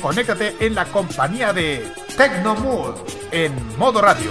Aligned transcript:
conéctate 0.00 0.56
en 0.60 0.74
la 0.74 0.84
compañía 0.84 1.52
de 1.52 1.92
Tecnomood 2.16 2.94
en 3.30 3.52
modo 3.76 4.00
radio. 4.00 4.30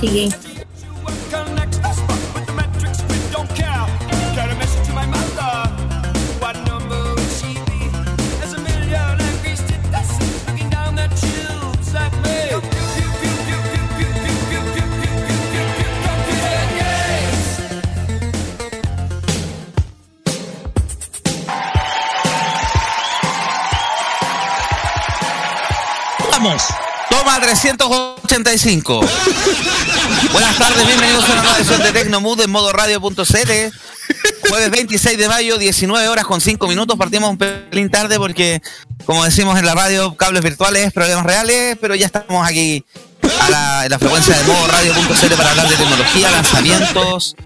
Perfecto 0.00 0.14
Game. 0.14 0.46
Vamos. 26.30 26.76
Toma 28.56 28.76
385. 28.96 29.00
Buenas 30.32 30.56
tardes, 30.56 30.86
bienvenidos 30.86 31.24
a 31.28 31.32
una 31.32 31.42
nueva 31.42 31.58
edición 31.58 31.82
de 31.82 31.92
Tecnomood 31.92 32.40
en 32.40 32.50
modo 32.50 32.72
radio.cl. 32.72 33.50
Jueves 34.48 34.70
26 34.70 35.18
de 35.18 35.28
mayo, 35.28 35.58
19 35.58 36.08
horas 36.08 36.24
con 36.24 36.40
5 36.40 36.66
minutos. 36.66 36.96
Partimos 36.96 37.28
un 37.30 37.36
pelín 37.36 37.90
tarde 37.90 38.16
porque, 38.16 38.62
como 39.04 39.24
decimos 39.24 39.58
en 39.58 39.66
la 39.66 39.74
radio, 39.74 40.16
cables 40.16 40.42
virtuales, 40.42 40.92
problemas 40.92 41.26
reales, 41.26 41.76
pero 41.80 41.94
ya 41.94 42.06
estamos 42.06 42.48
aquí 42.48 42.84
a 43.40 43.50
la, 43.50 43.84
en 43.84 43.90
la 43.90 43.98
frecuencia 43.98 44.36
de 44.36 44.44
modo 44.44 44.66
radio.cl 44.68 45.34
para 45.36 45.50
hablar 45.50 45.68
de 45.68 45.76
tecnología, 45.76 46.30
lanzamientos, 46.30 47.36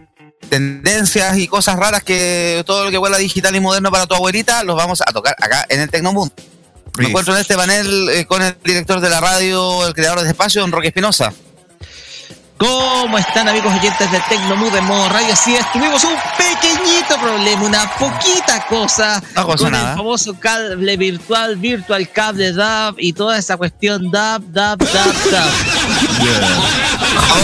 tendencias 0.49 1.38
y 1.38 1.49
cosas 1.49 1.76
raras 1.76 2.04
que 2.04 2.62
todo 2.66 2.84
lo 2.84 2.91
que 2.91 2.99
huela 2.99 3.19
digital 3.19 3.56
y 3.56 3.60
moderno 3.60 3.91
para 3.91 4.06
tu 4.06 4.15
abuelita 4.15 4.62
los 4.62 4.76
vamos 4.76 5.03
a 5.04 5.12
tocar 5.12 5.34
acá 5.41 5.66
en 5.69 5.81
el 5.81 5.91
Tecnomood. 5.91 6.31
Me 6.98 7.06
encuentro 7.08 7.34
en 7.34 7.40
este 7.40 7.56
panel 7.56 8.08
eh, 8.10 8.26
con 8.26 8.42
el 8.42 8.56
director 8.64 9.00
de 9.00 9.08
la 9.08 9.20
radio, 9.20 9.86
el 9.86 9.94
creador 9.94 10.20
de 10.22 10.28
espacio, 10.28 10.60
don 10.60 10.72
Roque 10.72 10.88
Espinosa. 10.88 11.32
¿Cómo 12.58 13.16
están 13.16 13.48
amigos 13.48 13.72
oyentes 13.74 14.12
de 14.12 14.20
Tecnomood 14.28 14.74
en 14.74 14.84
modo 14.84 15.08
radio? 15.08 15.32
Así 15.32 15.54
es, 15.56 15.64
tuvimos 15.72 16.04
un 16.04 16.12
pequeñito 16.37 17.16
problema, 17.19 17.62
una 17.64 17.90
poquita 17.94 18.66
cosa 18.69 19.22
No 19.34 19.46
pasa 19.46 19.56
con 19.64 19.72
nada. 19.72 19.92
el 19.92 19.96
famoso 19.96 20.38
cable 20.38 20.96
virtual, 20.98 21.56
virtual 21.56 22.10
cable 22.10 22.52
DAB 22.52 22.96
y 22.98 23.14
toda 23.14 23.38
esa 23.38 23.56
cuestión 23.56 24.10
DAB, 24.10 24.43
DAB, 24.48 24.78
DAB, 24.78 25.31
DAB. 25.31 25.50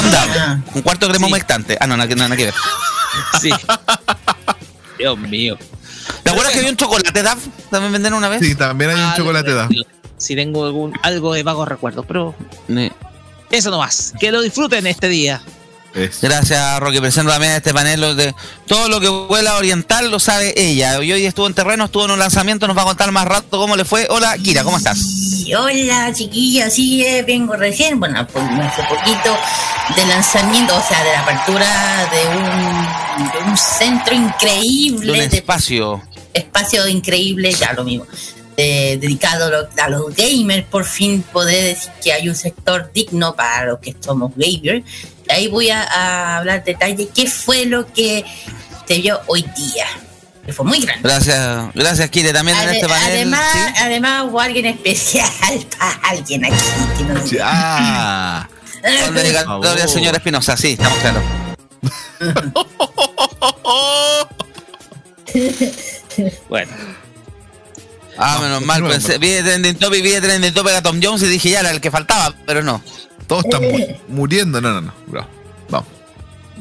Onda, 0.04 0.60
un 0.75 0.82
cuarto 0.82 1.06
de 1.06 1.12
crema 1.12 1.26
Sí. 1.28 1.32
humectante. 1.32 1.78
Ah, 1.81 1.87
no, 1.87 1.96
nada, 1.96 2.08
que- 2.08 2.16
nada 2.16 2.37
que 2.37 2.44
ver. 2.46 2.54
Sí. 3.40 3.50
Dios 4.99 5.19
mío. 5.19 5.56
¿Te 6.26 6.32
acuerdas 6.32 6.52
que 6.52 6.58
había 6.58 6.70
un 6.73 6.76
chocolate 6.76 7.23
DAF? 7.23 7.38
¿También 7.70 7.93
vendieron 7.93 8.19
una 8.19 8.28
vez? 8.28 8.40
Sí, 8.40 8.56
también 8.56 8.90
hay 8.90 8.96
un 8.96 9.02
Ah, 9.02 9.14
chocolate 9.17 9.55
da. 9.55 9.69
Si 10.19 10.34
tengo 10.34 10.64
algún, 10.67 10.93
algo 11.02 11.32
de 11.34 11.43
vagos 11.44 11.69
recuerdos, 11.69 12.05
pero 12.06 12.34
Sí. 12.67 12.90
eso 13.50 13.70
no 13.70 13.78
más. 13.78 14.12
Que 14.19 14.32
lo 14.32 14.40
disfruten 14.43 14.87
este 14.88 15.08
día. 15.08 15.40
Es. 15.96 16.20
Gracias, 16.20 16.78
Roque. 16.78 17.00
Presento 17.00 17.32
también 17.32 17.52
a 17.52 17.56
este 17.56 17.72
panel. 17.72 18.16
de, 18.16 18.34
todo 18.66 18.88
lo 18.88 19.00
que 19.00 19.08
huela 19.08 19.56
oriental 19.56 20.10
lo 20.10 20.20
sabe 20.20 20.52
ella. 20.56 21.02
Y 21.02 21.10
hoy 21.12 21.25
estuvo 21.25 21.46
en 21.46 21.54
terreno, 21.54 21.87
estuvo 21.87 22.04
en 22.04 22.10
un 22.10 22.19
lanzamiento, 22.19 22.66
nos 22.69 22.76
va 22.76 22.82
a 22.82 22.87
contar 22.87 23.10
más 23.12 23.25
rato 23.25 23.58
cómo 23.58 23.76
le 23.76 23.84
fue. 23.87 24.06
Hola, 24.10 24.37
Kira, 24.37 24.62
¿cómo 24.62 24.76
estás? 24.76 24.98
Y 25.46 25.54
hola 25.54 26.12
chiquillos, 26.12 26.72
sí, 26.72 27.02
eh, 27.04 27.22
vengo 27.26 27.54
recién, 27.54 27.98
bueno, 28.00 28.26
pues 28.26 28.44
hace 28.44 28.82
poquito 28.82 29.37
de 29.96 30.06
lanzamiento, 30.06 30.76
o 30.76 30.82
sea, 30.87 31.02
de 31.04 31.12
la 31.12 31.20
apertura 31.20 32.10
de 32.10 32.37
un, 32.37 33.31
de 33.44 33.50
un 33.50 33.56
centro 33.56 34.12
De 34.12 34.19
un 34.20 34.26
increíble, 34.26 35.28
de 35.28 35.37
espacio. 35.38 36.02
espacio 36.34 36.88
increíble, 36.88 37.52
ya 37.52 37.72
lo 37.75 37.84
mismo, 37.84 38.06
eh, 38.56 38.99
dedicado 39.00 39.46
a 39.46 39.49
lo- 39.50 39.69
a 39.82 39.88
los 39.88 40.16
gamers, 40.16 40.66
por 40.66 40.84
fin 40.84 41.22
poder 41.32 41.75
decir 41.76 41.92
que 42.02 42.12
hay 42.12 42.28
un 42.28 42.34
sector 42.34 42.90
digno 42.92 43.34
para 43.37 43.66
los 43.66 43.78
que 43.78 43.94
somos 44.00 44.32
gamers. 44.34 44.84
Ahí 45.28 45.49
voy 45.49 45.70
a, 45.70 45.82
a 45.82 46.37
hablar 46.38 46.64
detalle 46.64 47.08
qué 47.14 47.28
fue 47.28 47.67
lo 47.67 47.87
que 47.93 48.25
se 48.87 48.99
vio 48.99 49.20
hoy 49.26 49.43
día. 49.56 49.87
Que 50.44 50.52
fue 50.52 50.64
muy 50.64 50.78
grande. 50.81 51.08
Gracias, 51.08 51.75
gracias 51.75 52.08
Kire 52.11 52.32
también 52.32 52.56
en 52.58 52.69
este 52.69 52.88
panel. 52.88 53.12
además, 53.12 53.52
¿sí? 53.52 53.58
además 53.81 54.25
hubo 54.28 54.40
alguien 54.40 54.67
especial 54.67 55.28
para 55.78 55.93
alguien 56.05 56.44
aquí. 56.44 56.55
Que 56.96 57.05
no 57.05 57.26
sé. 57.26 57.37
Ya. 57.37 58.49
Con 59.05 59.14
dedicatoria, 59.14 59.88
señor 59.88 60.14
Espinosa, 60.14 60.56
sí, 60.56 60.73
estamos 60.78 60.99
claros. 60.99 61.23
Bueno, 66.49 66.73
Ah, 68.19 68.38
menos 68.40 68.62
mal, 68.64 68.82
pensé, 68.88 69.19
vi 69.19 69.28
de 69.28 69.43
Trending 69.43 69.76
Topic, 69.76 70.02
vi 70.02 70.11
de 70.12 70.20
Trending 70.23 70.55
Topic 70.55 70.73
a 70.73 70.82
Tom 70.82 70.99
Jones 71.02 71.20
y 71.23 71.26
dije 71.26 71.50
ya 71.50 71.61
era 71.61 71.70
el 71.70 71.82
que 71.82 71.90
faltaba, 71.90 72.34
pero 72.46 72.62
no. 72.62 72.82
Todos 73.26 73.44
están 73.44 73.62
mu- 73.62 73.87
muriendo. 74.08 74.61
No, 74.61 74.73
no, 74.73 74.81
no. 74.81 74.93
Bro. 75.06 75.26
Vamos. 75.70 75.88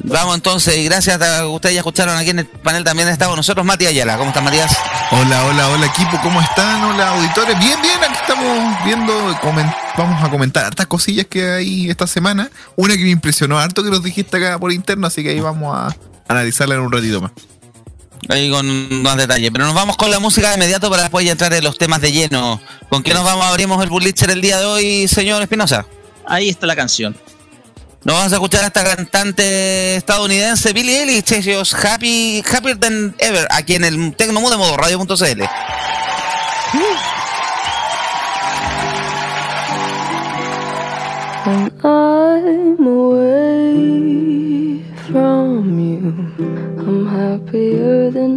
Vamos 0.04 0.34
entonces, 0.34 0.76
y 0.76 0.84
gracias 0.84 1.20
a 1.20 1.40
que 1.40 1.46
ustedes 1.46 1.74
ya 1.74 1.80
escucharon 1.80 2.16
aquí 2.18 2.28
en 2.30 2.40
el 2.40 2.46
panel 2.46 2.84
también 2.84 3.08
está 3.08 3.26
con 3.26 3.36
nosotros 3.36 3.64
Mati 3.64 3.86
Ayala. 3.86 4.18
¿Cómo 4.18 4.28
estás, 4.28 4.42
Matías? 4.44 4.76
Hola, 5.10 5.46
hola, 5.46 5.68
hola 5.70 5.86
equipo, 5.86 6.20
¿cómo 6.22 6.38
están? 6.42 6.84
Hola 6.84 7.10
auditores, 7.12 7.58
bien, 7.58 7.80
bien, 7.80 7.98
aquí 8.04 8.18
estamos 8.20 8.84
viendo, 8.84 9.38
vamos 9.96 10.22
a 10.22 10.28
comentar 10.28 10.66
hartas 10.66 10.86
cosillas 10.86 11.26
que 11.26 11.50
hay 11.50 11.88
esta 11.88 12.06
semana. 12.06 12.50
Una 12.76 12.94
que 12.94 13.04
me 13.04 13.10
impresionó 13.10 13.58
harto 13.58 13.82
que 13.82 13.88
nos 13.90 14.02
dijiste 14.02 14.36
acá 14.36 14.58
por 14.58 14.70
interno, 14.70 15.06
así 15.06 15.22
que 15.22 15.30
ahí 15.30 15.40
vamos 15.40 15.74
a 15.74 15.96
analizarla 16.28 16.74
en 16.74 16.82
un 16.82 16.92
ratito 16.92 17.22
más. 17.22 17.30
Ahí 18.28 18.50
con 18.50 19.02
más 19.02 19.16
detalle. 19.16 19.50
Pero 19.50 19.64
nos 19.64 19.74
vamos 19.74 19.96
con 19.96 20.10
la 20.10 20.18
música 20.18 20.48
de 20.50 20.56
inmediato 20.56 20.90
para 20.90 21.02
después 21.02 21.24
ya 21.24 21.32
entrar 21.32 21.52
en 21.54 21.64
los 21.64 21.78
temas 21.78 22.02
de 22.02 22.12
lleno. 22.12 22.60
¿Con 22.90 23.02
qué 23.02 23.14
nos 23.14 23.24
vamos? 23.24 23.46
Abrimos 23.46 23.82
el 23.82 23.88
Burlitzer 23.88 24.30
el 24.30 24.42
día 24.42 24.58
de 24.58 24.66
hoy, 24.66 25.08
señor 25.08 25.40
Espinosa. 25.40 25.86
Ahí 26.26 26.48
está 26.48 26.66
la 26.66 26.76
canción. 26.76 27.16
Nos 28.04 28.14
vamos 28.14 28.32
a 28.32 28.36
escuchar 28.36 28.62
a 28.62 28.66
esta 28.68 28.84
cantante 28.84 29.96
estadounidense, 29.96 30.72
Billie 30.72 31.00
Eilish, 31.00 31.32
ellos 31.32 31.74
Happy, 31.74 32.42
Happier 32.48 32.78
Than 32.78 33.16
Ever, 33.18 33.48
aquí 33.50 33.74
en 33.74 33.84
el 33.84 34.14
Tecnomudo 34.14 34.52
de 34.52 34.56
modo 34.58 34.76
radio.cl. 34.76 35.42
I'm 46.86 47.06
happier 47.06 48.10
than. 48.10 48.36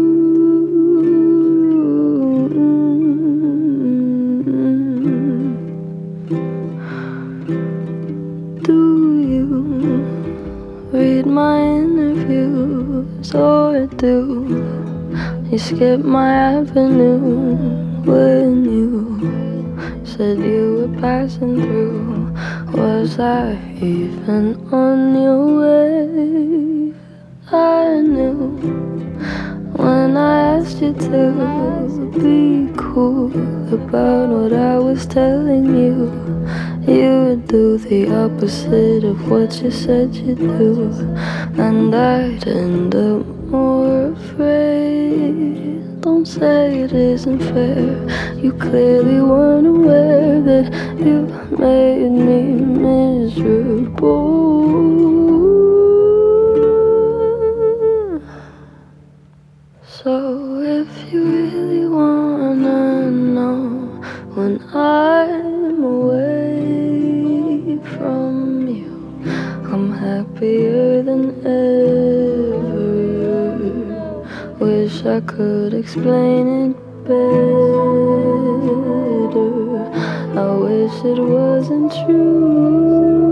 My 11.31 11.61
interviews 11.61 13.33
or 13.33 13.87
do 13.87 14.13
you 15.49 15.57
skip 15.57 16.01
my 16.03 16.29
avenue 16.29 17.55
when 18.03 18.65
you 18.65 20.03
said 20.03 20.39
you 20.39 20.89
were 20.89 21.01
passing 21.01 21.55
through? 21.61 22.33
Was 22.73 23.17
I 23.17 23.53
even 23.77 24.45
on 24.73 25.15
your 25.23 25.45
way? 25.61 26.93
I 27.49 28.01
knew 28.01 28.59
when 29.77 30.17
I 30.17 30.57
asked 30.57 30.81
you 30.81 30.91
to 30.91 32.11
be 32.19 32.73
cool 32.75 33.31
about 33.73 34.27
what 34.27 34.51
I 34.51 34.77
was 34.77 35.05
telling 35.05 35.77
you. 35.77 36.11
You 36.87 37.35
do 37.45 37.77
the 37.77 38.11
opposite 38.11 39.03
of 39.03 39.29
what 39.29 39.61
you 39.61 39.69
said 39.69 40.15
you'd 40.15 40.39
do, 40.39 40.89
and 41.61 41.93
I'd 41.93 42.47
end 42.47 42.95
up 42.95 43.23
more 43.45 44.07
afraid. 44.13 46.01
Don't 46.01 46.25
say 46.25 46.79
it 46.79 46.91
isn't 46.91 47.39
fair. 47.39 48.35
You 48.35 48.53
clearly 48.53 49.21
weren't 49.21 49.67
aware 49.67 50.41
that 50.41 50.73
you 50.97 51.27
made 51.55 52.09
me 52.09 52.41
miserable. 52.87 54.31
So 59.85 60.61
if 60.61 61.13
you 61.13 61.23
really 61.23 61.87
wanna 61.87 63.11
know 63.11 64.01
when 64.33 64.59
I'm 64.73 65.20
happier 70.41 71.03
than 71.03 71.29
ever. 71.45 72.01
Wish 74.59 75.05
I 75.05 75.21
could 75.21 75.73
explain 75.75 76.71
it 76.71 76.75
better. 77.03 77.21
I 80.39 80.55
wish 80.57 81.05
it 81.05 81.19
wasn't 81.19 81.91
true. 82.05 83.30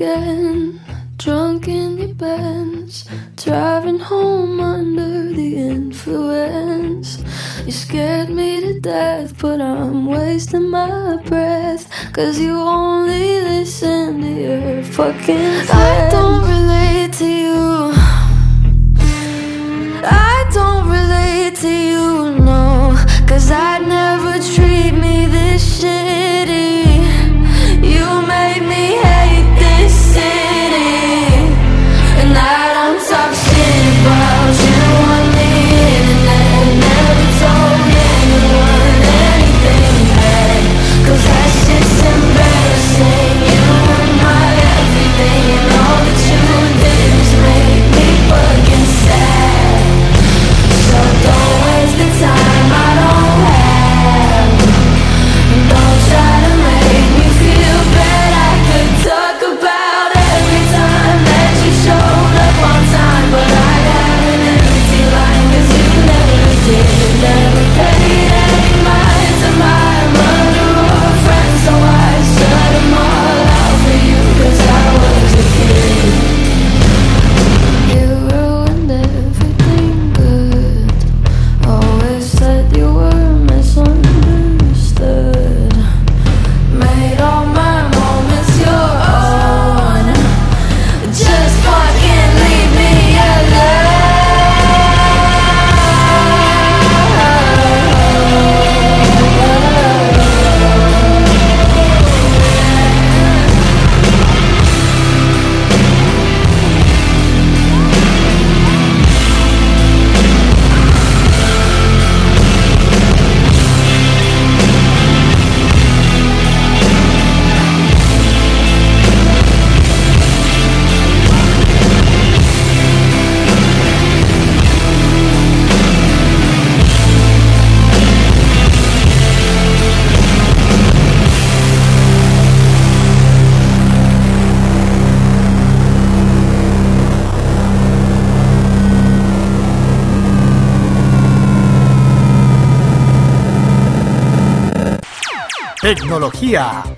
Again, 0.00 0.80
drunk 1.16 1.66
in 1.66 1.98
your 1.98 2.14
Benz, 2.14 3.04
driving 3.34 3.98
home 3.98 4.60
under 4.60 5.32
the 5.32 5.56
influence. 5.56 7.18
You 7.66 7.72
scared 7.72 8.30
me 8.30 8.60
to 8.60 8.78
death, 8.78 9.36
but 9.40 9.60
I'm 9.60 10.06
wasting 10.06 10.70
my 10.70 11.16
breath. 11.24 11.90
Cause 12.12 12.38
you 12.38 12.60
only 12.60 13.40
listen 13.40 14.20
to 14.20 14.28
your 14.28 14.84
fucking 14.84 15.64
friends. 15.66 15.70
I 15.70 16.08
don't 16.12 16.42
relate 16.48 16.97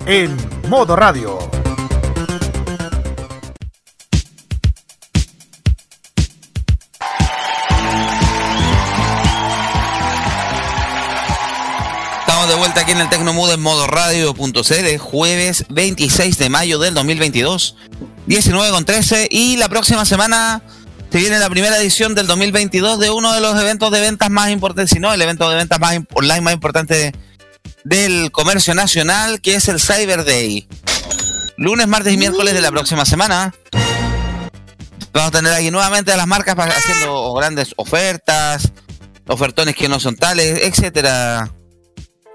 En 0.05 0.35
modo 0.67 0.93
radio. 0.95 1.39
Estamos 12.19 12.49
de 12.49 12.55
vuelta 12.55 12.81
aquí 12.81 12.91
en 12.91 12.99
el 12.99 13.09
Tecnomood 13.09 13.53
en 13.53 13.61
modo 13.61 13.87
radio.cl, 13.87 14.97
jueves 14.97 15.65
26 15.69 16.37
de 16.37 16.49
mayo 16.49 16.77
del 16.79 16.93
2022, 16.93 17.77
19 18.27 18.71
con 18.71 18.83
13 18.83 19.29
y 19.31 19.55
la 19.55 19.69
próxima 19.69 20.03
semana 20.03 20.61
se 21.09 21.19
viene 21.19 21.39
la 21.39 21.49
primera 21.49 21.77
edición 21.77 22.15
del 22.15 22.27
2022 22.27 22.99
de 22.99 23.09
uno 23.09 23.33
de 23.33 23.39
los 23.39 23.59
eventos 23.59 23.91
de 23.91 24.01
ventas 24.01 24.29
más 24.29 24.49
importantes, 24.49 24.91
si 24.91 24.99
no 24.99 25.13
el 25.13 25.21
evento 25.21 25.49
de 25.49 25.55
ventas 25.55 25.79
más 25.79 25.97
online 26.13 26.41
más 26.41 26.53
importante 26.53 27.13
del 27.83 28.31
comercio 28.31 28.73
nacional, 28.73 29.41
que 29.41 29.55
es 29.55 29.67
el 29.67 29.79
Cyber 29.79 30.23
Day. 30.25 30.67
Lunes, 31.57 31.87
martes 31.87 32.13
y 32.13 32.17
miércoles 32.17 32.53
de 32.53 32.61
la 32.61 32.71
próxima 32.71 33.05
semana. 33.05 33.53
Vamos 35.13 35.29
a 35.29 35.31
tener 35.31 35.53
aquí 35.53 35.71
nuevamente 35.71 36.11
a 36.11 36.17
las 36.17 36.27
marcas 36.27 36.55
haciendo 36.57 37.33
grandes 37.33 37.73
ofertas, 37.75 38.71
ofertones 39.27 39.75
que 39.75 39.89
no 39.89 39.99
son 39.99 40.15
tales, 40.15 40.61
etcétera. 40.63 41.51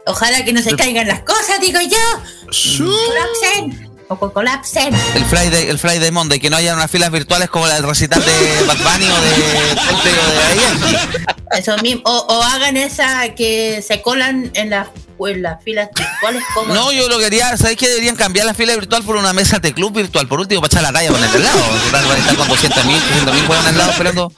Ojalá 0.06 0.44
que 0.44 0.52
no 0.52 0.62
se 0.62 0.76
caigan 0.76 1.08
las 1.08 1.22
cosas, 1.22 1.60
digo 1.60 1.80
yo. 1.80 2.86
Colapsen. 2.86 3.90
O 4.08 4.16
co- 4.16 4.32
colapsen. 4.32 4.94
El 5.16 5.24
Friday, 5.24 5.66
el 5.68 5.80
Friday 5.80 6.12
Monday, 6.12 6.38
que 6.38 6.48
no 6.48 6.56
haya 6.56 6.74
unas 6.74 6.88
filas 6.88 7.10
virtuales 7.10 7.50
como 7.50 7.66
la 7.66 7.74
del 7.74 7.82
recital 7.82 8.24
de 8.24 8.64
Bad 8.64 8.76
Bunny 8.76 9.08
o 9.10 9.20
de 9.20 10.10
o 10.12 10.30
de 10.30 10.44
Ayen. 10.44 11.36
Eso 11.58 11.76
mismo. 11.78 12.02
O, 12.04 12.18
o 12.28 12.42
hagan 12.42 12.76
esa 12.76 13.34
que 13.34 13.82
se 13.84 14.02
colan 14.02 14.52
en 14.54 14.70
las, 14.70 14.88
en 15.28 15.42
las 15.42 15.62
filas 15.62 15.88
virtuales 15.96 16.42
como. 16.54 16.74
No, 16.74 16.92
yo 16.92 17.08
lo 17.08 17.18
quería, 17.18 17.56
¿sabéis 17.56 17.78
que 17.78 17.88
deberían 17.88 18.16
cambiar 18.16 18.46
la 18.46 18.54
fila 18.54 18.74
virtual 18.74 19.02
por 19.02 19.16
una 19.16 19.32
mesa 19.32 19.58
de 19.58 19.72
club 19.72 19.94
virtual? 19.94 20.28
Por 20.28 20.40
último, 20.40 20.60
para 20.60 20.68
echar 20.72 20.82
la 20.82 20.92
talla 20.92 21.10
con 21.12 21.22
el 21.22 21.32
del 21.32 21.42
lado. 21.42 21.58
Van 21.92 22.04
a 22.10 22.16
estar 22.18 22.36
con 22.36 22.48
200 22.48 22.84
mil, 22.84 23.00
300 23.00 23.34
mil 23.34 23.42
huevos 23.48 23.64
en 23.64 23.70
el 23.72 23.78
lado 23.78 23.90
esperando 23.90 24.32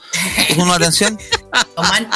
una 0.57 0.75
atención. 0.75 1.19
Como, 1.75 1.91
an- 1.93 2.09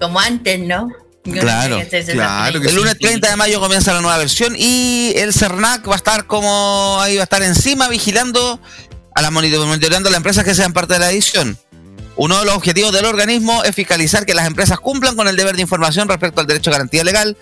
como 0.00 0.20
antes, 0.20 0.60
¿no? 0.60 0.88
Yo 1.24 1.40
Claro, 1.42 1.78
no 1.80 1.90
sé 1.90 2.04
claro 2.12 2.60
que 2.60 2.68
El 2.68 2.76
lunes 2.76 2.96
30 3.00 3.28
de 3.30 3.34
mayo 3.36 3.58
comienza 3.60 3.92
la 3.92 4.00
nueva 4.00 4.16
versión 4.16 4.54
y 4.56 5.12
el 5.16 5.32
CERNAC 5.34 5.88
va 5.88 5.94
a 5.94 5.96
estar 5.96 6.26
como 6.26 6.98
ahí 7.00 7.16
va 7.16 7.22
a 7.22 7.24
estar 7.24 7.42
encima 7.42 7.88
vigilando 7.88 8.60
a 9.12 9.22
las 9.22 9.32
monito- 9.32 9.66
monitoreando 9.66 10.08
a 10.08 10.12
las 10.12 10.18
empresas 10.18 10.44
que 10.44 10.54
sean 10.54 10.72
parte 10.72 10.92
de 10.94 11.00
la 11.00 11.10
edición. 11.10 11.58
Uno 12.14 12.38
de 12.38 12.44
los 12.46 12.54
objetivos 12.54 12.92
del 12.92 13.06
organismo 13.06 13.64
es 13.64 13.74
fiscalizar 13.74 14.24
que 14.24 14.34
las 14.34 14.46
empresas 14.46 14.78
cumplan 14.78 15.16
con 15.16 15.26
el 15.26 15.34
deber 15.36 15.56
de 15.56 15.62
información 15.62 16.08
respecto 16.08 16.40
al 16.40 16.46
derecho 16.46 16.70
a 16.70 16.74
garantía 16.74 17.02
legal 17.02 17.36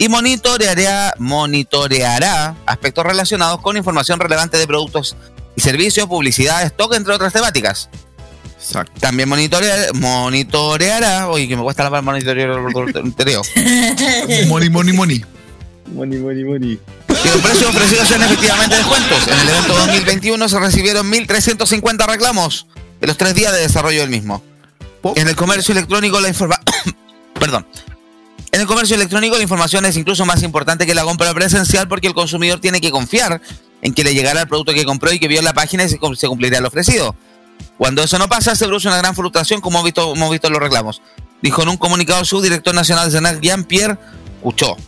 y 0.00 0.08
monitoreará, 0.08 1.12
monitoreará 1.18 2.56
aspectos 2.64 3.04
relacionados 3.04 3.60
con 3.60 3.76
información 3.76 4.18
relevante 4.18 4.56
de 4.56 4.66
productos 4.66 5.14
y 5.54 5.60
servicios, 5.60 6.08
publicidad, 6.08 6.62
stock, 6.62 6.94
entre 6.94 7.12
otras 7.12 7.34
temáticas. 7.34 7.90
Exacto. 8.58 8.98
También 8.98 9.28
monitorear, 9.28 9.94
monitoreará, 9.94 11.28
oye, 11.28 11.46
que 11.46 11.54
me 11.54 11.62
cuesta 11.62 11.84
la 11.84 11.90
palabra 11.90 12.12
monitorear, 12.12 12.48
monitoreó. 12.94 13.42
Money, 14.48 14.70
money, 14.70 14.94
money. 14.94 15.24
Money, 15.94 16.18
money, 16.18 16.44
money. 16.44 16.80
que 17.06 17.28
los 17.28 17.42
precios 17.42 17.68
ofrecidos 17.68 18.08
sean 18.08 18.22
efectivamente 18.22 18.76
descuentos. 18.76 19.28
En 19.28 19.38
el 19.38 19.48
evento 19.50 19.74
2021 19.74 20.48
se 20.48 20.58
recibieron 20.60 21.12
1.350 21.12 22.06
reclamos 22.06 22.66
en 23.02 23.06
los 23.06 23.18
tres 23.18 23.34
días 23.34 23.52
de 23.52 23.60
desarrollo 23.60 24.00
del 24.00 24.08
mismo. 24.08 24.42
En 25.14 25.28
el 25.28 25.36
comercio 25.36 25.72
electrónico 25.72 26.20
la 26.20 26.28
informa... 26.28 26.58
Perdón. 27.38 27.66
En 28.52 28.60
el 28.60 28.66
comercio 28.66 28.96
electrónico 28.96 29.36
la 29.36 29.42
información 29.42 29.84
es 29.86 29.96
incluso 29.96 30.26
más 30.26 30.42
importante 30.42 30.84
que 30.84 30.94
la 30.94 31.04
compra 31.04 31.32
presencial 31.32 31.86
porque 31.86 32.08
el 32.08 32.14
consumidor 32.14 32.60
tiene 32.60 32.80
que 32.80 32.90
confiar 32.90 33.40
en 33.80 33.94
que 33.94 34.02
le 34.02 34.12
llegará 34.12 34.42
el 34.42 34.48
producto 34.48 34.74
que 34.74 34.84
compró 34.84 35.12
y 35.12 35.20
que 35.20 35.28
vio 35.28 35.38
en 35.38 35.44
la 35.44 35.54
página 35.54 35.84
y 35.84 35.88
se 35.88 35.98
se 36.16 36.28
cumplirá 36.28 36.60
lo 36.60 36.68
ofrecido. 36.68 37.14
Cuando 37.78 38.02
eso 38.02 38.18
no 38.18 38.28
pasa, 38.28 38.56
se 38.56 38.66
produce 38.66 38.88
una 38.88 38.98
gran 38.98 39.14
frustración 39.14 39.60
como 39.60 39.78
hemos 39.78 39.84
visto, 39.84 40.14
hemos 40.14 40.30
visto 40.30 40.48
en 40.48 40.52
los 40.52 40.62
reclamos. 40.62 41.00
Dijo 41.42 41.62
en 41.62 41.68
un 41.68 41.76
comunicado 41.76 42.24
su 42.24 42.42
director 42.42 42.74
nacional 42.74 43.06
de 43.06 43.12
Senac, 43.12 43.40
Jean-Pierre 43.40 43.98
Cuchot. 44.42 44.78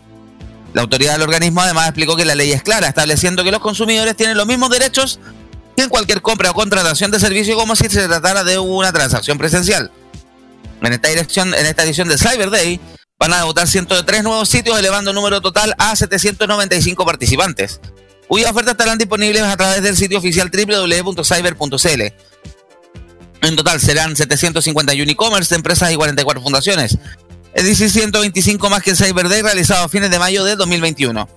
La 0.75 0.83
autoridad 0.83 1.13
del 1.13 1.23
organismo 1.23 1.61
además 1.61 1.87
explicó 1.87 2.17
que 2.17 2.25
la 2.25 2.35
ley 2.35 2.51
es 2.53 2.63
clara, 2.63 2.89
estableciendo 2.89 3.45
que 3.45 3.53
los 3.53 3.61
consumidores 3.61 4.17
tienen 4.17 4.37
los 4.37 4.47
mismos 4.47 4.71
derechos 4.71 5.21
que 5.77 5.85
en 5.85 5.89
cualquier 5.89 6.21
compra 6.21 6.51
o 6.51 6.55
contratación 6.55 7.11
de 7.11 7.21
servicio 7.21 7.57
como 7.57 7.77
si 7.77 7.89
se 7.89 8.09
tratara 8.09 8.43
de 8.43 8.59
una 8.59 8.93
transacción 8.93 9.39
presencial. 9.39 9.91
En 10.83 10.93
esta 10.93 11.09
dirección, 11.09 11.55
en 11.55 11.67
esta 11.67 11.85
edición 11.85 12.09
de 12.09 12.19
Cyber 12.19 12.51
Day, 12.51 12.81
van 13.23 13.35
a 13.35 13.39
debutar 13.39 13.69
103 13.69 14.25
nuevos 14.25 14.49
sitios, 14.49 14.77
elevando 14.77 15.11
el 15.11 15.15
número 15.15 15.41
total 15.41 15.77
a 15.79 15.95
795 15.95 17.07
participantes, 17.07 17.81
cuyas 18.27 18.51
ofertas 18.51 18.73
estarán 18.73 18.99
disponibles 18.99 19.43
a 19.43 19.57
través 19.57 19.81
del 19.81 19.97
sitio 19.97 20.19
oficial 20.19 20.51
www.cyber.cl. 20.51 22.03
En 23.43 23.55
total 23.55 23.81
serán 23.81 24.17
751 24.17 25.13
e-commerce 25.13 25.51
de 25.51 25.57
empresas 25.57 25.93
y 25.93 25.95
44 25.95 26.43
fundaciones. 26.43 26.99
Es 27.55 27.65
decir, 27.65 27.93
125 27.93 28.69
más 28.69 28.83
que 28.83 28.91
el 28.91 28.97
Cyber 28.97 29.29
Day 29.29 29.43
realizado 29.43 29.85
a 29.85 29.89
fines 29.89 30.11
de 30.11 30.19
mayo 30.19 30.43
de 30.43 30.57
2021. 30.57 31.29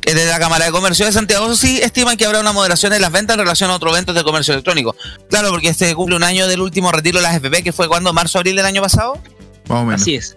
Desde 0.00 0.26
la 0.26 0.40
Cámara 0.40 0.64
de 0.64 0.72
Comercio 0.72 1.06
de 1.06 1.12
Santiago 1.12 1.54
sí 1.54 1.78
estiman 1.80 2.16
que 2.16 2.26
habrá 2.26 2.40
una 2.40 2.50
moderación 2.50 2.92
en 2.92 3.02
las 3.02 3.12
ventas 3.12 3.34
en 3.34 3.40
relación 3.40 3.70
a 3.70 3.76
otros 3.76 3.92
eventos 3.92 4.16
de 4.16 4.24
comercio 4.24 4.52
electrónico. 4.52 4.96
Claro, 5.30 5.50
porque 5.50 5.68
este 5.68 5.94
cumple 5.94 6.16
un 6.16 6.24
año 6.24 6.48
del 6.48 6.60
último 6.60 6.90
retiro 6.90 7.18
de 7.18 7.22
las 7.22 7.36
FP, 7.36 7.62
que 7.62 7.72
fue 7.72 7.86
cuando, 7.86 8.12
marzo-abril 8.12 8.56
del 8.56 8.66
año 8.66 8.82
pasado. 8.82 9.22
Más 9.68 9.82
o 9.82 9.84
menos. 9.84 10.02
Así 10.02 10.16
es. 10.16 10.36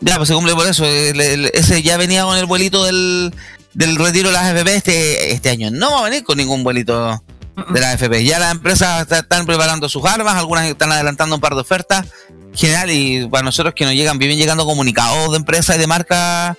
Ya, 0.00 0.16
pues 0.16 0.28
se 0.28 0.34
cumple 0.34 0.54
por 0.54 0.66
eso. 0.66 0.84
El- 0.84 1.20
el- 1.20 1.50
ese 1.54 1.82
ya 1.82 1.96
venía 1.96 2.24
con 2.24 2.36
el 2.36 2.46
vuelito 2.46 2.84
del, 2.84 3.34
del 3.72 3.96
retiro 3.96 4.28
de 4.28 4.34
las 4.34 4.50
FP. 4.52 4.74
Este, 4.76 5.32
este 5.32 5.50
año 5.50 5.70
no 5.70 5.90
va 5.92 6.00
a 6.00 6.04
venir 6.04 6.22
con 6.24 6.36
ningún 6.38 6.62
vuelito 6.64 7.22
de 7.70 7.80
las 7.80 7.94
FP. 7.94 8.24
Ya 8.24 8.38
las 8.38 8.52
empresas 8.52 9.02
está- 9.02 9.18
están 9.20 9.46
preparando 9.46 9.88
sus 9.88 10.04
armas, 10.04 10.34
algunas 10.36 10.64
están 10.66 10.92
adelantando 10.92 11.34
un 11.34 11.40
par 11.40 11.54
de 11.54 11.60
ofertas. 11.60 12.06
General, 12.54 12.88
y 12.90 13.26
para 13.26 13.42
nosotros 13.42 13.74
que 13.74 13.84
nos 13.84 13.94
llegan, 13.94 14.16
viven 14.18 14.38
llegando 14.38 14.64
comunicados 14.64 15.32
de 15.32 15.38
empresas 15.38 15.74
y 15.74 15.78
de 15.80 15.86
marcas, 15.88 16.56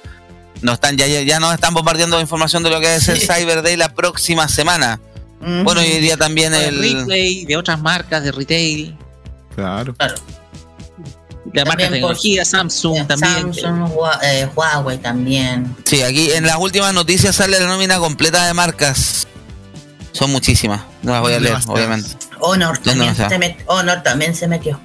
nos 0.62 0.74
están, 0.75 0.98
ya, 0.98 1.07
ya, 1.07 1.39
nos 1.39 1.53
están 1.53 1.74
bombardeando 1.74 2.19
información 2.19 2.63
de 2.63 2.69
lo 2.69 2.81
que 2.81 2.95
es 2.95 3.07
el 3.07 3.19
Cyber 3.22 3.62
Day 3.62 3.77
la 3.77 3.93
próxima 3.93 4.48
semana. 4.50 5.00
Bueno, 5.39 5.81
y 5.84 5.91
hoy 5.91 6.00
día 6.00 6.17
también 6.17 6.53
el. 6.53 6.81
replay, 6.81 7.45
de 7.45 7.55
otras 7.55 7.79
marcas, 7.79 8.24
de 8.24 8.31
retail, 8.31 8.98
Claro. 9.55 9.93
de 9.93 10.05
por- 11.54 11.75
tecnología, 11.78 12.46
Samsung 12.46 13.08
también. 13.08 13.54
Samsung, 13.54 13.90
Hua- 13.94 14.20
eh, 14.24 14.50
Huawei 14.56 14.98
también. 14.98 15.75
Sí, 15.86 16.02
aquí 16.02 16.32
en 16.32 16.46
las 16.46 16.58
últimas 16.58 16.94
noticias 16.94 17.36
sale 17.36 17.60
la 17.60 17.66
nómina 17.68 17.98
completa 18.00 18.46
de 18.48 18.54
marcas. 18.54 19.28
Son 20.12 20.32
muchísimas. 20.32 20.82
No 21.02 21.12
las 21.12 21.22
voy 21.22 21.34
a 21.34 21.40
leer, 21.40 21.52
Demasiadas. 21.54 21.75
obviamente. 21.75 22.10
Honor 22.40 22.78
No, 22.80 22.84
también, 22.84 23.08
no, 23.08 23.14
o 23.14 23.16
sea. 23.16 23.30
se 23.30 23.40
met- 23.40 23.58
Honor 23.68 24.02
también 24.04 24.36
se 24.36 24.48
metió. 24.48 24.80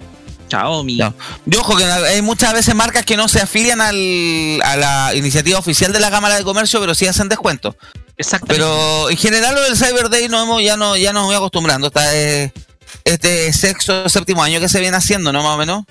Xiaomi. 0.49 0.97
Ya. 0.97 1.15
Yo 1.47 1.61
ojo 1.61 1.77
que 1.77 1.85
hay 1.85 2.23
muchas 2.23 2.53
veces 2.53 2.75
marcas 2.75 3.05
que 3.05 3.17
no 3.17 3.29
se 3.29 3.41
afilian 3.41 3.81
al, 3.81 4.61
a 4.65 4.77
la 4.77 5.15
iniciativa 5.15 5.59
oficial 5.59 5.93
de 5.93 6.01
la 6.01 6.11
Cámara 6.11 6.37
de 6.37 6.43
Comercio, 6.43 6.81
pero 6.81 6.95
sí 6.95 7.07
hacen 7.07 7.29
descuento. 7.29 7.77
Exactamente. 8.17 8.55
Pero 8.57 9.09
en 9.11 9.17
general 9.17 9.55
lo 9.55 9.63
del 9.63 9.77
Cyber 9.77 10.11
Day 10.11 10.29
no 10.29 10.43
hemos, 10.43 10.63
ya 10.63 10.77
no, 10.77 10.97
ya 10.97 11.13
nos 11.13 11.25
voy 11.27 11.37
acostumbrando. 11.37 11.87
Esta 11.87 12.15
es- 12.17 12.53
este 13.05 13.53
sexto, 13.53 14.09
séptimo 14.09 14.43
año 14.43 14.59
que 14.61 14.69
se 14.69 14.81
viene 14.81 14.97
haciendo, 14.97 15.33
¿no? 15.33 15.43
Más 15.45 15.55
o 15.55 15.59
menos. 15.59 15.85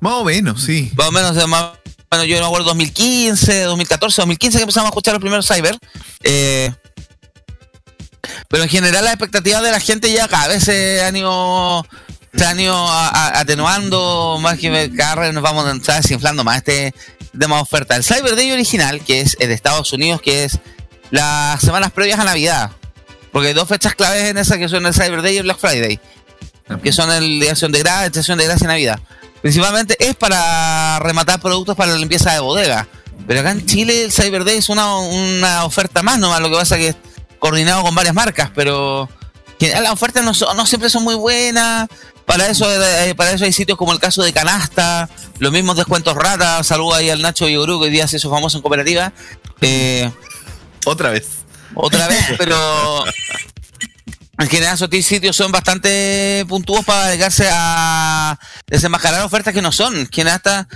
Más 0.00 0.12
o 0.14 0.24
menos, 0.24 0.62
sí. 0.62 0.90
Más 0.96 1.08
o 1.08 1.12
menos, 1.12 1.48
más 1.48 1.72
bueno, 2.10 2.24
yo 2.24 2.38
me 2.40 2.44
acuerdo 2.46 2.66
2015, 2.66 3.62
2014, 3.62 4.22
2015 4.22 4.58
que 4.58 4.62
empezamos 4.62 4.86
a 4.86 4.90
escuchar 4.90 5.14
los 5.14 5.20
primeros 5.20 5.46
cyber. 5.46 5.76
Eh, 6.22 6.72
pero 8.48 8.62
en 8.62 8.68
general 8.68 9.04
las 9.04 9.14
expectativas 9.14 9.62
de 9.62 9.70
la 9.70 9.80
gente 9.80 10.12
ya 10.12 10.28
cada 10.28 10.48
vez 10.48 10.64
se 10.64 11.02
han 11.02 11.16
ido, 11.16 11.86
se 12.34 12.44
han 12.44 12.58
ido 12.60 12.74
a- 12.76 13.08
a- 13.08 13.40
atenuando, 13.40 14.38
más 14.40 14.58
que 14.58 14.90
cada 14.96 15.16
vez 15.16 15.32
nos 15.34 15.42
vamos 15.42 15.64
o 15.64 15.84
sea, 15.84 15.96
desinflando 15.96 16.44
más 16.44 16.58
este 16.58 16.94
de 17.32 17.48
más 17.48 17.60
oferta. 17.62 17.96
El 17.96 18.04
Cyber 18.04 18.34
Day 18.36 18.50
original, 18.52 19.00
que 19.04 19.20
es 19.20 19.36
el 19.40 19.48
de 19.48 19.54
Estados 19.54 19.92
Unidos, 19.92 20.22
que 20.22 20.44
es 20.44 20.58
las 21.10 21.60
semanas 21.60 21.92
previas 21.92 22.18
a 22.18 22.24
Navidad. 22.24 22.70
Porque 23.32 23.48
hay 23.48 23.54
dos 23.54 23.68
fechas 23.68 23.94
claves 23.94 24.24
en 24.24 24.38
esa 24.38 24.56
que 24.58 24.68
son 24.68 24.86
el 24.86 24.94
Cyber 24.94 25.22
Day 25.22 25.34
y 25.34 25.38
el 25.38 25.42
Black 25.42 25.58
Friday. 25.58 26.00
Que 26.82 26.92
son 26.92 27.12
el 27.12 27.38
de 27.38 27.50
Acción 27.50 27.70
de 27.72 27.80
Gracia, 27.80 28.08
de 28.10 28.44
Gracia 28.44 28.64
y 28.64 28.68
Navidad. 28.68 28.98
Principalmente 29.42 29.96
es 29.98 30.14
para 30.16 30.98
rematar 31.00 31.40
productos 31.40 31.76
para 31.76 31.92
la 31.92 31.98
limpieza 31.98 32.32
de 32.32 32.40
bodega. 32.40 32.88
Pero 33.26 33.40
acá 33.40 33.50
en 33.52 33.64
Chile 33.66 34.04
el 34.04 34.12
Cyber 34.12 34.44
Day 34.44 34.58
es 34.58 34.68
una, 34.68 34.96
una 34.98 35.64
oferta 35.64 36.02
más 36.02 36.18
nomás, 36.18 36.40
lo 36.40 36.50
que 36.50 36.56
pasa 36.56 36.76
que 36.76 36.88
es 36.88 36.96
coordinado 37.38 37.82
con 37.82 37.94
varias 37.94 38.14
marcas, 38.14 38.50
pero 38.54 39.08
las 39.58 39.90
ofertas 39.90 40.22
no, 40.24 40.34
son- 40.34 40.56
no 40.56 40.66
siempre 40.66 40.90
son 40.90 41.02
muy 41.04 41.14
buenas. 41.14 41.88
Para 42.26 42.48
eso, 42.48 42.66
eh, 42.72 43.14
para 43.14 43.30
eso 43.30 43.44
hay 43.44 43.52
sitios 43.52 43.78
como 43.78 43.92
el 43.92 44.00
caso 44.00 44.22
de 44.22 44.32
Canasta, 44.32 45.08
los 45.38 45.52
mismos 45.52 45.76
descuentos 45.76 46.14
rata. 46.16 46.62
Saluda 46.64 46.96
ahí 46.96 47.08
al 47.08 47.22
Nacho 47.22 47.46
Vigorú, 47.46 47.78
que 47.78 47.84
hoy 47.86 47.90
día 47.92 48.08
se 48.08 48.16
hizo 48.16 48.28
famoso 48.30 48.58
en 48.58 48.62
cooperativa. 48.62 49.12
Eh, 49.60 50.10
Otra 50.84 51.10
vez. 51.10 51.26
otra 51.74 52.08
vez, 52.08 52.24
pero 52.38 53.04
en 54.38 54.48
general 54.48 54.74
esos 54.74 54.90
sitios 55.04 55.34
son 55.34 55.50
bastante 55.50 56.44
puntuos 56.48 56.84
para 56.84 57.06
dedicarse 57.06 57.48
a 57.50 58.38
desenmascarar 58.66 59.22
ofertas 59.22 59.54
que 59.54 59.62
no 59.62 59.72
son. 59.72 60.06
Que 60.06 60.22
hasta, 60.22 60.68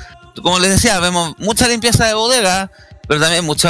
como 0.42 0.58
les 0.58 0.70
decía, 0.70 0.98
vemos 1.00 1.34
mucha 1.38 1.68
limpieza 1.68 2.06
de 2.06 2.14
bodega, 2.14 2.70
pero 3.06 3.20
también 3.20 3.44
mucho 3.44 3.68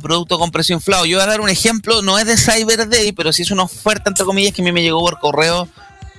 producto 0.00 0.38
con 0.38 0.50
precio 0.50 0.74
inflado. 0.76 1.06
Yo 1.06 1.16
voy 1.16 1.24
a 1.24 1.26
dar 1.26 1.40
un 1.40 1.48
ejemplo, 1.48 2.02
no 2.02 2.18
es 2.18 2.26
de 2.26 2.36
Cyber 2.36 2.88
Day, 2.88 3.12
pero 3.12 3.32
sí 3.32 3.42
es 3.42 3.50
una 3.50 3.64
oferta, 3.64 4.10
entre 4.10 4.24
comillas, 4.24 4.52
que 4.52 4.62
a 4.62 4.64
mí 4.64 4.72
me 4.72 4.82
llegó 4.82 5.00
por 5.00 5.18
correo. 5.18 5.68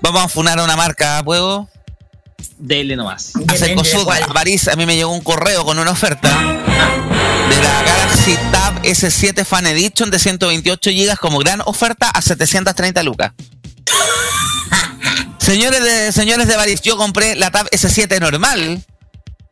Vamos 0.02 0.22
a 0.22 0.28
funar 0.28 0.60
a 0.60 0.64
una 0.64 0.76
marca, 0.76 1.22
¿puedo? 1.24 1.70
Dele 2.58 2.96
nomás. 2.98 3.32
Hace 3.48 3.74
cosas 3.74 4.06
a 4.06 4.34
París, 4.34 4.68
a 4.68 4.76
mí 4.76 4.86
me 4.86 4.96
llegó 4.96 5.12
un 5.12 5.22
correo 5.22 5.64
con 5.64 5.80
una 5.80 5.92
oferta 5.92 6.30
de 6.30 7.64
la 7.64 7.84
Galaxy 7.84 8.38
Tab 8.52 8.63
S7 8.84 9.46
Fan 9.46 9.68
Edition 9.68 10.12
de 10.12 10.20
128 10.20 10.92
GB 10.92 11.18
como 11.18 11.40
gran 11.40 11.62
oferta 11.66 12.10
a 12.10 12.22
730 12.22 13.04
lucas. 13.04 13.32
Señores 15.40 15.84
de, 15.84 16.12
señores 16.14 16.48
de 16.48 16.56
Baris, 16.56 16.82
yo 16.82 16.96
compré 16.96 17.36
la 17.36 17.52
Tab 17.52 17.70
S7 17.70 18.22
normal, 18.22 18.82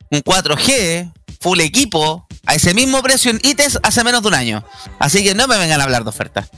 un 0.09 0.21
4G, 0.21 1.11
full 1.41 1.59
equipo, 1.59 2.25
a 2.45 2.55
ese 2.55 2.73
mismo 2.73 3.01
precio 3.03 3.29
en 3.29 3.41
ITES 3.43 3.79
hace 3.83 4.03
menos 4.03 4.21
de 4.21 4.29
un 4.29 4.35
año. 4.35 4.65
Así 4.99 5.23
que 5.23 5.35
no 5.35 5.47
me 5.47 5.57
vengan 5.57 5.81
a 5.81 5.83
hablar 5.83 6.03
de 6.03 6.09
ofertas. 6.09 6.49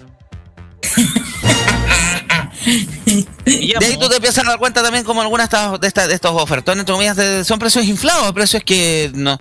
y 3.45 3.73
ahí 3.75 3.97
tú 3.99 4.09
te 4.09 4.15
empiezas 4.15 4.45
a 4.45 4.49
dar 4.49 4.59
cuenta 4.59 4.81
también 4.81 5.03
como 5.03 5.21
algunas 5.21 5.49
de, 5.49 5.87
estas, 5.87 6.07
de, 6.07 6.13
estos 6.13 6.31
ofertones, 6.31 6.85
son 7.45 7.59
precios 7.59 7.85
inflados, 7.85 8.31
precios 8.33 8.63
que 8.63 9.11
no... 9.13 9.39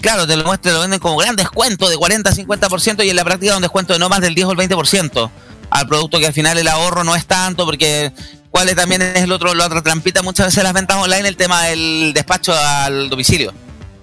Claro, 0.00 0.26
te 0.26 0.36
lo 0.36 0.44
muestran, 0.44 0.74
lo 0.74 0.80
venden 0.80 0.98
como 0.98 1.16
gran 1.18 1.36
descuento 1.36 1.88
de 1.88 1.96
40 1.96 2.32
50% 2.32 3.04
y 3.04 3.10
en 3.10 3.16
la 3.16 3.24
práctica 3.24 3.54
un 3.54 3.62
descuento 3.62 3.92
de 3.92 4.00
no 4.00 4.08
más 4.08 4.20
del 4.20 4.34
10 4.34 4.48
o 4.48 4.52
el 4.52 4.58
20% 4.58 5.30
al 5.70 5.86
producto 5.86 6.18
que 6.18 6.26
al 6.26 6.32
final 6.32 6.58
el 6.58 6.68
ahorro 6.68 7.04
no 7.04 7.14
es 7.14 7.26
tanto 7.26 7.64
porque 7.64 8.12
cuál 8.50 8.74
también 8.74 9.02
es 9.02 9.22
el 9.22 9.32
otro, 9.32 9.54
la 9.54 9.66
otra 9.66 9.82
trampita 9.82 10.22
muchas 10.22 10.46
veces 10.46 10.64
las 10.64 10.72
ventas 10.72 10.96
online, 10.96 11.28
el 11.28 11.36
tema 11.36 11.64
del 11.64 12.12
despacho 12.14 12.54
al 12.54 13.08
domicilio. 13.08 13.52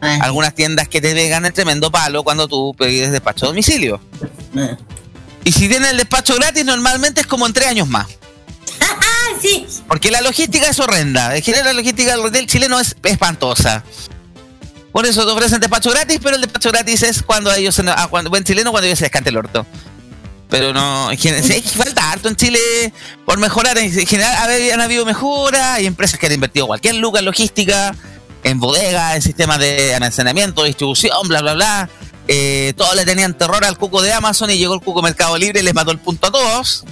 Eh. 0.02 0.20
Algunas 0.22 0.54
tiendas 0.54 0.88
que 0.88 1.02
te 1.02 1.14
pegan 1.14 1.46
el 1.46 1.54
tremendo 1.54 1.92
palo 1.92 2.24
cuando 2.24 2.48
tú 2.48 2.76
pides 2.78 3.12
despacho 3.12 3.46
a 3.46 3.50
domicilio. 3.50 4.00
Eh. 4.56 4.78
Y 5.44 5.52
si 5.52 5.68
tienen 5.68 5.92
el 5.92 5.98
despacho 5.98 6.36
gratis, 6.36 6.66
normalmente 6.66 7.22
es 7.22 7.28
como 7.28 7.46
en 7.46 7.54
tres 7.54 7.68
años 7.68 7.88
más. 7.88 8.08
Sí. 9.42 9.66
Porque 9.88 10.12
la 10.12 10.22
logística 10.22 10.68
es 10.68 10.80
horrenda. 10.80 11.36
En 11.36 11.44
general, 11.44 11.66
la 11.66 11.74
logística 11.74 12.16
del 12.18 12.48
chileno 12.48 12.80
es 12.80 12.96
espantosa. 13.04 13.84
Por 14.92 15.06
eso 15.06 15.26
te 15.26 15.32
ofrecen 15.32 15.60
despacho 15.60 15.92
gratis, 15.92 16.20
pero 16.24 16.36
el 16.36 16.42
despacho 16.42 16.72
gratis 16.72 17.04
es 17.04 17.22
cuando 17.22 17.54
ellos, 17.54 17.80
ah, 17.86 18.08
buen 18.08 18.44
chileno, 18.44 18.72
cuando 18.72 18.86
ellos 18.86 19.00
se 19.00 19.06
descante 19.06 19.30
el 19.30 19.38
orto. 19.38 19.66
Pero 20.50 20.74
no, 20.74 21.10
hay 21.10 21.18
falta 21.18 22.12
harto 22.12 22.30
en 22.30 22.36
Chile 22.36 22.60
por 23.26 23.38
mejorar. 23.38 23.78
En 23.78 23.92
general 23.92 24.72
han 24.72 24.82
habido 24.82 25.06
mejoras, 25.06 25.62
hay 25.62 25.86
empresas 25.86 26.20
que 26.20 26.28
han 26.28 26.32
invertido 26.32 26.68
cualquier 26.68 26.96
lugar 26.96 27.22
en 27.22 27.26
logística, 27.26 27.96
en 28.44 28.60
bodega, 28.60 29.16
en 29.16 29.22
sistemas 29.22 29.60
de 29.60 29.96
almacenamiento, 29.96 30.64
distribución, 30.64 31.28
bla, 31.28 31.42
bla, 31.42 31.54
bla. 31.56 31.90
Eh, 32.28 32.74
todos 32.78 32.96
le 32.96 33.06
tenían 33.06 33.38
terror 33.38 33.66
al 33.66 33.78
cuco 33.78 34.02
de 34.02 34.14
Amazon 34.14 34.50
y 34.50 34.58
llegó 34.58 34.74
el 34.76 34.82
cuco 34.82 35.02
Mercado 35.02 35.38
Libre 35.38 35.60
y 35.60 35.64
les 35.64 35.74
mató 35.74 35.92
el 35.92 36.00
punto 36.00 36.28
a 36.28 36.32
todos. 36.32 36.86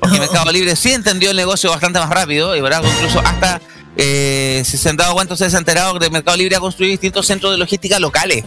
Porque 0.00 0.18
Mercado 0.18 0.50
Libre 0.50 0.74
sí 0.76 0.92
entendió 0.92 1.30
el 1.30 1.36
negocio 1.36 1.70
bastante 1.70 1.98
más 1.98 2.08
rápido 2.08 2.56
y 2.56 2.60
¿verdad? 2.60 2.82
incluso 2.82 3.20
hasta 3.20 3.60
eh, 3.96 4.62
se 4.64 4.88
han 4.88 4.96
dado 4.96 5.14
cuenta, 5.14 5.34
ustedes 5.34 5.52
se 5.52 5.58
han 5.58 5.62
enterado 5.62 5.98
que 5.98 6.08
Mercado 6.10 6.36
Libre 6.36 6.56
ha 6.56 6.60
construido 6.60 6.92
distintos 6.92 7.26
centros 7.26 7.52
de 7.52 7.58
logística 7.58 7.98
locales 8.00 8.44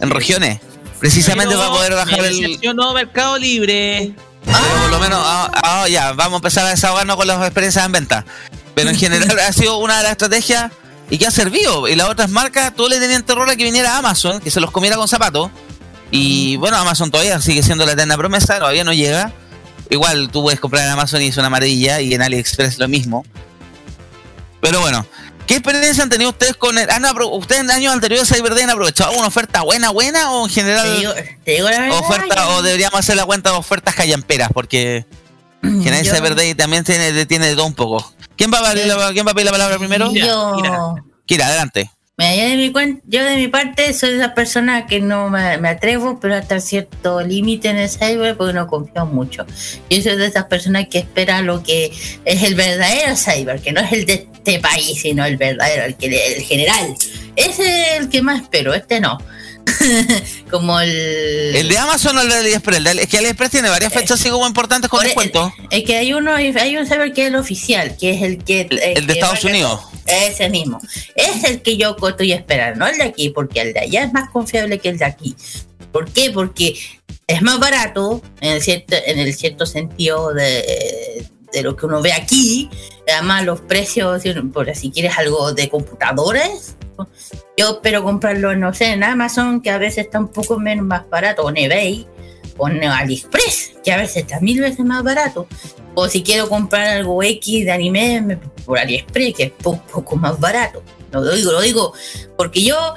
en 0.00 0.10
regiones. 0.10 0.60
Precisamente 0.98 1.54
para 1.54 1.68
poder 1.68 1.94
bajar 1.94 2.24
el. 2.24 2.58
no 2.74 2.92
Mercado 2.92 3.38
Libre. 3.38 4.14
Pero 4.44 4.58
por 4.82 4.90
lo 4.90 4.98
menos, 4.98 5.20
ah, 5.22 5.50
ah, 5.54 5.88
ya, 5.88 6.12
vamos 6.12 6.34
a 6.34 6.36
empezar 6.36 6.66
a 6.66 6.70
desahogarnos 6.70 7.16
con 7.16 7.26
las 7.26 7.40
experiencias 7.42 7.84
en 7.84 7.92
venta. 7.92 8.24
Pero 8.74 8.90
en 8.90 8.96
general 8.96 9.38
ha 9.38 9.52
sido 9.52 9.78
una 9.78 9.98
de 9.98 10.02
las 10.02 10.12
estrategias 10.12 10.72
y 11.10 11.18
que 11.18 11.26
ha 11.26 11.30
servido. 11.30 11.88
Y 11.88 11.94
las 11.94 12.08
otras 12.08 12.30
marcas, 12.30 12.74
todos 12.74 12.90
le 12.90 12.98
tenían 12.98 13.22
terror 13.22 13.48
a 13.48 13.56
que 13.56 13.64
viniera 13.64 13.96
Amazon, 13.96 14.40
que 14.40 14.50
se 14.50 14.60
los 14.60 14.70
comiera 14.70 14.96
con 14.96 15.08
zapatos. 15.08 15.50
Y 16.10 16.56
bueno, 16.56 16.76
Amazon 16.76 17.10
todavía 17.10 17.40
sigue 17.40 17.62
siendo 17.62 17.86
la 17.86 17.92
eterna 17.92 18.16
promesa, 18.16 18.58
todavía 18.58 18.84
no 18.84 18.92
llega. 18.92 19.32
Igual 19.94 20.28
tú 20.30 20.42
puedes 20.42 20.60
comprar 20.60 20.84
en 20.84 20.90
Amazon 20.90 21.22
y 21.22 21.28
es 21.28 21.36
una 21.36 21.50
maravilla, 21.50 22.00
y 22.00 22.14
en 22.14 22.22
AliExpress 22.22 22.78
lo 22.78 22.88
mismo. 22.88 23.24
Pero 24.60 24.80
bueno, 24.80 25.06
¿Qué 25.46 25.56
experiencia 25.56 26.02
han 26.02 26.08
tenido 26.08 26.30
ustedes 26.30 26.56
con 26.56 26.78
el, 26.78 26.88
ustedes 27.32 27.60
en 27.60 27.70
años 27.70 27.92
anteriores 27.92 28.30
a 28.30 28.34
Cyber 28.34 28.54
Day 28.54 28.62
han 28.64 28.70
aprovechado 28.70 29.12
una 29.12 29.26
oferta 29.26 29.62
buena, 29.62 29.90
buena 29.90 30.32
o 30.32 30.46
en 30.46 30.50
general 30.50 31.14
oferta 31.90 32.48
o 32.48 32.62
deberíamos 32.62 32.98
hacer 32.98 33.16
la 33.16 33.26
cuenta 33.26 33.50
de 33.50 33.56
ofertas 33.56 33.94
callamperas 33.94 34.48
porque 34.54 35.04
en 35.62 35.84
general 35.84 36.06
Cyber 36.06 36.34
Day 36.34 36.54
también 36.54 36.82
tiene, 36.84 37.26
tiene 37.26 37.48
de 37.48 37.56
todo 37.56 37.66
un 37.66 37.74
poco. 37.74 38.14
¿Quién 38.36 38.50
va 38.52 38.58
a, 38.58 38.72
pedir 38.72 38.86
la, 38.86 39.12
¿quién 39.12 39.26
va 39.26 39.32
a 39.32 39.34
pedir 39.34 39.46
la 39.46 39.52
palabra 39.52 39.78
primero? 39.78 40.12
Yo. 40.12 40.96
Kira, 41.26 41.46
adelante. 41.46 41.90
Mira, 42.16 42.32
yo 42.36 43.24
de, 43.24 43.36
mi 43.36 43.42
de 43.42 43.48
parte 43.48 43.92
soy 43.92 44.10
esa 44.10 44.34
persona 44.34 44.86
que 44.86 45.00
no 45.00 45.30
me, 45.30 45.40
atrevo, 45.68 46.20
pero 46.20 46.36
hasta 46.36 46.60
cierto 46.60 47.20
límite 47.22 47.70
en 47.70 47.78
el 47.78 47.88
cyber 47.88 48.36
porque 48.36 48.52
no 48.52 48.68
confío 48.68 49.04
mucho. 49.04 49.44
Yo 49.90 50.00
soy 50.00 50.16
de 50.16 50.26
esas 50.26 50.44
personas 50.44 50.86
que 50.88 50.98
espera 50.98 51.42
lo 51.42 51.64
que 51.64 51.92
es 52.24 52.42
el 52.44 52.54
verdadero 52.54 53.16
cyber, 53.16 53.60
que 53.60 53.72
no 53.72 53.80
es 53.80 53.92
el 53.92 54.06
de 54.06 54.28
este 54.32 54.60
país, 54.60 55.00
sino 55.00 55.24
el 55.24 55.36
verdadero, 55.36 55.86
el, 55.86 55.96
que, 55.96 56.06
el 56.06 56.42
general. 56.42 56.94
Ese 57.34 57.62
es 57.62 58.00
el 58.00 58.08
que 58.08 58.22
más 58.22 58.42
espero, 58.42 58.74
este 58.74 59.00
no. 59.00 59.18
como 60.50 60.80
el. 60.80 60.90
¿El 60.90 61.68
de 61.68 61.78
Amazon 61.78 62.16
o 62.18 62.22
el 62.22 62.28
de 62.28 62.34
AliExpress? 62.36 62.86
Es 62.86 63.06
que 63.08 63.18
AliExpress 63.18 63.50
tiene 63.50 63.68
varias 63.68 63.92
fechas 63.92 64.20
así 64.20 64.30
como 64.30 64.46
importantes 64.46 64.90
con 64.90 65.02
descuento. 65.02 65.52
Es 65.70 65.84
que 65.84 65.96
hay 65.96 66.12
uno, 66.12 66.34
hay 66.34 66.76
un 66.76 66.86
server 66.86 67.12
que 67.12 67.22
es 67.22 67.28
el 67.28 67.36
oficial, 67.36 67.96
que 67.96 68.12
es 68.12 68.22
el 68.22 68.44
que. 68.44 68.62
El, 68.62 69.06
de 69.06 69.12
Estados 69.12 69.44
Unidos. 69.44 69.80
Ese 70.06 70.48
mismo. 70.50 70.80
Es 71.14 71.44
el 71.44 71.62
que 71.62 71.76
yo 71.76 71.96
estoy 72.08 72.32
esperando, 72.32 72.80
no 72.80 72.86
el 72.86 72.98
de 72.98 73.04
aquí, 73.04 73.30
porque 73.30 73.60
el 73.60 73.72
de 73.72 73.80
allá 73.80 74.04
es 74.04 74.12
más 74.12 74.30
confiable 74.30 74.78
que 74.78 74.90
el 74.90 74.98
de 74.98 75.04
aquí. 75.04 75.34
¿Por 75.92 76.10
qué? 76.10 76.30
Porque 76.30 76.76
es 77.26 77.42
más 77.42 77.58
barato 77.58 78.20
en 78.40 78.52
el 78.52 78.62
cierto, 78.62 78.96
en 79.06 79.18
el 79.18 79.34
cierto 79.34 79.64
sentido 79.64 80.34
de, 80.34 81.24
de 81.52 81.62
lo 81.62 81.76
que 81.76 81.86
uno 81.86 82.02
ve 82.02 82.12
aquí. 82.12 82.68
Además, 83.12 83.44
los 83.44 83.60
precios, 83.60 84.22
si 84.74 84.90
quieres 84.90 85.18
algo 85.18 85.52
de 85.52 85.68
computadores, 85.68 86.76
yo 87.56 87.72
espero 87.72 88.02
comprarlo, 88.02 88.54
no 88.56 88.72
sé, 88.72 88.92
en 88.92 89.04
Amazon, 89.04 89.60
que 89.60 89.70
a 89.70 89.78
veces 89.78 90.06
está 90.06 90.18
un 90.18 90.28
poco 90.28 90.58
menos 90.58 90.86
más 90.86 91.08
barato, 91.08 91.42
o 91.42 91.50
en 91.50 91.56
eBay, 91.58 92.06
o 92.56 92.68
en 92.68 92.84
AliExpress, 92.84 93.74
que 93.84 93.92
a 93.92 93.98
veces 93.98 94.18
está 94.18 94.40
mil 94.40 94.60
veces 94.60 94.84
más 94.84 95.02
barato. 95.02 95.46
O 95.94 96.08
si 96.08 96.22
quiero 96.22 96.48
comprar 96.48 96.86
algo 96.88 97.22
X 97.22 97.64
de 97.64 97.72
anime, 97.72 98.38
por 98.64 98.78
AliExpress, 98.78 99.34
que 99.34 99.42
es 99.44 99.52
un 99.64 99.78
poco 99.80 100.16
más 100.16 100.38
barato. 100.40 100.82
Lo 101.12 101.30
digo, 101.30 101.52
lo 101.52 101.60
digo, 101.60 101.92
porque 102.36 102.64
yo 102.64 102.94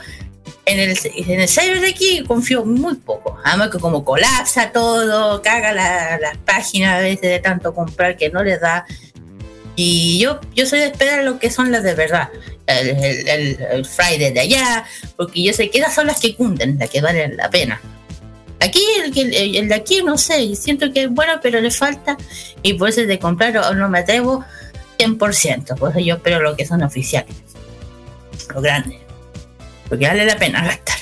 en 0.67 0.80
el, 0.80 0.98
en 1.04 1.41
el 1.41 1.48
cyber 1.48 1.80
de 1.80 1.89
aquí 1.89 2.24
confío 2.28 2.65
muy 2.65 2.96
poco. 2.96 3.38
Además 3.43 3.70
que 3.70 3.80
como 3.80 4.04
colapsa 4.04 4.72
todo, 4.72 5.41
caga 5.41 5.74
las 5.74 6.38
páginas 6.39 6.96
a 6.96 7.00
veces 7.00 7.22
de 7.22 7.39
tanto 7.39 7.74
comprar 7.74 8.17
que 8.17 8.30
no 8.30 8.43
les 8.43 8.60
da. 8.60 8.86
Y 9.78 10.20
yo, 10.20 10.42
yo 10.54 10.66
soy 10.66 10.80
de 10.80 10.88
esperar 10.88 11.24
lo 11.24 11.40
que 11.40 11.50
son 11.50 11.72
las 11.72 11.84
de 11.84 11.94
verdad. 11.94 12.28
El, 12.66 13.86
Friday 13.86 14.34
de 14.34 14.40
allá, 14.42 14.86
porque 15.16 15.42
yo 15.42 15.54
sé 15.54 15.70
que 15.70 15.78
esas 15.78 15.96
son 15.96 16.08
las 16.08 16.20
que 16.20 16.36
cunden, 16.36 16.78
las 16.78 16.90
que 16.90 17.00
valen 17.00 17.38
la 17.38 17.50
pena. 17.50 17.80
Aquí, 18.60 18.84
el, 19.06 19.56
el, 19.56 19.70
de 19.70 19.76
aquí, 19.76 20.02
no 20.04 20.18
sé, 20.18 20.54
siento 20.56 20.92
que 20.92 21.04
es 21.04 21.10
bueno, 21.10 21.40
pero 21.42 21.62
le 21.62 21.72
falta. 21.72 22.18
Y 22.62 22.74
por 22.74 22.90
eso 22.90 23.02
de 23.02 23.20
comprar 23.20 23.56
o 23.58 23.74
no 23.74 23.88
me 23.88 24.00
atrevo 24.00 24.44
100%. 24.98 25.78
Por 25.78 25.92
eso 25.92 26.00
yo 26.00 26.16
espero 26.16 26.42
lo 26.42 26.58
que 26.58 26.66
son 26.66 26.84
oficiales. 26.84 27.36
Los 28.54 28.62
grandes 28.62 29.08
porque 29.90 30.08
vale 30.08 30.26
la 30.26 30.38
pena 30.38 30.63
gastar. 30.63 30.98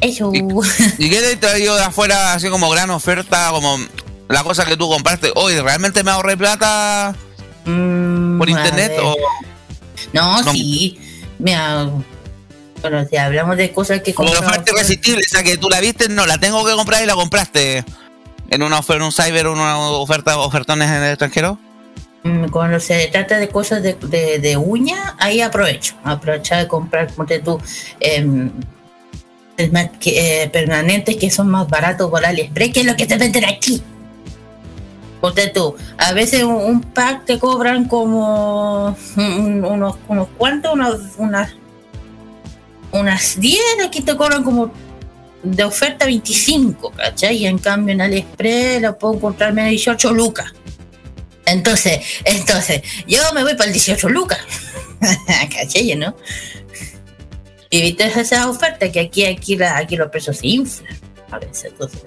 Eso. 0.00 0.32
¿Y, 0.34 1.10
qué 1.10 1.20
te 1.20 1.36
traído 1.36 1.76
de 1.76 1.84
afuera 1.84 2.34
así 2.34 2.48
como 2.48 2.68
gran 2.70 2.90
oferta, 2.90 3.50
como 3.52 3.78
la 4.28 4.42
cosa 4.42 4.64
que 4.64 4.76
tú 4.76 4.88
compraste? 4.88 5.32
Hoy, 5.34 5.58
¿realmente 5.60 6.02
me 6.02 6.10
ahorré 6.10 6.36
plata 6.36 7.14
mm, 7.64 8.38
por 8.38 8.48
internet? 8.48 8.92
O... 9.02 9.16
No, 10.12 10.42
sí. 10.52 10.98
Mira, 11.38 11.90
bueno, 12.80 13.06
si 13.08 13.16
hablamos 13.16 13.56
de 13.56 13.72
cosas 13.72 14.02
que 14.02 14.12
Como 14.12 14.32
la 14.32 14.40
oferta 14.40 14.72
irresistible, 14.72 15.22
o 15.24 15.30
sea 15.30 15.42
que 15.42 15.56
tú 15.56 15.68
la 15.70 15.80
viste, 15.80 16.08
no, 16.08 16.26
la 16.26 16.38
tengo 16.38 16.64
que 16.64 16.72
comprar 16.72 17.02
y 17.02 17.06
la 17.06 17.14
compraste. 17.14 17.84
En 18.50 18.62
una 18.62 18.80
oferta, 18.80 19.04
un 19.04 19.12
cyber, 19.12 19.46
una 19.46 19.78
oferta, 19.78 20.36
ofertones 20.38 20.88
en 20.88 21.02
el 21.02 21.10
extranjero. 21.10 21.58
Mm, 22.24 22.48
cuando 22.48 22.78
se 22.80 23.06
trata 23.08 23.38
de 23.38 23.48
cosas 23.48 23.82
de, 23.82 23.94
de, 24.38 24.56
uña, 24.56 25.16
ahí 25.18 25.40
aprovecho. 25.40 25.94
Aprovechar 26.04 26.60
de 26.62 26.68
comprar, 26.68 27.12
como 27.14 27.26
tú, 27.26 27.60
eh, 28.00 28.50
permanentes 30.52 31.16
que 31.16 31.30
son 31.30 31.48
más 31.48 31.68
baratos 31.68 32.10
por 32.10 32.24
AliExpress, 32.24 32.72
que 32.72 32.80
es 32.80 32.86
lo 32.86 32.96
que 32.96 33.06
te 33.06 33.16
venden 33.16 33.44
aquí. 33.44 33.82
Ponte 35.22 35.46
tú, 35.46 35.76
a 35.98 36.12
veces 36.14 36.42
un, 36.42 36.80
pack 36.82 37.26
te 37.26 37.38
cobran 37.38 37.84
como 37.86 38.96
unos, 39.16 39.94
unos 40.08 40.28
cuantos, 40.36 40.72
unas, 40.74 40.94
unas, 41.16 41.52
unas 42.90 43.38
10, 43.38 43.60
aquí 43.86 44.00
te 44.00 44.16
cobran 44.16 44.42
como 44.42 44.72
de 45.44 45.62
oferta 45.62 46.06
25, 46.06 46.90
¿cachai? 46.90 47.36
Y 47.36 47.46
en 47.46 47.58
cambio 47.58 47.94
en 47.94 48.00
AliExpress 48.00 48.82
lo 48.82 48.98
puedo 48.98 49.14
encontrar 49.14 49.52
menos 49.52 49.70
18 49.70 50.12
lucas. 50.12 50.52
Entonces, 51.46 52.00
entonces, 52.24 52.82
yo 53.06 53.20
me 53.32 53.44
voy 53.44 53.52
para 53.54 53.66
el 53.66 53.72
18 53.74 54.08
lucas. 54.08 54.40
¿Caché, 55.54 55.94
no? 55.94 56.16
Y 57.70 57.80
viste 57.80 58.06
esas 58.06 58.46
ofertas 58.46 58.90
que 58.90 58.98
aquí, 58.98 59.24
aquí, 59.24 59.56
la- 59.56 59.78
aquí 59.78 59.94
los 59.96 60.10
precios 60.10 60.38
se 60.38 60.48
inflan. 60.48 60.98
A 61.30 61.38
veces, 61.38 61.66
entonces. 61.66 62.00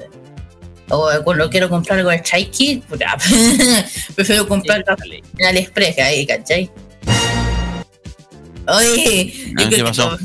O 0.89 1.09
cuando 1.23 1.49
quiero 1.49 1.67
comprar 1.69 1.97
algo 1.99 2.11
de 2.11 2.21
Chai 2.21 2.45
Kid, 2.51 2.83
puta, 2.83 3.17
prefiero 4.15 4.47
comprarlo 4.47 4.85
en 5.37 5.45
AliExpress, 5.45 5.97
ahí, 5.99 6.25
¿cachai? 6.27 6.69
Oye, 8.67 9.53
Ah, 9.59 9.69
¿qué 9.69 9.83
pasó? 9.83 10.17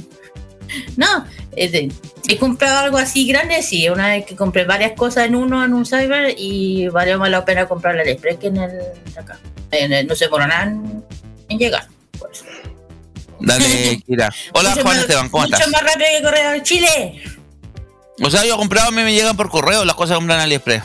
No, 0.96 1.26
he 1.56 2.38
comprado 2.38 2.78
algo 2.78 2.98
así 2.98 3.26
grande, 3.26 3.62
sí, 3.62 3.88
una 3.88 4.08
vez 4.08 4.24
que 4.24 4.36
compré 4.36 4.64
varias 4.64 4.92
cosas 4.92 5.26
en 5.26 5.34
uno, 5.34 5.64
en 5.64 5.72
un 5.74 5.84
cyber, 5.84 6.34
y 6.38 6.88
valió 6.88 7.18
más 7.18 7.30
la 7.30 7.44
pena 7.44 7.66
comprar 7.66 7.94
el 7.94 8.00
AliExpress 8.02 8.38
que 8.38 8.46
en 8.48 8.56
el 8.58 8.70
acá. 9.18 9.38
En 9.70 9.92
el- 9.92 10.06
no 10.06 10.14
se 10.14 10.24
demoró 10.26 10.46
nada 10.46 10.64
en, 10.64 11.04
en 11.48 11.58
llegar. 11.58 11.86
por 12.18 12.30
eso. 12.32 12.44
Dale, 13.40 14.00
Kira. 14.06 14.30
Hola, 14.52 14.70
Mucho 14.70 14.82
Juan 14.82 14.94
más- 14.96 15.02
Esteban, 15.04 15.28
¿cómo 15.28 15.44
Mucho 15.44 15.56
estás? 15.56 15.70
más 15.70 15.82
rápido 15.82 16.06
que 16.18 16.22
Correo 16.22 16.50
de 16.52 16.62
Chile. 16.62 17.22
O 18.22 18.30
sea, 18.30 18.44
yo 18.44 18.54
he 18.54 18.56
comprado, 18.58 18.88
a 18.88 18.90
mí 18.90 19.02
me 19.02 19.12
llegan 19.12 19.36
por 19.36 19.48
correo 19.50 19.84
las 19.84 19.94
cosas 19.96 20.10
que 20.14 20.16
compran 20.18 20.38
en 20.40 20.44
AliExpress. 20.44 20.82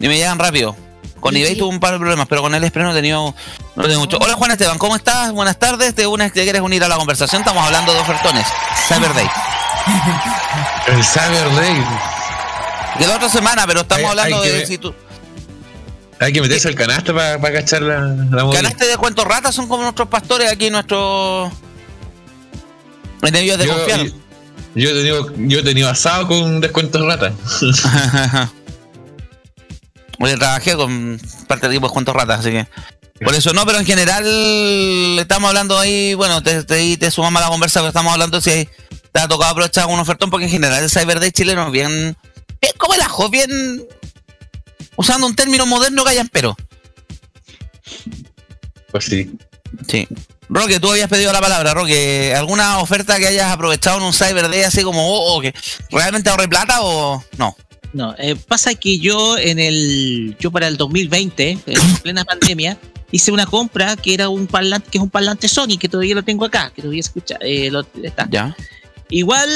Y 0.00 0.08
me 0.08 0.16
llegan 0.16 0.38
rápido. 0.38 0.74
Con 1.20 1.32
Sí, 1.34 1.40
eBay 1.40 1.52
sí. 1.54 1.58
tuve 1.58 1.68
un 1.70 1.80
par 1.80 1.92
de 1.92 1.98
problemas, 1.98 2.26
pero 2.28 2.42
con 2.42 2.54
AliExpress 2.54 2.84
no 2.84 2.92
he 2.92 2.94
tenido, 2.94 3.34
no 3.76 3.82
he 3.82 3.86
tenido 3.86 4.00
mucho. 4.00 4.18
Hola 4.20 4.34
Juan 4.34 4.50
Esteban, 4.50 4.78
¿cómo 4.78 4.96
estás? 4.96 5.32
Buenas 5.32 5.58
tardes. 5.58 5.94
¿Te, 5.94 6.06
unes, 6.06 6.32
¿Te 6.32 6.42
quieres 6.44 6.60
unir 6.62 6.82
a 6.84 6.88
la 6.88 6.96
conversación? 6.96 7.40
Estamos 7.42 7.64
hablando 7.64 7.92
de 7.92 8.00
ofertones. 8.00 8.46
Cyber 8.88 9.12
Day. 9.14 9.26
El 10.88 11.04
Cyber 11.04 11.54
Day. 11.54 11.84
De 12.98 13.06
la 13.06 13.16
otra 13.16 13.28
semana, 13.28 13.64
pero 13.66 13.80
estamos 13.80 14.04
Hay- 14.04 14.10
hablando 14.10 14.42
hay 14.42 14.48
de 14.50 14.58
ver. 14.58 14.66
si 14.66 14.78
tú. 14.78 14.94
Hay 16.20 16.32
que 16.32 16.40
meterse 16.40 16.68
al 16.68 16.74
canasto 16.76 17.14
para 17.14 17.38
cachar 17.52 17.82
la, 17.82 17.98
la. 18.00 18.44
Ganaste 18.44 18.86
de 18.86 18.96
cuentos 18.96 19.24
ratas, 19.26 19.54
son 19.54 19.66
como 19.66 19.82
nuestros 19.82 20.08
pastores 20.08 20.50
aquí, 20.50 20.70
nuestros. 20.70 21.52
En 23.22 23.34
ellos 23.34 23.58
de 23.58 23.66
Yo, 23.66 23.74
confiar. 23.76 24.00
yo, 24.04 24.12
yo 24.74 24.90
he 24.90 24.92
tenido, 24.92 25.32
yo 25.36 25.58
he 25.60 25.62
tenido 25.62 25.88
asado 25.88 26.28
con 26.28 26.60
descuentos 26.60 27.04
rata. 27.04 27.32
Oye, 30.20 30.36
trabajé 30.36 30.74
con 30.74 31.20
parte 31.48 31.68
de 31.68 31.80
cuentos 31.80 32.14
ratas, 32.14 32.40
así 32.40 32.50
que. 32.50 32.66
Por 33.24 33.34
eso 33.34 33.52
no, 33.52 33.64
pero 33.64 33.78
en 33.78 33.86
general 33.86 34.24
estamos 35.18 35.48
hablando 35.48 35.78
ahí, 35.78 36.14
bueno, 36.14 36.42
te, 36.42 36.64
te, 36.64 36.96
te 36.96 37.10
sumamos 37.10 37.40
a 37.40 37.44
la 37.44 37.50
conversa 37.50 37.80
que 37.80 37.86
estamos 37.88 38.12
hablando 38.12 38.40
si 38.40 38.68
te 39.12 39.20
ha 39.20 39.28
tocado 39.28 39.52
aprovechar 39.52 39.86
un 39.86 40.00
ofertón, 40.00 40.30
porque 40.30 40.46
en 40.46 40.50
general 40.50 40.82
el 40.82 40.90
Cyber 40.90 41.20
Day 41.20 41.30
chileno 41.30 41.66
es 41.66 41.72
bien, 41.72 42.16
bien 42.60 42.72
como 42.76 42.94
el 42.94 43.00
ajo, 43.00 43.30
bien 43.30 43.86
usando 44.96 45.26
un 45.26 45.36
término 45.36 45.66
moderno 45.66 46.04
pero 46.32 46.56
Pues 48.90 49.04
sí. 49.04 49.30
Sí. 49.88 50.08
Roque, 50.48 50.78
tú 50.78 50.90
habías 50.90 51.08
pedido 51.08 51.32
la 51.32 51.40
palabra, 51.40 51.72
Roque. 51.74 52.34
¿Alguna 52.36 52.78
oferta 52.78 53.18
que 53.18 53.26
hayas 53.26 53.50
aprovechado 53.50 53.98
en 53.98 54.04
un 54.04 54.12
Cyber 54.12 54.48
Day 54.50 54.62
así 54.62 54.82
como, 54.82 55.06
oh, 55.08 55.36
oh, 55.36 55.40
que 55.40 55.54
realmente 55.90 56.28
ahorre 56.30 56.48
plata 56.48 56.82
o 56.82 57.24
no? 57.38 57.56
No, 57.92 58.14
eh, 58.18 58.34
pasa 58.36 58.74
que 58.74 58.98
yo 58.98 59.38
en 59.38 59.58
el, 59.58 60.36
yo 60.38 60.50
para 60.50 60.66
el 60.68 60.76
2020, 60.76 61.58
en 61.66 61.94
plena 62.02 62.24
pandemia, 62.24 62.76
hice 63.10 63.30
una 63.32 63.46
compra 63.46 63.96
que 63.96 64.12
era 64.14 64.28
un 64.28 64.46
parlante, 64.46 64.90
que 64.90 64.98
es 64.98 65.02
un 65.02 65.10
parlante 65.10 65.48
Sony, 65.48 65.78
que 65.78 65.88
todavía 65.88 66.14
lo 66.16 66.22
tengo 66.24 66.44
acá, 66.44 66.72
que 66.74 66.82
todavía 66.82 67.00
escucha, 67.00 67.36
eh, 67.40 67.70
lo- 67.70 67.86
está. 68.02 68.26
Ya. 68.30 68.54
Igual, 69.10 69.48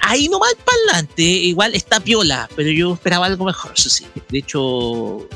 ahí 0.00 0.28
nomás 0.28 0.50
el 0.52 0.58
parlante, 0.64 1.22
igual 1.22 1.74
está 1.74 2.00
piola, 2.00 2.48
pero 2.54 2.70
yo 2.70 2.92
esperaba 2.94 3.26
algo 3.26 3.44
mejor, 3.46 3.72
eso 3.76 3.88
sí. 3.88 4.06
De 4.28 4.38
hecho, 4.38 5.26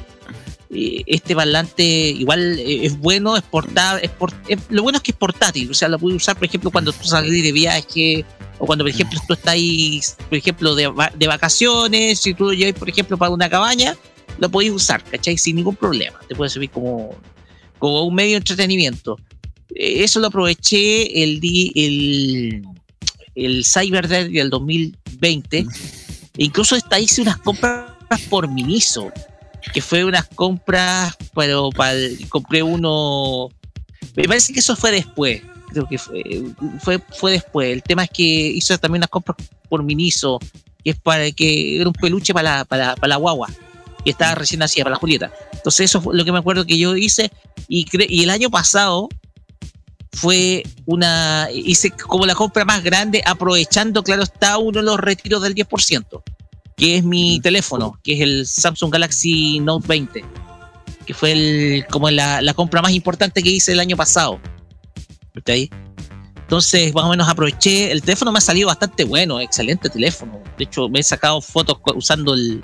este 1.06 1.34
parlante 1.34 1.84
igual 1.84 2.58
eh, 2.58 2.84
es 2.86 2.98
bueno, 2.98 3.36
es 3.36 3.42
portable, 3.42 4.10
es 4.48 4.58
lo 4.70 4.82
bueno 4.82 4.96
es 4.98 5.02
que 5.02 5.12
es 5.12 5.16
portátil, 5.16 5.70
o 5.70 5.74
sea, 5.74 5.88
lo 5.88 5.98
puedes 5.98 6.16
usar, 6.22 6.36
por 6.36 6.46
ejemplo, 6.46 6.70
cuando 6.70 6.92
tú 6.92 7.04
sales 7.04 7.30
de 7.42 7.52
viaje, 7.52 8.24
o 8.58 8.66
cuando, 8.66 8.84
por 8.84 8.90
ejemplo, 8.90 9.20
tú 9.26 9.34
estás 9.34 9.54
ahí, 9.54 10.00
por 10.28 10.38
ejemplo, 10.38 10.74
de, 10.74 10.86
va- 10.88 11.12
de 11.16 11.26
vacaciones, 11.26 12.20
si 12.20 12.34
tú 12.34 12.52
llevas, 12.52 12.78
por 12.78 12.88
ejemplo, 12.88 13.16
para 13.18 13.30
una 13.32 13.48
cabaña, 13.48 13.96
lo 14.38 14.48
podéis 14.50 14.72
usar, 14.72 15.02
¿cachai? 15.04 15.36
Sin 15.38 15.56
ningún 15.56 15.76
problema. 15.76 16.18
Te 16.28 16.34
puede 16.34 16.50
servir 16.50 16.70
como, 16.70 17.14
como 17.78 18.02
un 18.04 18.14
medio 18.14 18.30
de 18.32 18.36
entretenimiento. 18.38 19.18
Eh, 19.74 20.02
Eso 20.04 20.18
lo 20.20 20.26
aproveché 20.28 21.22
el, 21.22 21.40
el, 21.74 22.62
el 23.34 23.64
Cyber 23.64 24.08
Day 24.08 24.28
del 24.32 24.50
2020. 24.50 25.58
E 25.58 25.66
incluso 26.36 26.74
hasta 26.74 26.98
hice 26.98 27.22
unas 27.22 27.38
compras 27.38 27.86
por 28.28 28.48
Miniso, 28.48 29.12
que 29.72 29.80
fue 29.80 30.04
unas 30.04 30.26
compras, 30.28 31.16
pero 31.34 31.70
para 31.70 31.92
el- 31.92 32.28
compré 32.28 32.62
uno. 32.62 33.48
Me 34.16 34.24
parece 34.24 34.52
que 34.52 34.60
eso 34.60 34.76
fue 34.76 34.90
después. 34.92 35.42
Creo 35.70 35.88
que 35.88 35.98
fue, 35.98 36.22
fue, 36.80 37.00
fue 37.18 37.32
después. 37.32 37.72
El 37.72 37.82
tema 37.82 38.04
es 38.04 38.10
que 38.10 38.22
hizo 38.22 38.76
también 38.78 39.00
unas 39.00 39.10
compras 39.10 39.36
por 39.68 39.82
Miniso, 39.82 40.38
que 40.84 40.90
es 40.90 40.96
para 41.00 41.30
que 41.32 41.76
era 41.80 41.88
un 41.88 41.94
peluche 41.94 42.32
para 42.32 42.58
la, 42.58 42.64
para, 42.64 42.94
para 42.94 43.08
la 43.08 43.16
guagua, 43.16 43.48
que 44.04 44.10
estaba 44.10 44.34
recién 44.36 44.60
nacida, 44.60 44.84
para 44.84 44.94
la 44.94 45.00
Julieta. 45.00 45.32
Entonces, 45.52 45.86
eso 45.90 46.00
fue 46.00 46.16
lo 46.16 46.24
que 46.24 46.30
me 46.30 46.38
acuerdo 46.38 46.64
que 46.64 46.78
yo 46.78 46.94
hice. 46.96 47.32
Y, 47.66 47.86
cre- 47.86 48.06
y 48.08 48.22
el 48.22 48.30
año 48.30 48.50
pasado 48.50 49.08
fue 50.12 50.62
una. 50.86 51.48
Hice 51.52 51.90
como 51.90 52.24
la 52.26 52.34
compra 52.34 52.64
más 52.64 52.84
grande, 52.84 53.22
aprovechando, 53.26 54.02
claro, 54.04 54.22
está 54.22 54.58
uno 54.58 54.78
de 54.78 54.84
los 54.84 55.00
retiros 55.00 55.42
del 55.42 55.54
10%, 55.54 56.22
que 56.76 56.96
es 56.96 57.04
mi 57.04 57.40
teléfono, 57.40 57.98
que 58.02 58.14
es 58.14 58.20
el 58.20 58.46
Samsung 58.46 58.92
Galaxy 58.92 59.60
Note 59.60 59.86
20, 59.86 60.24
que 61.06 61.14
fue 61.14 61.32
el, 61.32 61.86
como 61.90 62.10
la, 62.10 62.40
la 62.42 62.54
compra 62.54 62.82
más 62.82 62.92
importante 62.92 63.42
que 63.42 63.50
hice 63.50 63.72
el 63.72 63.80
año 63.80 63.96
pasado. 63.96 64.40
¿Está 65.34 65.52
ahí? 65.52 65.70
Entonces, 66.36 66.92
más 66.94 67.04
o 67.04 67.08
menos 67.08 67.28
aproveché. 67.28 67.90
El 67.90 68.02
teléfono 68.02 68.30
me 68.32 68.38
ha 68.38 68.40
salido 68.42 68.68
bastante 68.68 69.04
bueno, 69.04 69.40
excelente 69.40 69.88
teléfono. 69.88 70.42
De 70.58 70.64
hecho, 70.64 70.88
me 70.88 71.00
he 71.00 71.02
sacado 71.02 71.40
fotos 71.40 71.78
usando 71.94 72.34
el, 72.34 72.60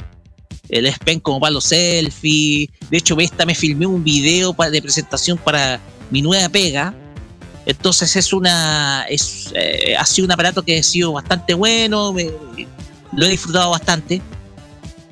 el 0.69 0.87
S 0.87 0.99
Pen 1.05 1.21
como 1.21 1.41
para 1.41 1.53
los 1.53 1.65
selfies. 1.65 2.69
De 2.91 2.99
hecho, 2.99 3.19
esta 3.19 3.47
me 3.47 3.55
filmé 3.55 3.87
un 3.87 4.05
video 4.05 4.55
de 4.71 4.83
presentación 4.83 5.39
para 5.39 5.81
mi 6.11 6.21
nueva 6.21 6.49
pega. 6.49 6.95
Entonces 7.67 8.17
es 8.17 8.33
una 8.33 9.05
es 9.09 9.53
eh, 9.55 9.95
ha 9.97 10.05
sido 10.07 10.25
un 10.27 10.33
aparato 10.33 10.63
que 10.63 10.79
ha 10.79 10.83
sido 10.83 11.13
bastante 11.13 11.55
bueno, 11.55 12.13
me- 12.13 12.31
lo 13.21 13.27
he 13.27 13.29
disfrutado 13.29 13.71
bastante. 13.71 14.23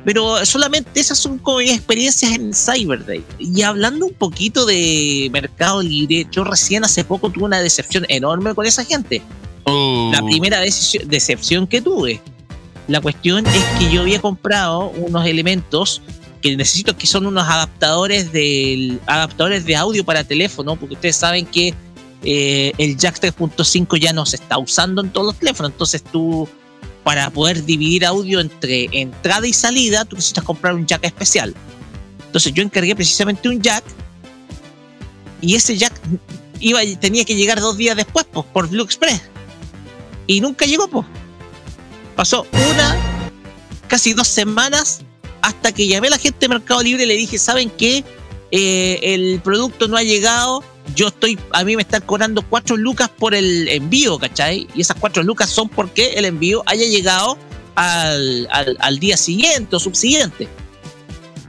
Pero 0.04 0.44
solamente 0.46 0.98
esas 0.98 1.18
son 1.18 1.38
como 1.38 1.58
mis 1.58 1.72
experiencias 1.72 2.32
en 2.32 2.54
Cyber 2.54 3.04
Day. 3.04 3.22
Y 3.38 3.60
hablando 3.60 4.06
un 4.06 4.14
poquito 4.14 4.64
de 4.64 5.28
Mercado 5.30 5.82
Libre, 5.82 6.26
yo 6.32 6.44
recién 6.44 6.84
hace 6.84 7.04
poco 7.04 7.28
tuve 7.28 7.44
una 7.44 7.60
decepción 7.60 8.06
enorme 8.08 8.54
con 8.54 8.64
esa 8.64 8.84
gente. 8.84 9.20
La 9.66 10.22
primera 10.22 10.60
decepción 10.60 11.66
que 11.66 11.82
tuve. 11.82 12.22
La 12.86 13.02
cuestión 13.02 13.46
es 13.46 13.64
que 13.78 13.92
yo 13.92 14.00
había 14.00 14.18
comprado 14.18 14.88
unos 14.88 15.26
elementos 15.26 16.00
que 16.40 16.56
necesito 16.56 16.96
que 16.96 17.06
son 17.06 17.26
unos 17.26 17.46
adaptadores 17.46 18.32
del 18.32 19.00
adaptadores 19.04 19.66
de 19.66 19.76
audio 19.76 20.04
para 20.04 20.24
teléfono, 20.24 20.76
porque 20.76 20.94
ustedes 20.94 21.16
saben 21.16 21.44
que 21.44 21.74
eh, 22.22 22.72
el 22.78 22.96
jack 22.96 23.20
3.5 23.20 23.98
ya 23.98 24.14
no 24.14 24.24
se 24.24 24.36
está 24.36 24.56
usando 24.56 25.02
en 25.02 25.10
todos 25.10 25.26
los 25.26 25.36
teléfonos, 25.36 25.72
entonces 25.72 26.02
tú 26.02 26.48
para 27.04 27.30
poder 27.30 27.64
dividir 27.64 28.04
audio 28.04 28.40
entre 28.40 28.88
entrada 28.92 29.46
y 29.46 29.52
salida, 29.52 30.04
tú 30.04 30.16
necesitas 30.16 30.44
comprar 30.44 30.74
un 30.74 30.86
jack 30.86 31.04
especial. 31.04 31.54
Entonces 32.26 32.52
yo 32.52 32.62
encargué 32.62 32.94
precisamente 32.94 33.48
un 33.48 33.62
jack 33.62 33.84
y 35.40 35.54
ese 35.54 35.76
jack 35.76 35.92
iba 36.60 36.80
tenía 37.00 37.24
que 37.24 37.34
llegar 37.34 37.60
dos 37.60 37.76
días 37.76 37.96
después 37.96 38.26
pues, 38.32 38.46
por 38.52 38.68
Blue 38.68 38.84
Express 38.84 39.22
y 40.26 40.40
nunca 40.40 40.66
llegó 40.66 40.88
pues. 40.88 41.06
Pasó 42.14 42.46
una, 42.52 42.96
casi 43.86 44.12
dos 44.12 44.28
semanas 44.28 45.00
hasta 45.42 45.72
que 45.72 45.86
llamé 45.86 46.08
a 46.08 46.10
la 46.10 46.18
gente 46.18 46.38
de 46.40 46.48
Mercado 46.48 46.82
Libre 46.82 47.04
y 47.04 47.06
le 47.06 47.16
dije, 47.16 47.38
¿saben 47.38 47.70
qué? 47.70 48.04
Eh, 48.50 48.98
el 49.02 49.40
producto 49.40 49.88
no 49.88 49.96
ha 49.96 50.02
llegado, 50.02 50.64
yo 50.94 51.08
estoy, 51.08 51.38
a 51.52 51.64
mí 51.64 51.76
me 51.76 51.82
están 51.82 52.02
cobrando 52.02 52.42
cuatro 52.42 52.76
lucas 52.76 53.08
por 53.08 53.34
el 53.34 53.68
envío, 53.68 54.18
¿cachai? 54.18 54.66
Y 54.74 54.80
esas 54.80 54.96
cuatro 54.98 55.22
lucas 55.22 55.50
son 55.50 55.68
porque 55.68 56.12
el 56.14 56.24
envío 56.24 56.62
haya 56.66 56.84
llegado 56.86 57.38
al, 57.74 58.48
al, 58.50 58.76
al 58.80 58.98
día 58.98 59.16
siguiente 59.16 59.76
o 59.76 59.78
subsiguiente. 59.80 60.48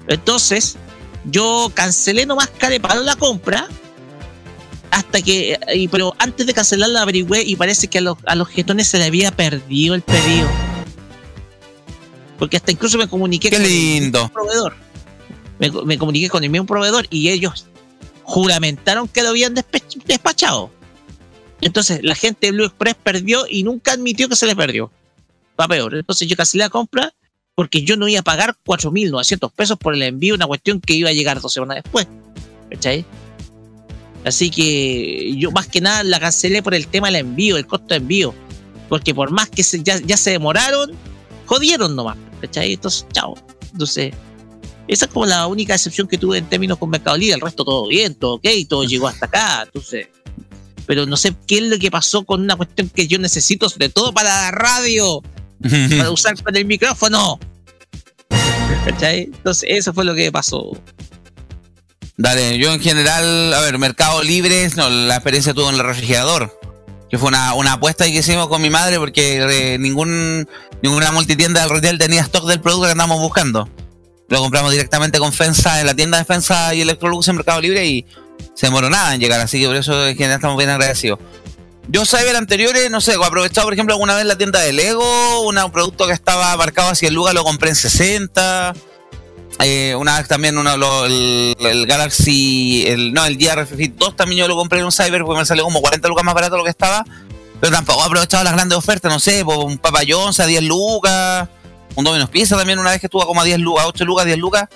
Entonces, 0.08 0.76
yo 1.26 1.72
cancelé 1.74 2.26
nomás 2.26 2.50
carepalo 2.58 3.04
la 3.04 3.16
compra 3.16 3.68
hasta 4.92 5.22
que, 5.22 5.60
y- 5.76 5.88
pero 5.88 6.16
antes 6.18 6.46
de 6.48 6.54
cancelarla 6.54 7.02
averigüé 7.04 7.44
y 7.44 7.56
parece 7.56 7.88
que 7.88 8.00
a 8.00 8.02
los, 8.02 8.18
a 8.26 8.36
los 8.36 8.48
jetones 8.48 8.88
se 8.88 8.98
le 8.98 9.06
había 9.06 9.32
perdido 9.32 9.96
el 9.96 10.02
pedido. 10.02 10.48
Porque 12.38 12.58
hasta 12.58 12.72
incluso 12.72 12.98
me 12.98 13.08
comuniqué 13.08 13.50
Qué 13.50 13.58
con 13.58 13.66
el 13.66 13.72
mismo 13.72 14.30
proveedor. 14.30 14.76
Me, 15.60 15.70
me 15.86 15.98
comuniqué 15.98 16.30
con 16.30 16.44
el 16.44 16.50
mismo 16.50 16.66
proveedor 16.66 17.06
y 17.10 17.30
ellos 17.30 17.66
juramentaron 18.30 19.08
que 19.08 19.24
lo 19.24 19.30
habían 19.30 19.56
despachado. 20.06 20.70
Entonces 21.62 22.02
la 22.04 22.14
gente 22.14 22.48
de 22.48 22.52
Blue 22.52 22.66
Express 22.66 22.94
perdió 22.94 23.46
y 23.50 23.64
nunca 23.64 23.94
admitió 23.94 24.30
que 24.30 24.36
se 24.36 24.46
le 24.46 24.56
perdió. 24.56 24.92
Va 25.60 25.68
peor. 25.68 25.96
Entonces 25.96 26.28
yo 26.28 26.38
cancelé 26.38 26.66
la 26.66 26.70
compra 26.70 27.12
porque 27.56 27.82
yo 27.82 27.98
no 27.98 28.08
iba 28.08 28.20
a 28.20 28.24
pagar 28.24 28.56
4.900 28.66 29.52
pesos 29.52 29.80
por 29.80 29.96
el 29.96 30.04
envío, 30.04 30.36
una 30.36 30.46
cuestión 30.46 30.80
que 30.80 30.94
iba 30.94 31.10
a 31.10 31.14
llegar 31.14 31.42
dos 31.42 31.52
semanas 31.52 31.82
después. 31.84 32.08
¿Cachai? 32.70 33.04
Así 34.24 34.52
que 34.52 35.36
yo 35.36 35.50
más 35.50 35.66
que 35.66 35.82
nada 35.82 36.04
la 36.04 36.20
cancelé 36.20 36.62
por 36.62 36.76
el 36.76 36.86
tema 36.86 37.08
del 37.08 37.16
envío, 37.16 37.58
el 37.58 37.66
costo 37.66 37.88
de 37.88 37.96
envío. 37.96 38.36
Porque 38.90 39.16
por 39.16 39.32
más 39.32 39.50
que 39.50 39.64
ya 39.84 40.18
se 40.18 40.30
demoraron, 40.30 40.92
jodieron 41.48 41.96
nomás. 41.96 42.18
¿Cachai? 42.42 42.74
Entonces, 42.74 43.08
chao. 43.12 43.36
Entonces, 43.72 44.14
esa 44.90 45.06
es 45.06 45.12
como 45.12 45.28
la 45.28 45.46
única 45.46 45.76
excepción 45.76 46.08
que 46.08 46.18
tuve 46.18 46.40
en 46.40 46.50
términos 46.50 46.80
con 46.80 46.90
Mercado 46.90 47.16
Libre. 47.16 47.36
El 47.36 47.42
resto 47.42 47.64
todo 47.64 47.88
bien, 47.88 48.16
todo 48.16 48.36
ok, 48.36 48.48
todo 48.68 48.84
llegó 48.84 49.08
hasta 49.08 49.28
acá. 49.28 49.62
Entonces, 49.64 50.08
pero 50.88 51.06
no 51.06 51.16
sé 51.16 51.36
qué 51.46 51.60
es 51.60 51.64
lo 51.66 51.78
que 51.78 51.92
pasó 51.92 52.26
con 52.26 52.42
una 52.42 52.56
cuestión 52.56 52.90
que 52.90 53.08
yo 53.08 53.20
necesito, 53.20 53.70
sobre 53.70 53.90
todo 53.90 54.12
para 54.12 54.30
la 54.30 54.52
radio, 54.52 55.22
para 55.62 56.10
usar 56.10 56.42
con 56.42 56.58
el 56.58 56.66
micrófono. 56.66 57.40
¿Cachai? 58.84 59.26
Entonces, 59.26 59.70
eso 59.72 59.94
fue 59.94 60.06
lo 60.06 60.16
que 60.16 60.32
pasó. 60.32 60.72
Dale, 62.18 62.58
yo 62.58 62.74
en 62.74 62.82
general, 62.82 63.54
a 63.54 63.62
ver, 63.62 63.78
Mercado 63.78 64.24
Libre, 64.24 64.68
no, 64.76 64.90
la 64.90 65.18
experiencia 65.18 65.54
tuvo 65.54 65.70
en 65.70 65.76
el 65.76 65.84
refrigerador. 65.84 66.60
Que 67.12 67.20
fue 67.20 67.28
una, 67.28 67.54
una 67.54 67.74
apuesta 67.74 68.06
que 68.06 68.12
hicimos 68.12 68.48
con 68.48 68.60
mi 68.60 68.72
madre 68.72 68.98
porque 68.98 69.74
eh, 69.74 69.78
ningún, 69.78 70.50
ninguna 70.82 71.12
multitienda 71.12 71.62
del 71.62 71.70
retail 71.70 72.00
tenía 72.00 72.22
stock 72.22 72.48
del 72.48 72.60
producto 72.60 72.86
que 72.86 72.92
andábamos 72.94 73.20
buscando. 73.20 73.70
Lo 74.30 74.40
compramos 74.40 74.72
directamente 74.72 75.18
con 75.20 75.34
Fensa, 75.34 75.80
en 75.80 75.88
la 75.88 75.96
tienda 75.96 76.18
de 76.20 76.26
Fensa 76.26 76.74
y 76.76 76.82
Electrolux 76.82 77.28
en 77.28 77.36
Mercado 77.38 77.62
Libre 77.62 77.86
y 77.86 78.06
se 78.54 78.68
demoró 78.68 78.90
nada 78.90 79.14
en 79.16 79.20
llegar, 79.22 79.40
así 79.42 79.60
que 79.60 79.68
por 79.68 79.76
eso 79.76 80.08
en 80.08 80.16
general 80.16 80.36
estamos 80.36 80.58
bien 80.58 80.70
agradecidos. 80.70 81.20
Yo 81.88 82.06
Cyber 82.06 82.36
anteriores, 82.36 82.92
no 82.92 83.02
sé, 83.02 83.14
he 83.14 83.16
aprovechado 83.26 83.66
por 83.66 83.74
ejemplo 83.74 83.96
alguna 83.96 84.16
vez 84.16 84.26
la 84.26 84.38
tienda 84.38 84.60
de 84.60 84.72
Lego, 84.74 85.42
un 85.42 85.56
producto 85.72 86.06
que 86.06 86.14
estaba 86.14 86.56
marcado 86.58 86.90
a 86.90 86.96
100 86.96 87.14
lucas, 87.14 87.34
lo 87.34 87.44
compré 87.44 87.70
en 87.70 87.76
60. 87.76 88.74
Eh, 89.62 89.96
una 89.98 90.20
vez 90.20 90.28
también 90.28 90.58
uno, 90.58 90.78
lo- 90.78 91.06
el, 91.06 91.56
el 91.60 91.86
Galaxy, 91.88 92.86
el, 92.88 93.12
no, 93.14 93.26
el 93.26 93.38
GR 93.38 93.66
Fit 93.66 93.96
2 93.96 94.16
también 94.16 94.40
yo 94.42 94.48
lo 94.48 94.56
compré 94.56 94.80
en 94.80 94.86
un 94.86 94.92
Cyber 94.92 95.24
porque 95.26 95.40
me 95.40 95.46
salió 95.46 95.64
como 95.64 95.82
40 95.82 96.08
lucas 96.08 96.24
más 96.24 96.36
barato 96.36 96.56
lo 96.56 96.64
que 96.64 96.70
estaba. 96.70 97.04
Pero 97.60 97.74
tampoco 97.74 98.02
he 98.04 98.06
aprovechado 98.06 98.44
las 98.46 98.54
grandes 98.54 98.78
ofertas, 98.78 99.12
no 99.12 99.20
sé, 99.20 99.44
por 99.44 99.58
un 99.66 99.78
Papa 99.80 100.02
John's 100.08 100.40
a 100.40 100.46
10 100.46 100.64
lucas, 100.64 101.50
un 102.00 102.06
Domino's 102.06 102.30
Pizza 102.30 102.58
también 102.58 102.80
una 102.80 102.92
vez 102.92 103.00
que 103.00 103.08
estuvo 103.08 103.26
como 103.26 103.42
a 103.42 103.44
10 103.44 103.60
lucas, 103.60 103.86
8 103.88 104.06
lucas, 104.06 104.26
10 104.26 104.38
lucas, 104.38 104.70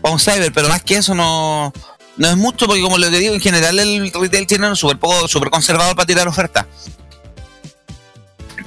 para 0.00 0.12
un 0.14 0.18
Cyber, 0.18 0.52
pero 0.52 0.68
más 0.68 0.82
que 0.82 0.96
eso 0.96 1.14
no, 1.14 1.72
no 2.16 2.28
es 2.28 2.36
mucho 2.36 2.66
porque 2.66 2.80
como 2.82 2.98
les 2.98 3.10
digo, 3.10 3.34
en 3.34 3.40
general 3.40 3.78
el 3.78 4.10
retail 4.12 4.46
chileno 4.46 4.72
es 4.72 4.78
súper 4.78 4.98
poco, 4.98 5.28
súper 5.28 5.50
conservador 5.50 5.94
para 5.94 6.06
tirar 6.06 6.26
ofertas. 6.26 6.66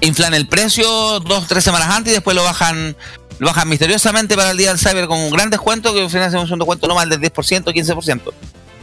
Inflan 0.02 0.34
el 0.34 0.48
precio 0.48 1.20
dos, 1.22 1.48
tres 1.48 1.64
semanas 1.64 1.90
antes 1.90 2.12
y 2.12 2.16
después 2.16 2.36
lo 2.36 2.44
bajan 2.44 2.96
lo 3.40 3.48
bajan 3.48 3.68
misteriosamente 3.68 4.36
para 4.36 4.52
el 4.52 4.58
día 4.58 4.70
del 4.70 4.80
cyber 4.80 5.08
con 5.08 5.20
un 5.20 5.32
gran 5.32 5.50
descuento 5.50 5.94
que 5.94 6.04
al 6.04 6.10
final 6.10 6.28
hacemos 6.28 6.50
un 6.52 6.60
descuento 6.60 6.88
no 6.88 6.96
más 6.96 7.10
del 7.10 7.20
10%, 7.20 7.34
15%. 7.34 8.34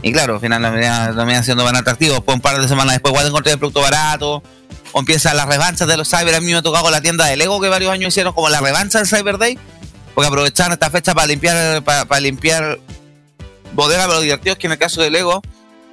Y 0.02 0.12
claro, 0.12 0.34
al 0.34 0.40
final 0.40 0.62
lo 0.62 1.16
terminan 1.16 1.44
siendo 1.44 1.64
más 1.64 1.74
atractivos. 1.74 2.16
Después 2.16 2.34
un 2.34 2.42
par 2.42 2.60
de 2.60 2.66
semanas 2.66 2.94
después 2.94 3.12
igual 3.12 3.28
encontré 3.28 3.52
el 3.52 3.58
producto 3.58 3.80
barato. 3.80 4.42
O 4.92 5.00
empiezan 5.00 5.36
las 5.36 5.46
revanchas 5.46 5.88
de 5.88 5.96
los 5.96 6.08
cyber. 6.08 6.34
A 6.34 6.40
mí 6.40 6.46
me 6.52 6.56
ha 6.58 6.62
tocado 6.62 6.84
con 6.84 6.92
la 6.92 7.00
tienda 7.00 7.24
de 7.26 7.36
Lego 7.36 7.60
que 7.60 7.68
varios 7.68 7.90
años 7.90 8.08
hicieron 8.08 8.32
como 8.34 8.48
la 8.50 8.60
revancha 8.60 8.98
del 8.98 9.06
Cyber 9.08 9.38
Day. 9.38 9.58
Porque 10.14 10.28
aprovecharon 10.28 10.72
esta 10.72 10.90
fecha 10.90 11.14
para 11.14 11.26
limpiar, 11.26 11.82
para, 11.82 12.04
para 12.04 12.20
limpiar 12.20 12.78
bodega, 13.74 14.02
pero 14.02 14.16
lo 14.16 14.20
divertido 14.20 14.52
es 14.52 14.58
que 14.58 14.66
en 14.66 14.72
el 14.72 14.78
caso 14.78 15.00
de 15.00 15.10
Lego, 15.10 15.40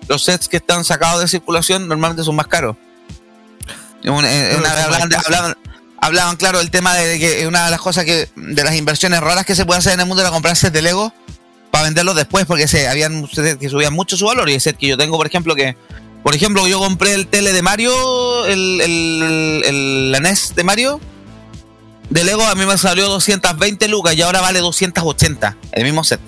los 0.10 0.24
sets 0.24 0.50
que 0.50 0.58
están 0.58 0.84
sacados 0.84 1.22
de 1.22 1.28
circulación 1.30 1.88
normalmente 1.88 2.24
son 2.26 2.36
más 2.36 2.48
caros. 2.48 2.76
Una- 4.58 4.84
hablaban, 4.84 5.10
de- 5.10 5.16
hablaban- 5.18 5.58
hablaban, 6.02 6.36
claro, 6.36 6.60
del 6.60 6.72
tema 6.72 6.96
de 6.96 7.20
que 7.20 7.48
una 7.48 7.66
de 7.66 7.72
las 7.72 7.80
cosas 7.80 8.06
que, 8.06 8.30
de 8.36 8.64
las 8.64 8.76
inversiones 8.76 9.20
raras 9.22 9.46
que 9.46 9.56
se 9.56 9.66
puede 9.66 9.80
hacer 9.80 9.94
en 9.94 10.02
el 10.02 10.06
mundo 10.06 10.22
era 10.22 10.32
comprar 10.32 10.56
sets 10.56 10.74
de 10.74 10.82
Lego 10.82 11.14
para 11.72 11.86
venderlos 11.86 12.16
después, 12.16 12.46
porque 12.46 12.68
se, 12.68 12.88
habían 12.88 13.28
que 13.28 13.70
subían 13.70 13.94
mucho 13.94 14.18
su 14.18 14.26
valor. 14.26 14.50
Y 14.50 14.56
el 14.56 14.62
set 14.62 14.78
que 14.78 14.88
yo 14.88 14.98
tengo, 14.98 15.16
por 15.18 15.28
ejemplo, 15.28 15.56
que, 15.56 15.78
por 16.24 16.36
ejemplo, 16.36 16.68
yo 16.68 16.80
compré 16.80 17.14
el 17.14 17.28
tele 17.28 17.54
de 17.54 17.62
Mario, 17.62 18.46
el, 18.46 18.82
el, 18.82 19.64
el- 19.66 20.12
la 20.12 20.20
NES 20.20 20.54
de 20.56 20.64
Mario, 20.64 21.00
de 22.10 22.24
Lego 22.24 22.44
a 22.46 22.56
mí 22.56 22.66
me 22.66 22.78
salió 22.78 23.08
220 23.08 23.88
lucas 23.88 24.16
y 24.16 24.22
ahora 24.22 24.42
vale 24.42 24.60
280, 24.60 25.58
el 25.72 25.84
mismo 25.84 26.04
set. 26.04 26.20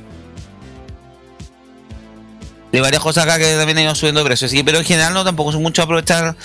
Hay 2.73 2.79
varias 2.79 3.01
cosas 3.01 3.25
acá 3.25 3.37
que 3.37 3.55
también 3.57 3.77
han 3.79 3.83
ido 3.85 3.95
subiendo 3.95 4.21
de 4.21 4.25
precio, 4.27 4.47
sí, 4.47 4.63
pero 4.63 4.77
en 4.77 4.85
general 4.85 5.13
no 5.13 5.25
tampoco 5.25 5.49
es 5.51 5.57
mucho 5.57 5.81
aprovechar 5.81 6.35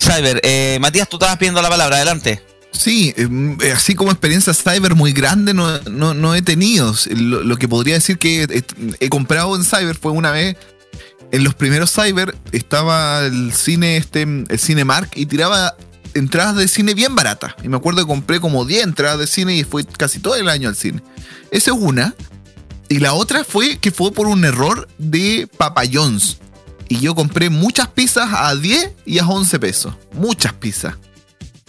Cyber. 0.00 0.40
Eh, 0.42 0.78
Matías, 0.80 1.08
tú 1.08 1.16
estabas 1.16 1.36
pidiendo 1.36 1.60
la 1.60 1.68
palabra, 1.68 1.96
adelante. 1.96 2.42
Sí, 2.72 3.12
em, 3.16 3.58
eh, 3.60 3.72
así 3.72 3.94
como 3.94 4.10
experiencia 4.10 4.52
cyber 4.52 4.94
muy 4.94 5.12
grande 5.12 5.54
no, 5.54 5.78
no, 5.82 6.14
no 6.14 6.34
he 6.34 6.42
tenido. 6.42 6.92
Lo, 7.10 7.56
que 7.56 7.68
podría 7.68 7.94
decir 7.94 8.18
que 8.18 8.64
he 8.98 9.08
comprado 9.10 9.54
en 9.56 9.64
cyber 9.64 9.94
fue 9.94 10.10
una 10.12 10.30
vez, 10.32 10.56
en 11.32 11.44
los 11.44 11.54
primeros 11.54 11.92
cyber 11.92 12.36
estaba 12.52 13.20
el 13.26 13.52
cine, 13.52 13.96
este, 13.96 14.22
el 14.22 14.58
Cinemark 14.58 15.10
y 15.16 15.26
tiraba 15.26 15.76
entradas 16.14 16.56
de 16.56 16.68
cine 16.68 16.94
bien 16.94 17.14
baratas. 17.16 17.54
Y 17.62 17.68
me 17.68 17.76
acuerdo 17.76 18.02
que 18.02 18.06
compré 18.06 18.40
como 18.40 18.64
10 18.64 18.84
entradas 18.84 19.18
de 19.18 19.26
cine 19.26 19.56
y 19.56 19.64
fue 19.64 19.84
casi 19.84 20.20
todo 20.20 20.36
el 20.36 20.48
año 20.48 20.68
al 20.68 20.76
cine. 20.76 21.02
Esa 21.50 21.72
es 21.72 21.76
una. 21.78 22.14
Y 22.88 22.98
la 23.00 23.14
otra 23.14 23.44
fue 23.44 23.78
que 23.78 23.90
fue 23.90 24.12
por 24.12 24.26
un 24.28 24.44
error 24.44 24.86
de 24.98 25.48
Papa 25.56 25.82
John's. 25.92 26.38
Y 26.88 27.00
yo 27.00 27.14
compré 27.14 27.48
muchas 27.50 27.88
pizzas 27.88 28.28
a 28.32 28.54
10 28.54 28.92
y 29.06 29.18
a 29.18 29.26
11 29.26 29.58
pesos. 29.58 29.94
Muchas 30.12 30.52
pizzas. 30.52 30.94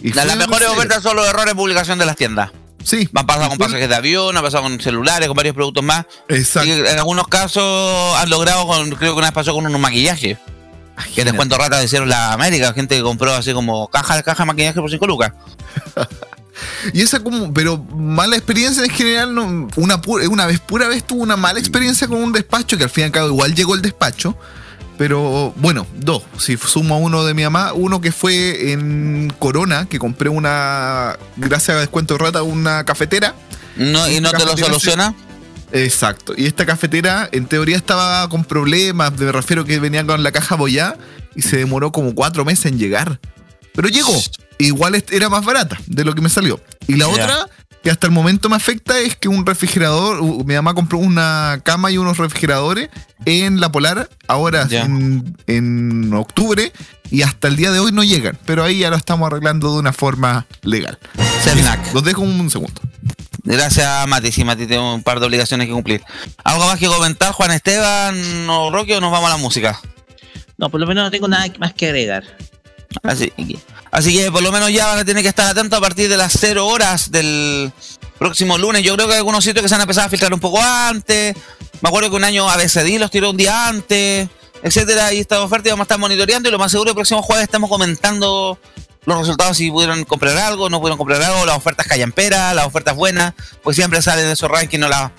Y 0.00 0.12
La- 0.12 0.24
las 0.26 0.36
mejores 0.36 0.68
ofertas 0.68 1.02
son 1.02 1.16
los 1.16 1.26
errores 1.26 1.46
de 1.46 1.54
publicación 1.54 1.98
de 1.98 2.06
las 2.06 2.16
tiendas. 2.16 2.50
Sí. 2.86 3.08
Han 3.16 3.26
pasado 3.26 3.48
con 3.48 3.58
pasajes 3.58 3.88
de 3.88 3.94
avión, 3.96 4.36
han 4.36 4.44
pasado 4.44 4.62
con 4.62 4.80
celulares, 4.80 5.26
con 5.26 5.36
varios 5.36 5.56
productos 5.56 5.82
más. 5.82 6.06
Exacto. 6.28 6.68
Y 6.68 6.70
en 6.70 6.98
algunos 6.98 7.26
casos 7.26 8.16
han 8.16 8.30
logrado, 8.30 8.64
con, 8.64 8.90
creo 8.90 9.12
que 9.12 9.18
una 9.18 9.26
vez 9.26 9.34
pasó 9.34 9.52
con 9.52 9.66
un 9.66 9.80
maquillaje. 9.80 10.38
Que 11.12 11.24
descuento 11.24 11.58
rata 11.58 11.82
hicieron 11.82 12.08
la 12.08 12.32
América, 12.32 12.72
gente 12.72 12.96
que 12.96 13.02
compró 13.02 13.34
así 13.34 13.52
como 13.52 13.88
caja 13.88 14.14
de 14.14 14.22
caja 14.22 14.44
de 14.44 14.46
maquillaje 14.46 14.80
por 14.80 14.88
5 14.88 15.06
lucas. 15.06 15.32
Y 16.94 17.02
esa 17.02 17.20
como, 17.20 17.52
pero 17.52 17.76
mala 17.76 18.34
experiencia 18.34 18.82
en 18.82 18.90
general, 18.90 19.34
no, 19.34 19.68
una, 19.76 20.00
una 20.30 20.46
vez, 20.46 20.58
pura 20.58 20.88
vez 20.88 21.04
tuve 21.04 21.20
una 21.20 21.36
mala 21.36 21.58
experiencia 21.58 22.08
con 22.08 22.22
un 22.22 22.32
despacho, 22.32 22.78
que 22.78 22.84
al 22.84 22.88
fin 22.88 23.02
y 23.02 23.04
al 23.04 23.12
cabo 23.12 23.28
igual 23.28 23.54
llegó 23.54 23.74
el 23.74 23.82
despacho. 23.82 24.34
Pero 24.98 25.52
bueno, 25.56 25.86
dos, 25.94 26.22
si 26.38 26.56
sumo 26.56 26.94
a 26.94 26.98
uno 26.98 27.24
de 27.24 27.34
mi 27.34 27.42
mamá, 27.42 27.72
uno 27.74 28.00
que 28.00 28.12
fue 28.12 28.72
en 28.72 29.32
Corona, 29.38 29.86
que 29.88 29.98
compré 29.98 30.30
una, 30.30 31.18
gracias 31.36 31.76
a 31.76 31.80
descuento 31.80 32.14
de 32.14 32.24
rata, 32.24 32.42
una 32.42 32.84
cafetera. 32.84 33.34
No, 33.76 34.08
¿Y 34.10 34.20
no 34.20 34.30
te 34.32 34.44
lo 34.44 34.56
soluciona? 34.56 35.14
Exacto. 35.72 36.32
Y 36.36 36.46
esta 36.46 36.64
cafetera, 36.64 37.28
en 37.32 37.46
teoría, 37.46 37.76
estaba 37.76 38.28
con 38.28 38.44
problemas. 38.44 39.12
Me 39.18 39.30
refiero 39.32 39.64
que 39.64 39.78
venía 39.78 40.06
con 40.06 40.22
la 40.22 40.32
caja 40.32 40.54
bollada 40.54 40.96
y 41.34 41.42
se 41.42 41.58
demoró 41.58 41.92
como 41.92 42.14
cuatro 42.14 42.44
meses 42.44 42.66
en 42.66 42.78
llegar. 42.78 43.20
Pero 43.74 43.88
llegó. 43.88 44.14
Igual 44.58 45.04
era 45.10 45.28
más 45.28 45.44
barata 45.44 45.78
de 45.86 46.04
lo 46.04 46.14
que 46.14 46.22
me 46.22 46.30
salió. 46.30 46.60
Y 46.86 46.96
la 46.96 47.08
otra, 47.08 47.48
que 47.86 47.90
hasta 47.92 48.08
el 48.08 48.12
momento 48.12 48.48
me 48.48 48.56
afecta, 48.56 48.98
es 48.98 49.14
que 49.14 49.28
un 49.28 49.46
refrigerador. 49.46 50.20
Mi 50.44 50.54
mamá 50.54 50.74
compró 50.74 50.98
una 50.98 51.60
cama 51.62 51.92
y 51.92 51.98
unos 51.98 52.18
refrigeradores 52.18 52.88
en 53.26 53.60
la 53.60 53.70
Polar, 53.70 54.10
ahora 54.26 54.66
Ya. 54.66 54.82
en, 54.82 55.36
en 55.46 56.12
octubre. 56.12 56.72
Y 57.12 57.22
hasta 57.22 57.46
el 57.46 57.54
día 57.54 57.70
de 57.70 57.78
hoy 57.78 57.92
no 57.92 58.02
llegan. 58.02 58.36
Pero 58.44 58.64
ahí 58.64 58.78
ya 58.78 58.90
lo 58.90 58.96
estamos 58.96 59.28
arreglando 59.28 59.72
de 59.72 59.78
una 59.78 59.92
forma 59.92 60.46
legal. 60.62 60.98
Cernac. 61.44 61.94
Los 61.94 62.02
dejo 62.02 62.22
un 62.22 62.50
segundo. 62.50 62.80
Gracias, 63.44 64.08
Mati. 64.08 64.32
Sí, 64.32 64.42
Mati 64.42 64.66
tiene 64.66 64.82
un 64.82 65.04
par 65.04 65.20
de 65.20 65.26
obligaciones 65.26 65.68
que 65.68 65.72
cumplir. 65.72 66.02
¿Algo 66.42 66.66
más 66.66 66.80
que 66.80 66.88
comentar, 66.88 67.30
Juan 67.34 67.52
Esteban 67.52 68.16
o 68.50 68.72
Roque, 68.72 68.96
o 68.96 69.00
nos 69.00 69.12
vamos 69.12 69.28
a 69.28 69.34
la 69.34 69.36
música? 69.36 69.78
No, 70.58 70.70
por 70.70 70.80
lo 70.80 70.88
menos 70.88 71.04
no 71.04 71.10
tengo 71.12 71.28
nada 71.28 71.46
más 71.60 71.72
que 71.72 71.86
agregar. 71.86 72.24
Así, 73.04 73.32
así 73.96 74.14
que 74.14 74.30
por 74.30 74.42
lo 74.42 74.52
menos 74.52 74.70
ya 74.70 74.86
van 74.86 74.98
a 74.98 75.04
tener 75.06 75.22
que 75.22 75.30
estar 75.30 75.48
atentos 75.48 75.78
a 75.78 75.80
partir 75.80 76.10
de 76.10 76.18
las 76.18 76.36
0 76.38 76.66
horas 76.66 77.10
del 77.10 77.72
próximo 78.18 78.58
lunes. 78.58 78.82
Yo 78.82 78.94
creo 78.94 79.06
que 79.06 79.14
hay 79.14 79.18
algunos 79.18 79.42
sitios 79.42 79.62
que 79.62 79.70
se 79.70 79.74
han 79.74 79.80
empezado 79.80 80.06
a 80.06 80.10
filtrar 80.10 80.34
un 80.34 80.40
poco 80.40 80.60
antes. 80.60 81.34
Me 81.80 81.88
acuerdo 81.88 82.10
que 82.10 82.16
un 82.16 82.24
año 82.24 82.48
ABCD 82.48 82.98
los 82.98 83.10
tiró 83.10 83.30
un 83.30 83.38
día 83.38 83.68
antes, 83.68 84.28
etcétera. 84.62 85.14
Y 85.14 85.20
esta 85.20 85.40
oferta 85.40 85.70
vamos 85.70 85.84
a 85.84 85.84
estar 85.84 85.98
monitoreando 85.98 86.50
y 86.50 86.52
lo 86.52 86.58
más 86.58 86.70
seguro 86.70 86.90
el 86.90 86.94
próximo 86.94 87.22
jueves 87.22 87.44
estamos 87.44 87.70
comentando 87.70 88.58
los 89.06 89.18
resultados 89.18 89.56
si 89.56 89.70
pudieron 89.70 90.04
comprar 90.04 90.36
algo, 90.36 90.68
no 90.68 90.78
pudieron 90.78 90.98
comprar 90.98 91.22
algo, 91.22 91.46
las 91.46 91.56
ofertas 91.56 91.86
callamperas, 91.86 92.54
las 92.54 92.66
ofertas 92.66 92.94
buenas, 92.94 93.32
pues 93.62 93.76
siempre 93.76 94.02
salen 94.02 94.26
de 94.26 94.32
esos 94.32 94.50
rankings, 94.50 94.80
no 94.80 94.88
las 94.88 95.12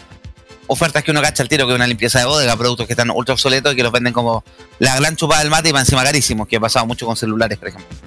ofertas 0.67 1.03
que 1.03 1.11
uno 1.11 1.21
cacha 1.21 1.41
al 1.41 1.49
tiro, 1.49 1.65
que 1.65 1.71
es 1.71 1.75
una 1.75 1.87
limpieza 1.87 2.19
de 2.19 2.25
bodega, 2.25 2.55
productos 2.57 2.85
que 2.85 2.93
están 2.93 3.09
ultra 3.09 3.33
obsoletos 3.33 3.73
y 3.73 3.75
que 3.75 3.83
los 3.83 3.91
venden 3.91 4.13
como 4.13 4.43
la 4.79 4.95
gran 4.97 5.15
chupada 5.15 5.39
del 5.39 5.49
mate 5.49 5.69
y 5.69 5.71
para 5.71 5.81
encima 5.81 6.03
carísimos, 6.03 6.47
que 6.47 6.57
ha 6.57 6.59
pasado 6.59 6.85
mucho 6.85 7.05
con 7.05 7.15
celulares, 7.15 7.57
por 7.57 7.69
ejemplo. 7.69 7.97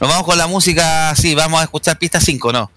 Nos 0.00 0.08
vamos 0.08 0.24
con 0.24 0.38
la 0.38 0.46
música, 0.46 1.14
sí, 1.14 1.34
vamos 1.34 1.60
a 1.60 1.64
escuchar 1.64 1.98
pista 1.98 2.20
5, 2.20 2.52
¿no? 2.52 2.70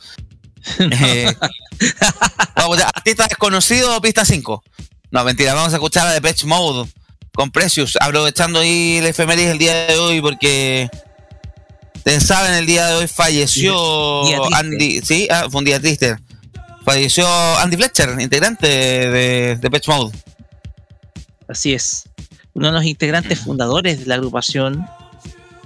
Eh, 0.79 1.33
vamos 2.55 2.55
a 2.55 2.61
escuchar 2.61 2.91
artista 2.93 3.27
desconocido 3.27 3.97
o 3.97 4.01
pista 4.01 4.25
5. 4.25 4.63
No, 5.11 5.23
mentira, 5.23 5.53
vamos 5.53 5.73
a 5.73 5.77
escuchar 5.77 6.07
a 6.07 6.11
Depeche 6.11 6.45
Mode 6.45 6.89
con 7.33 7.49
Precious, 7.49 7.97
aprovechando 7.99 8.59
ahí 8.59 8.97
el 8.97 9.05
efemérides 9.05 9.51
el 9.51 9.57
día 9.57 9.87
de 9.87 9.97
hoy 9.97 10.21
porque 10.21 10.89
saben, 12.19 12.53
el 12.53 12.65
día 12.65 12.87
de 12.87 12.95
hoy 12.95 13.07
falleció 13.07 14.25
Día. 14.25 14.39
Andy, 14.53 15.01
sí, 15.01 15.27
ah, 15.31 15.47
fue 15.49 15.59
un 15.59 15.65
día 15.65 15.79
triste. 15.79 16.17
Falleció 16.83 17.27
Andy 17.59 17.77
Fletcher, 17.77 18.19
integrante 18.19 18.67
de 18.67 19.55
Depeche 19.61 19.91
Mode. 19.91 20.17
Así 21.47 21.73
es. 21.73 22.03
uno 22.53 22.67
de 22.67 22.73
los 22.73 22.85
integrantes 22.85 23.39
fundadores 23.39 23.99
de 24.01 24.05
la 24.05 24.15
agrupación, 24.15 24.85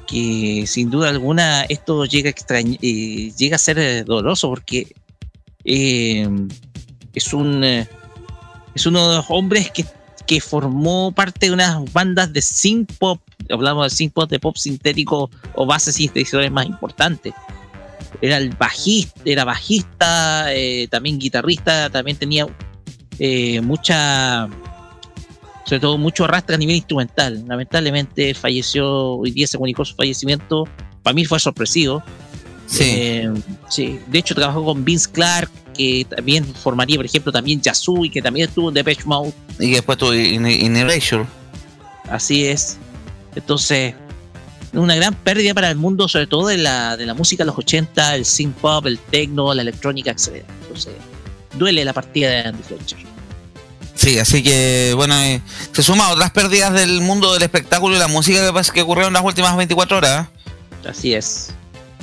que 0.08 0.64
sin 0.66 0.90
duda 0.90 1.10
alguna 1.10 1.64
esto 1.64 2.06
llega 2.06 2.32
a, 2.32 2.60
eh, 2.60 3.32
llega 3.38 3.58
a 3.58 3.60
ser 3.60 3.78
eh, 3.78 4.04
doloroso 4.04 4.50
porque 4.50 4.88
eh, 5.66 6.28
es 7.14 7.34
un 7.34 7.64
eh, 7.64 7.88
es 8.74 8.86
uno 8.86 9.10
de 9.10 9.16
los 9.18 9.26
hombres 9.30 9.70
que, 9.72 9.86
que 10.26 10.40
formó 10.40 11.12
parte 11.12 11.48
de 11.48 11.52
unas 11.52 11.92
bandas 11.92 12.32
de 12.32 12.42
synth 12.42 12.94
pop, 12.98 13.20
hablamos 13.50 13.92
de 13.92 13.96
synth 13.96 14.14
pop, 14.14 14.30
de 14.30 14.40
pop 14.40 14.56
sintético 14.56 15.30
o 15.56 15.66
bases 15.66 15.96
sintetizadores 15.96 16.52
más 16.52 16.68
importantes. 16.68 17.34
Era 18.22 18.38
el 18.38 18.52
bajista, 18.52 19.22
era 19.26 19.46
bajista, 19.46 20.48
también 20.92 21.18
guitarrista, 21.18 21.90
también 21.90 22.18
tenía 22.18 22.48
mucha, 23.64 24.48
sobre 25.68 25.82
todo 25.82 25.98
mucho 25.98 26.24
arrastre 26.24 26.56
a 26.56 26.58
nivel 26.58 26.78
instrumental. 26.78 27.44
Lamentablemente 27.46 28.34
falleció, 28.34 29.16
hoy 29.16 29.32
día 29.32 29.46
se 29.48 29.58
comunicó 29.58 29.84
su 29.84 29.96
fallecimiento, 29.96 30.64
para 31.04 31.14
mí 31.14 31.26
fue 31.26 31.40
sorpresivo. 31.40 32.02
Sí. 32.68 32.84
Eh, 32.86 33.34
sí, 33.70 34.00
de 34.08 34.20
hecho 34.20 34.34
trabajó 34.34 34.64
con 34.64 34.86
Vince 34.86 35.10
Clark, 35.12 35.52
que 35.74 36.06
también 36.10 36.46
formaría, 36.46 36.96
por 36.96 37.06
ejemplo, 37.06 37.32
también 37.34 37.62
Yazoo 37.62 38.06
y 38.06 38.10
que 38.10 38.22
también 38.22 38.48
estuvo 38.48 38.70
en 38.70 38.76
Depeche 38.76 39.04
Mode. 39.06 39.34
Y 39.60 39.72
después 39.72 39.98
tuvo 39.98 40.14
In 40.14 40.76
Erasure. 40.76 41.26
Así 42.10 42.46
es. 42.46 42.78
Entonces, 43.36 43.94
una 44.72 44.96
gran 44.96 45.14
pérdida 45.16 45.54
para 45.54 45.70
el 45.70 45.76
mundo, 45.76 46.08
sobre 46.08 46.28
todo 46.28 46.48
de 46.48 46.58
la, 46.58 46.96
de 46.96 47.06
la 47.06 47.14
música 47.14 47.44
de 47.44 47.48
los 47.48 47.58
80, 47.58 48.16
el 48.16 48.26
synth 48.26 48.56
pop, 48.56 48.86
el 48.86 49.00
techno, 49.00 49.54
la 49.54 49.64
electrónica, 49.64 50.12
etc. 50.12 50.46
Entonces, 50.62 50.94
duele 51.58 51.84
la 51.84 51.94
partida 51.94 52.30
de 52.30 52.38
Andy 52.50 52.64
Fletcher. 52.64 53.07
Sí, 53.98 54.20
así 54.20 54.44
que 54.44 54.94
bueno, 54.96 55.20
eh, 55.24 55.42
se 55.74 55.82
suma 55.82 56.06
a 56.06 56.10
otras 56.12 56.32
pérdidas 56.32 56.72
del 56.74 57.02
mundo 57.02 57.34
del 57.34 57.44
espectáculo 57.44 57.96
y 57.96 58.00
la 58.00 58.08
música 58.08 58.40
que, 58.40 58.72
que 58.72 58.82
ocurrieron 58.84 59.12
las 59.12 59.24
últimas 59.24 59.58
24 59.58 59.98
horas. 59.98 60.28
Así 60.88 61.14
es. 61.14 61.50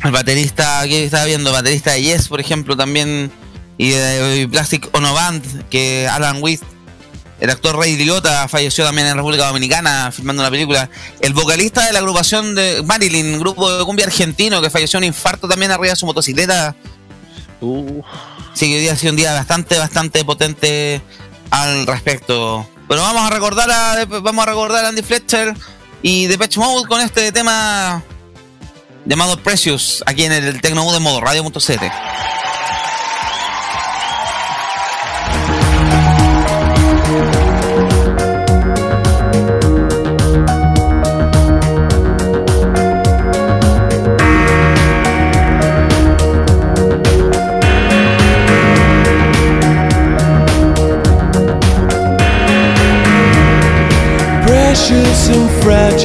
El 0.03 0.11
baterista 0.11 0.83
que 0.87 1.05
estaba 1.05 1.25
viendo, 1.25 1.51
el 1.51 1.55
baterista 1.55 1.93
de 1.93 2.03
Yes, 2.03 2.29
por 2.29 2.41
ejemplo, 2.41 2.77
también, 2.77 3.31
y 3.79 3.91
de 3.91 4.49
Plastic 4.51 4.89
Ono 4.93 5.15
Band, 5.15 5.69
que 5.71 6.09
Alan 6.09 6.43
Witt, 6.43 6.61
el 7.41 7.49
actor 7.49 7.77
Ray 7.77 7.97
Liotta, 7.97 8.49
falleció 8.49 8.85
también 8.85 9.07
en 9.07 9.17
República 9.17 9.47
Dominicana 9.47 10.11
filmando 10.13 10.43
la 10.43 10.51
película. 10.51 10.91
El 11.21 11.33
vocalista 11.33 11.87
de 11.87 11.93
la 11.93 12.01
agrupación 12.01 12.55
de 12.55 12.83
Marilyn, 12.85 13.39
grupo 13.39 13.71
de 13.73 13.85
cumbia 13.85 14.07
argentino, 14.07 14.61
que 14.61 14.69
falleció 14.69 14.99
un 14.99 15.05
infarto 15.05 15.49
también 15.49 15.71
arriba 15.71 15.91
de 15.91 15.97
su 15.97 16.07
motocicleta. 16.07 16.75
Sí, 18.55 18.67
que 18.69 18.75
hoy 18.75 18.81
día 18.81 18.93
ha 18.93 18.97
sido 18.97 19.13
un 19.13 19.17
día 19.17 19.33
bastante, 19.33 19.79
bastante 19.79 20.25
potente 20.25 21.01
al 21.51 21.87
respecto. 21.87 22.67
Pero 22.89 23.01
vamos 23.01 23.23
a 23.23 23.31
recordar 23.31 23.71
a, 23.71 24.05
vamos 24.05 24.43
a 24.47 24.51
recordar 24.51 24.85
a 24.85 24.89
Andy 24.89 25.03
Fletcher 25.03 25.55
y 26.03 26.27
Depeche 26.27 26.61
Mode 26.61 26.87
con 26.87 27.01
este 27.01 27.33
tema 27.33 28.03
llamado 29.07 29.39
Precious 29.39 30.03
aquí 30.07 30.25
en 30.25 30.33
el 30.33 30.61
Tecnomood 30.61 30.95
de 30.95 31.01
modo 31.01 31.21
radio.cl. 31.21 32.44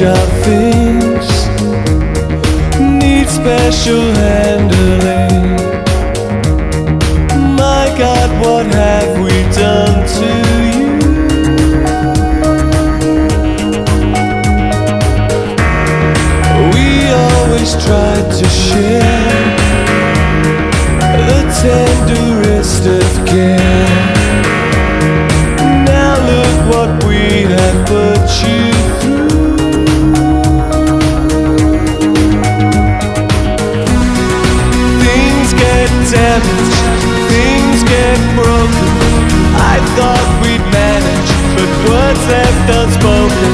fragile 0.00 0.26
things 0.44 1.28
need 2.80 3.28
special 3.28 4.00
handling. 4.00 5.56
My 7.54 7.84
God, 7.98 8.30
what 8.42 8.66
have 8.74 9.18
we 9.20 9.42
done 9.52 10.06
to 10.16 10.28
you? 10.70 10.90
We 16.72 16.86
always 17.12 17.72
tried 17.84 18.26
to 18.38 18.46
share 18.48 19.40
the 21.28 21.40
tenderest 21.60 22.99
words 42.10 42.26
left 42.26 42.70
unspoken 42.70 43.52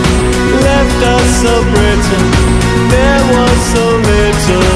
left 0.64 1.02
us 1.04 1.42
so 1.42 1.62
brittle. 1.72 2.26
There 2.88 3.22
was 3.34 3.58
so 3.72 3.84
little 3.98 4.75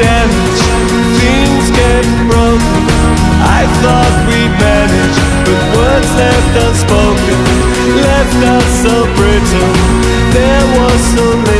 damaged, 0.00 0.64
things 1.20 1.66
get 1.76 2.04
broken. 2.30 2.84
I 3.58 3.68
thought 3.82 4.14
we'd 4.28 4.54
manage, 4.56 5.18
but 5.44 5.60
words 5.76 6.10
left 6.16 6.52
unspoken 6.64 7.40
left 8.00 8.40
us 8.56 8.66
so 8.82 8.94
brittle. 9.16 9.72
There 10.32 10.64
was 10.78 11.00
so 11.14 11.24
little 11.24 11.59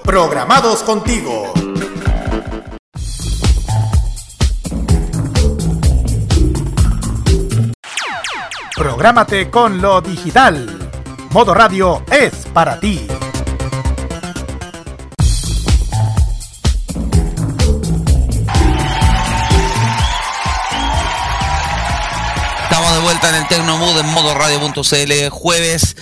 Programados 0.02 0.82
contigo. 0.82 1.52
Prográmate 8.74 9.50
con 9.50 9.82
lo 9.82 10.00
digital. 10.00 10.90
Modo 11.32 11.52
Radio 11.52 12.02
es 12.10 12.46
para 12.54 12.80
ti. 12.80 13.06
En 23.28 23.34
el 23.36 23.48
Tecnomood 23.48 23.98
en 24.00 24.06
modo 24.08 24.34
radio.cl, 24.34 25.30
jueves 25.30 25.96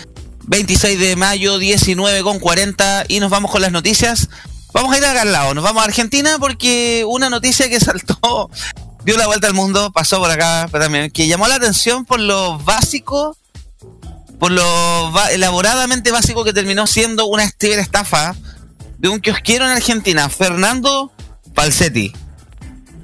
26 0.44 0.98
de 0.98 1.14
mayo, 1.14 1.58
19 1.58 2.20
con 2.24 2.40
40, 2.40 3.04
y 3.06 3.20
nos 3.20 3.30
vamos 3.30 3.52
con 3.52 3.62
las 3.62 3.70
noticias. 3.70 4.28
Vamos 4.72 4.92
a 4.92 4.98
ir 4.98 5.04
acá 5.04 5.22
al 5.22 5.30
lado, 5.30 5.54
nos 5.54 5.62
vamos 5.62 5.82
a 5.82 5.86
Argentina 5.86 6.38
porque 6.40 7.04
una 7.06 7.30
noticia 7.30 7.68
que 7.68 7.78
saltó, 7.80 8.50
dio 9.04 9.16
la 9.16 9.28
vuelta 9.28 9.46
al 9.46 9.54
mundo, 9.54 9.92
pasó 9.92 10.18
por 10.18 10.32
acá 10.32 10.68
pero 10.72 10.82
también, 10.82 11.12
que 11.12 11.28
llamó 11.28 11.46
la 11.46 11.54
atención 11.54 12.04
por 12.04 12.18
lo 12.18 12.58
básico, 12.58 13.36
por 14.40 14.50
lo 14.50 15.12
elaboradamente 15.30 16.10
básico 16.10 16.42
que 16.42 16.52
terminó 16.52 16.88
siendo 16.88 17.26
una 17.26 17.44
estafa 17.44 18.34
de 18.98 19.08
un 19.08 19.20
kiosquero 19.20 19.64
en 19.64 19.70
Argentina, 19.70 20.28
Fernando 20.28 21.12
Falsetti. 21.54 22.12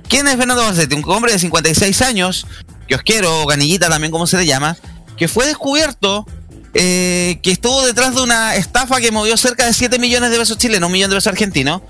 ¿Quién 0.08 0.26
es 0.26 0.36
Fernando 0.36 0.64
Falsetti? 0.64 0.96
Un 0.96 1.04
hombre 1.08 1.30
de 1.30 1.38
56 1.38 2.02
años, 2.02 2.46
kiosquero 2.88 3.42
o 3.42 3.46
canillita 3.46 3.88
también 3.88 4.10
como 4.10 4.26
se 4.26 4.36
le 4.36 4.46
llama, 4.46 4.76
que 5.16 5.28
fue 5.28 5.46
descubierto 5.46 6.26
eh, 6.74 7.38
que 7.42 7.50
estuvo 7.50 7.84
detrás 7.86 8.14
de 8.14 8.22
una 8.22 8.56
estafa 8.56 9.00
que 9.00 9.10
movió 9.10 9.36
cerca 9.36 9.66
de 9.66 9.72
7 9.72 9.98
millones 9.98 10.30
de 10.30 10.38
pesos 10.38 10.58
chilenos, 10.58 10.88
un 10.88 10.92
millón 10.92 11.10
de 11.10 11.16
pesos 11.16 11.28
argentinos, 11.28 11.82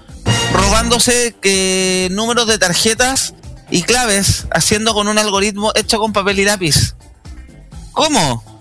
robándose 0.53 1.35
eh, 1.43 2.09
números 2.11 2.47
de 2.47 2.59
tarjetas 2.59 3.35
y 3.71 3.83
claves, 3.83 4.47
haciendo 4.51 4.95
con 4.95 5.09
un 5.09 5.19
algoritmo 5.19 5.73
hecho 5.75 5.99
con 5.99 6.13
papel 6.13 6.39
y 6.39 6.45
lápiz. 6.45 6.95
¿Cómo? 7.93 8.58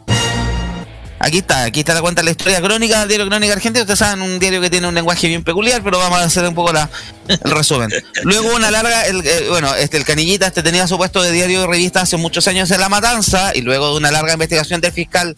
Aquí 1.28 1.40
está, 1.40 1.66
aquí 1.66 1.82
está 1.82 1.94
la 1.94 2.00
cuenta 2.00 2.22
de 2.22 2.26
la 2.28 2.32
historia 2.32 2.62
crónica 2.62 3.00
del 3.00 3.10
diario 3.10 3.28
Crónica 3.28 3.52
Argentina. 3.52 3.82
Ustedes 3.82 4.00
saben, 4.00 4.22
un 4.22 4.40
diario 4.40 4.62
que 4.62 4.70
tiene 4.70 4.88
un 4.88 4.96
lenguaje 4.96 5.28
bien 5.28 5.44
peculiar, 5.44 5.84
pero 5.84 6.00
vamos 6.00 6.20
a 6.20 6.24
hacer 6.24 6.48
un 6.48 6.56
poco 6.56 6.72
la, 6.72 6.90
el 7.28 7.52
resumen. 7.52 7.90
Luego 8.24 8.56
una 8.56 8.72
larga, 8.72 9.06
el, 9.08 9.28
eh, 9.28 9.48
bueno, 9.50 9.76
este 9.76 9.98
el 9.98 10.06
canillita 10.06 10.48
este 10.48 10.64
tenía 10.64 10.88
su 10.88 10.96
puesto 10.96 11.22
de 11.22 11.34
diario 11.34 11.66
y 11.66 11.68
revista 11.68 12.00
hace 12.00 12.16
muchos 12.16 12.48
años 12.48 12.72
en 12.72 12.80
La 12.80 12.88
Matanza, 12.88 13.52
y 13.54 13.60
luego 13.60 13.92
de 13.92 13.98
una 13.98 14.10
larga 14.10 14.32
investigación 14.32 14.80
del 14.80 14.94
fiscal 14.94 15.36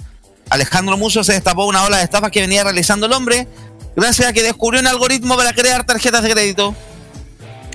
Alejandro 0.52 0.96
Muso 0.96 1.24
se 1.24 1.34
destapó 1.34 1.66
una 1.66 1.84
ola 1.84 1.98
de 1.98 2.04
estafas 2.04 2.30
que 2.30 2.42
venía 2.42 2.64
realizando 2.64 3.08
el 3.08 3.14
hombre, 3.14 3.48
gracias 3.96 4.28
a 4.28 4.34
que 4.34 4.44
descubrió 4.44 4.82
un 4.82 4.88
algoritmo 4.88 5.38
para 5.38 5.54
crear 5.54 5.88
tarjetas 5.88 6.22
de 6.22 6.30
crédito. 6.30 6.76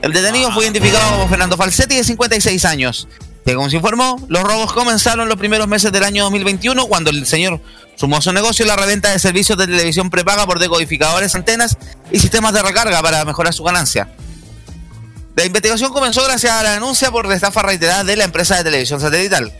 El 0.03 0.13
detenido 0.13 0.53
fue 0.53 0.63
identificado 0.63 1.11
como 1.11 1.29
Fernando 1.29 1.57
Falsetti, 1.57 1.97
de 1.97 2.05
56 2.05 2.65
años. 2.65 3.09
Como 3.45 3.69
se 3.69 3.77
informó, 3.77 4.19
los 4.29 4.43
robos 4.43 4.73
comenzaron 4.73 5.29
los 5.29 5.37
primeros 5.37 5.69
meses 5.69 5.93
del 5.93 6.05
año 6.05 6.25
2021, 6.25 6.87
cuando 6.87 7.11
el 7.11 7.27
señor 7.27 7.61
sumó 7.95 8.23
su 8.23 8.33
negocio 8.33 8.65
la 8.65 8.75
reventa 8.75 9.11
de 9.11 9.19
servicios 9.19 9.59
de 9.59 9.67
televisión 9.67 10.09
prepaga 10.09 10.47
por 10.47 10.59
decodificadores, 10.59 11.35
antenas 11.35 11.77
y 12.11 12.19
sistemas 12.19 12.55
de 12.55 12.63
recarga 12.63 13.03
para 13.03 13.25
mejorar 13.25 13.53
su 13.53 13.63
ganancia. 13.63 14.09
La 15.37 15.45
investigación 15.45 15.93
comenzó 15.93 16.25
gracias 16.25 16.53
a 16.53 16.63
la 16.63 16.73
denuncia 16.73 17.11
por 17.11 17.27
la 17.27 17.35
estafa 17.35 17.63
reiterada 17.63 18.03
de 18.03 18.17
la 18.17 18.25
empresa 18.25 18.57
de 18.57 18.65
televisión 18.65 19.01
satelital. 19.01 19.53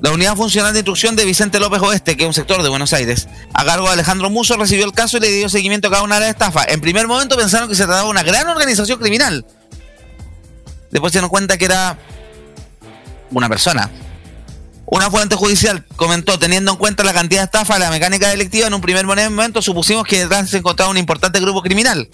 La 0.00 0.10
unidad 0.12 0.36
funcional 0.36 0.72
de 0.72 0.80
instrucción 0.80 1.16
de 1.16 1.24
Vicente 1.24 1.60
López 1.60 1.80
Oeste, 1.80 2.16
que 2.16 2.24
es 2.24 2.26
un 2.28 2.34
sector 2.34 2.62
de 2.62 2.68
Buenos 2.68 2.92
Aires, 2.92 3.28
a 3.52 3.64
cargo 3.64 3.86
de 3.86 3.92
Alejandro 3.92 4.30
Muso, 4.30 4.56
recibió 4.56 4.84
el 4.84 4.92
caso 4.92 5.16
y 5.16 5.20
le 5.20 5.30
dio 5.30 5.48
seguimiento 5.48 5.88
a 5.88 5.90
cada 5.90 6.02
una 6.02 6.16
de 6.16 6.22
las 6.22 6.30
estafas. 6.30 6.66
En 6.68 6.80
primer 6.80 7.06
momento 7.06 7.36
pensaron 7.36 7.68
que 7.68 7.74
se 7.74 7.84
trataba 7.84 8.04
de 8.04 8.10
una 8.10 8.22
gran 8.22 8.46
organización 8.48 8.98
criminal. 8.98 9.46
Después 10.94 11.12
se 11.12 11.18
dieron 11.18 11.28
cuenta 11.28 11.58
que 11.58 11.64
era 11.64 11.98
una 13.32 13.48
persona. 13.48 13.90
Una 14.86 15.10
fuente 15.10 15.34
judicial 15.34 15.84
comentó, 15.96 16.38
teniendo 16.38 16.70
en 16.70 16.76
cuenta 16.78 17.02
la 17.02 17.12
cantidad 17.12 17.40
de 17.40 17.46
estafa 17.46 17.74
de 17.74 17.80
la 17.80 17.90
mecánica 17.90 18.28
delictiva, 18.28 18.68
en 18.68 18.74
un 18.74 18.80
primer 18.80 19.04
momento 19.04 19.60
supusimos 19.60 20.04
que 20.04 20.20
detrás 20.20 20.48
se 20.48 20.58
encontraba 20.58 20.92
un 20.92 20.96
importante 20.96 21.40
grupo 21.40 21.62
criminal. 21.62 22.08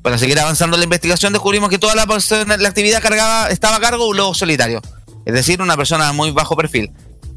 Para 0.00 0.16
seguir 0.16 0.40
avanzando 0.40 0.78
la 0.78 0.84
investigación 0.84 1.34
descubrimos 1.34 1.68
que 1.68 1.78
toda 1.78 1.94
la, 1.94 2.06
persona- 2.06 2.56
la 2.56 2.68
actividad 2.68 3.02
cargaba, 3.02 3.48
estaba 3.50 3.76
a 3.76 3.80
cargo 3.80 4.04
de 4.04 4.10
un 4.10 4.16
lobo 4.16 4.32
solitario, 4.34 4.80
es 5.26 5.34
decir, 5.34 5.60
una 5.60 5.76
persona 5.76 6.12
muy 6.14 6.30
bajo 6.30 6.56
perfil. 6.56 6.90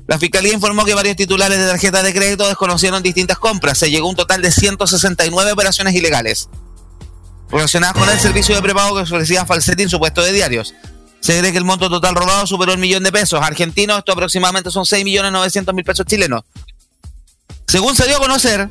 La 0.07 0.17
fiscalía 0.19 0.53
informó 0.53 0.85
que 0.85 0.93
varios 0.93 1.17
titulares 1.17 1.59
de 1.59 1.67
tarjetas 1.67 2.03
de 2.03 2.13
crédito 2.13 2.47
desconocieron 2.47 3.03
distintas 3.03 3.39
compras. 3.39 3.77
Se 3.79 3.89
llegó 3.91 4.07
a 4.07 4.11
un 4.11 4.15
total 4.15 4.41
de 4.41 4.51
169 4.51 5.51
operaciones 5.51 5.93
ilegales 5.95 6.47
relacionadas 7.49 7.95
con 7.95 8.09
el 8.09 8.19
servicio 8.19 8.55
de 8.55 8.61
prepago 8.61 8.95
que 8.95 9.03
ofrecía 9.03 9.45
Falsetti 9.45 9.83
en 9.83 9.89
su 9.89 9.99
puesto 9.99 10.21
de 10.21 10.31
diarios. 10.31 10.73
Se 11.19 11.39
cree 11.39 11.51
que 11.51 11.57
el 11.57 11.65
monto 11.65 11.89
total 11.89 12.15
robado 12.15 12.45
superó 12.45 12.73
el 12.73 12.77
millón 12.77 13.03
de 13.03 13.11
pesos. 13.11 13.41
Argentinos, 13.41 13.99
esto 13.99 14.11
aproximadamente 14.11 14.69
son 14.69 14.83
6.900.000 14.83 15.83
pesos 15.83 16.05
chilenos. 16.05 16.43
Según 17.67 17.95
se 17.95 18.05
dio 18.05 18.17
a 18.17 18.19
conocer, 18.19 18.69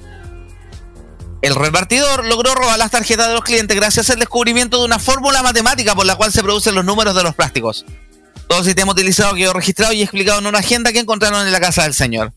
el 1.43 1.55
repartidor 1.55 2.25
logró 2.25 2.55
robar 2.55 2.79
las 2.79 2.91
tarjetas 2.91 3.29
de 3.29 3.35
los 3.35 3.43
clientes 3.43 3.77
gracias 3.77 4.09
al 4.11 4.19
descubrimiento 4.19 4.79
de 4.79 4.85
una 4.85 4.99
fórmula 4.99 5.43
matemática 5.43 5.95
por 5.95 6.07
la 6.07 6.17
cual 6.17 6.33
se 6.33 6.43
producen 6.43 6.75
los 6.75 6.85
números 6.85 7.15
de 7.15 7.23
los 7.23 7.35
plásticos. 7.35 7.85
Todo 8.47 8.61
el 8.61 8.65
sistema 8.65 8.93
utilizado 8.93 9.35
quedó 9.35 9.53
registrado 9.53 9.93
y 9.93 10.03
explicado 10.03 10.39
en 10.39 10.47
una 10.47 10.61
agenda 10.61 10.93
que 10.93 11.01
encontraron 11.01 11.47
en 11.47 11.53
la 11.53 11.61
casa 11.61 11.83
del 11.83 11.93
señor. 11.93 12.33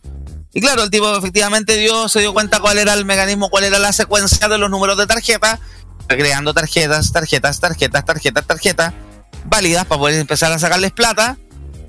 Y 0.53 0.61
claro, 0.61 0.83
el 0.83 0.89
tipo 0.89 1.15
efectivamente 1.15 1.77
dio, 1.77 2.09
se 2.09 2.21
dio 2.21 2.33
cuenta 2.33 2.59
cuál 2.59 2.79
era 2.79 2.93
el 2.95 3.05
mecanismo, 3.05 3.49
cuál 3.49 3.65
era 3.65 3.77
la 3.79 3.93
secuencia 3.93 4.47
de 4.47 4.57
los 4.57 4.69
números 4.69 4.97
de 4.97 5.05
tarjeta, 5.05 5.59
creando 6.07 6.53
tarjetas, 6.53 7.11
tarjetas, 7.11 7.59
tarjetas, 7.59 8.05
tarjetas, 8.05 8.45
tarjetas, 8.47 8.93
válidas 9.45 9.85
para 9.85 9.99
poder 9.99 10.19
empezar 10.19 10.51
a 10.51 10.59
sacarles 10.59 10.91
plata 10.91 11.37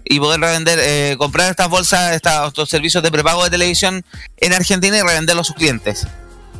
y 0.05 0.19
poder 0.21 0.41
revender, 0.41 0.79
eh, 0.81 1.17
comprar 1.19 1.51
estas 1.51 1.69
bolsas, 1.69 2.13
estos 2.15 2.69
servicios 2.69 3.03
de 3.03 3.11
prepago 3.11 3.45
de 3.45 3.51
televisión 3.51 4.05
en 4.39 4.53
Argentina 4.53 4.97
y 4.97 5.03
revenderlos 5.03 5.47
a 5.47 5.49
sus 5.49 5.57
clientes. 5.57 6.07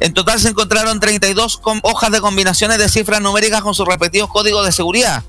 En 0.01 0.15
total 0.15 0.39
se 0.39 0.49
encontraron 0.49 1.01
32 1.01 1.59
com- 1.59 1.81
hojas 1.83 2.13
de 2.13 2.21
combinaciones 2.21 2.79
de 2.79 2.89
cifras 2.89 3.21
numéricas 3.21 3.63
con 3.63 3.75
sus 3.75 3.87
respectivos 3.87 4.31
códigos 4.31 4.65
de 4.65 4.73
seguridad. 4.73 5.23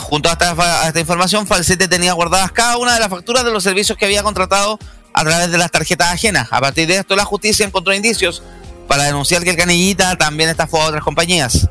Junto 0.00 0.28
a 0.28 0.32
esta, 0.32 0.50
a 0.82 0.88
esta 0.88 1.00
información, 1.00 1.46
Falsete 1.46 1.88
tenía 1.88 2.12
guardadas 2.12 2.52
cada 2.52 2.76
una 2.76 2.92
de 2.92 3.00
las 3.00 3.08
facturas 3.08 3.44
de 3.44 3.50
los 3.50 3.62
servicios 3.64 3.96
que 3.96 4.04
había 4.04 4.22
contratado 4.22 4.78
a 5.14 5.24
través 5.24 5.50
de 5.50 5.56
las 5.56 5.70
tarjetas 5.70 6.12
ajenas. 6.12 6.48
A 6.50 6.60
partir 6.60 6.86
de 6.86 6.96
esto, 6.98 7.16
la 7.16 7.24
justicia 7.24 7.64
encontró 7.64 7.94
indicios 7.94 8.42
para 8.88 9.04
denunciar 9.04 9.44
que 9.44 9.50
el 9.50 9.56
canillita 9.56 10.16
también 10.16 10.50
estafó 10.50 10.82
a 10.82 10.86
otras 10.86 11.04
compañías. 11.04 11.68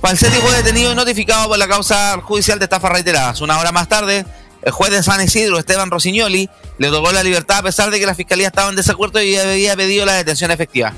Falsetti 0.00 0.38
fue 0.38 0.52
detenido 0.52 0.92
y 0.92 0.94
notificado 0.94 1.48
por 1.48 1.58
la 1.58 1.66
causa 1.66 2.18
judicial 2.22 2.58
de 2.58 2.66
estafa 2.66 2.88
reiteradas. 2.88 3.40
Una 3.40 3.58
hora 3.58 3.72
más 3.72 3.88
tarde, 3.88 4.24
el 4.62 4.72
juez 4.72 4.92
de 4.92 5.02
San 5.02 5.20
Isidro, 5.20 5.58
Esteban 5.58 5.90
Rossignoli, 5.90 6.48
le 6.78 6.88
otorgó 6.88 7.10
la 7.10 7.24
libertad 7.24 7.58
a 7.58 7.62
pesar 7.64 7.90
de 7.90 7.98
que 7.98 8.06
la 8.06 8.14
fiscalía 8.14 8.46
estaba 8.46 8.70
en 8.70 8.76
desacuerdo 8.76 9.20
y 9.20 9.36
había 9.36 9.76
pedido 9.76 10.06
la 10.06 10.14
detención 10.14 10.52
efectiva. 10.52 10.94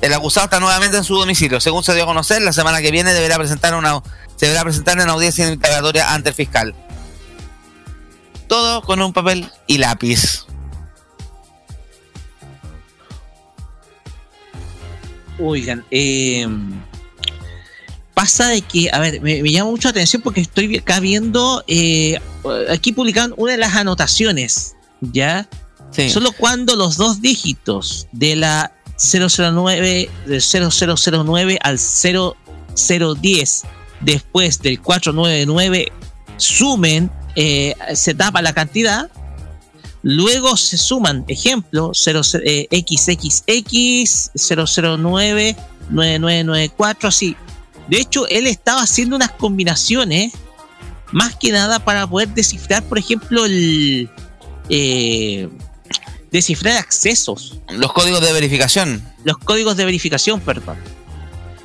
El 0.00 0.14
acusado 0.14 0.46
está 0.46 0.58
nuevamente 0.58 0.96
en 0.96 1.04
su 1.04 1.16
domicilio. 1.16 1.60
Según 1.60 1.84
se 1.84 1.94
dio 1.94 2.04
a 2.04 2.06
conocer, 2.06 2.42
la 2.42 2.52
semana 2.52 2.80
que 2.80 2.90
viene 2.90 3.12
deberá 3.12 3.36
presentar 3.36 3.74
una, 3.74 4.02
se 4.36 4.46
deberá 4.46 4.64
presentar 4.64 4.98
en 4.98 5.08
audiencia 5.08 5.46
indagatoria 5.46 6.12
ante 6.12 6.30
el 6.30 6.34
fiscal. 6.34 6.74
Todo 8.48 8.82
con 8.82 9.00
un 9.00 9.12
papel 9.12 9.48
y 9.66 9.78
lápiz. 9.78 10.46
Oigan, 15.42 15.84
eh, 15.90 16.46
pasa 18.14 18.48
de 18.48 18.62
que, 18.62 18.88
a 18.92 18.98
ver, 19.00 19.20
me, 19.20 19.42
me 19.42 19.50
llama 19.50 19.70
mucho 19.70 19.88
la 19.88 19.90
atención 19.90 20.22
porque 20.22 20.40
estoy 20.40 20.76
acá 20.78 21.00
viendo, 21.00 21.64
eh, 21.66 22.20
aquí 22.70 22.92
publicaron 22.92 23.34
una 23.36 23.52
de 23.52 23.58
las 23.58 23.74
anotaciones, 23.74 24.76
¿ya? 25.00 25.48
Solo 26.08 26.32
cuando 26.32 26.74
los 26.74 26.96
dos 26.96 27.20
dígitos 27.20 28.06
de 28.12 28.36
la 28.36 28.72
009, 28.96 30.08
del 30.26 30.40
0009 30.40 31.58
al 31.62 31.78
0010, 31.78 33.62
después 34.00 34.62
del 34.62 34.80
499, 34.80 35.92
sumen, 36.38 37.10
eh, 37.36 37.74
se 37.94 38.14
tapa 38.14 38.40
la 38.40 38.54
cantidad, 38.54 39.10
Luego 40.02 40.56
se 40.56 40.78
suman, 40.78 41.24
ejemplo, 41.28 41.92
0, 41.94 42.20
eh, 42.44 42.66
XXX 42.70 44.30
009 44.34 45.56
9994, 45.90 47.08
así. 47.08 47.36
De 47.88 47.98
hecho, 47.98 48.26
él 48.28 48.46
estaba 48.46 48.82
haciendo 48.82 49.16
unas 49.16 49.30
combinaciones 49.32 50.32
más 51.12 51.36
que 51.36 51.52
nada 51.52 51.78
para 51.84 52.06
poder 52.06 52.28
descifrar, 52.28 52.82
por 52.82 52.98
ejemplo, 52.98 53.44
el 53.44 54.08
eh, 54.68 55.48
descifrar 56.30 56.78
accesos. 56.78 57.60
Los 57.68 57.92
códigos 57.92 58.20
de 58.22 58.32
verificación. 58.32 59.02
Los 59.24 59.38
códigos 59.38 59.76
de 59.76 59.84
verificación, 59.84 60.40
perdón. 60.40 60.78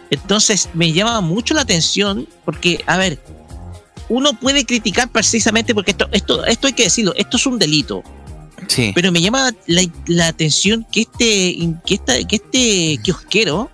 Entonces 0.10 0.70
me 0.74 0.92
llama 0.94 1.22
mucho 1.22 1.54
la 1.54 1.62
atención 1.62 2.28
porque, 2.46 2.84
a 2.86 2.98
ver, 2.98 3.20
uno 4.10 4.34
puede 4.34 4.66
criticar 4.66 5.10
precisamente 5.10 5.74
porque 5.74 5.92
esto, 5.92 6.08
esto, 6.12 6.46
esto 6.46 6.68
hay 6.68 6.74
que 6.74 6.84
decirlo, 6.84 7.14
esto 7.16 7.38
es 7.38 7.46
un 7.46 7.58
delito. 7.58 8.04
Sí. 8.68 8.92
Pero 8.94 9.12
me 9.12 9.22
llama 9.22 9.54
la, 9.66 9.82
la 10.08 10.28
atención 10.28 10.86
que 10.92 11.02
este, 11.02 11.58
que, 11.86 11.94
esta, 11.94 12.24
que 12.24 12.36
este 12.36 13.00
kiosquero, 13.04 13.72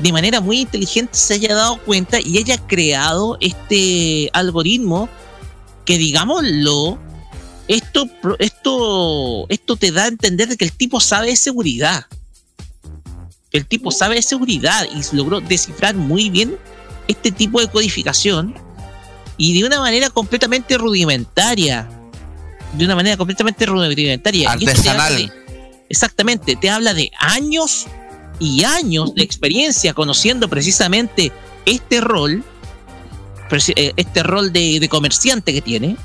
de 0.00 0.12
manera 0.12 0.40
muy 0.40 0.60
inteligente, 0.60 1.16
se 1.16 1.34
haya 1.34 1.54
dado 1.54 1.78
cuenta 1.78 2.20
y 2.20 2.38
haya 2.38 2.56
creado 2.58 3.36
este 3.40 4.30
algoritmo 4.32 5.08
que, 5.84 5.98
digámoslo, 5.98 6.98
esto, 7.68 8.08
esto, 8.38 9.46
esto 9.48 9.76
te 9.76 9.92
da 9.92 10.04
a 10.04 10.08
entender 10.08 10.56
que 10.56 10.64
el 10.64 10.72
tipo 10.72 11.00
sabe 11.00 11.28
de 11.28 11.36
seguridad. 11.36 12.06
El 13.52 13.66
tipo 13.66 13.90
sabe 13.90 14.16
de 14.16 14.22
seguridad 14.22 14.86
y 14.94 15.16
logró 15.16 15.40
descifrar 15.40 15.94
muy 15.94 16.30
bien 16.30 16.56
este 17.08 17.30
tipo 17.30 17.60
de 17.60 17.68
codificación 17.68 18.54
y 19.36 19.58
de 19.58 19.66
una 19.66 19.80
manera 19.80 20.10
completamente 20.10 20.76
rudimentaria 20.76 21.88
de 22.72 22.84
una 22.84 22.94
manera 22.94 23.16
completamente 23.16 23.66
rudimentaria. 23.66 24.56
Te 24.56 24.68
Artesanal. 24.68 25.16
de- 25.16 25.32
exactamente, 25.88 26.56
te 26.56 26.70
habla 26.70 26.94
de 26.94 27.10
años 27.18 27.86
y 28.38 28.64
años 28.64 29.14
de 29.14 29.22
experiencia 29.22 29.94
conociendo 29.94 30.48
precisamente 30.48 31.32
este 31.66 32.00
rol, 32.00 32.44
eh, 33.76 33.92
este 33.96 34.22
rol 34.22 34.52
de, 34.52 34.78
de 34.80 34.88
comerciante 34.88 35.52
que 35.52 35.62
tiene, 35.62 35.96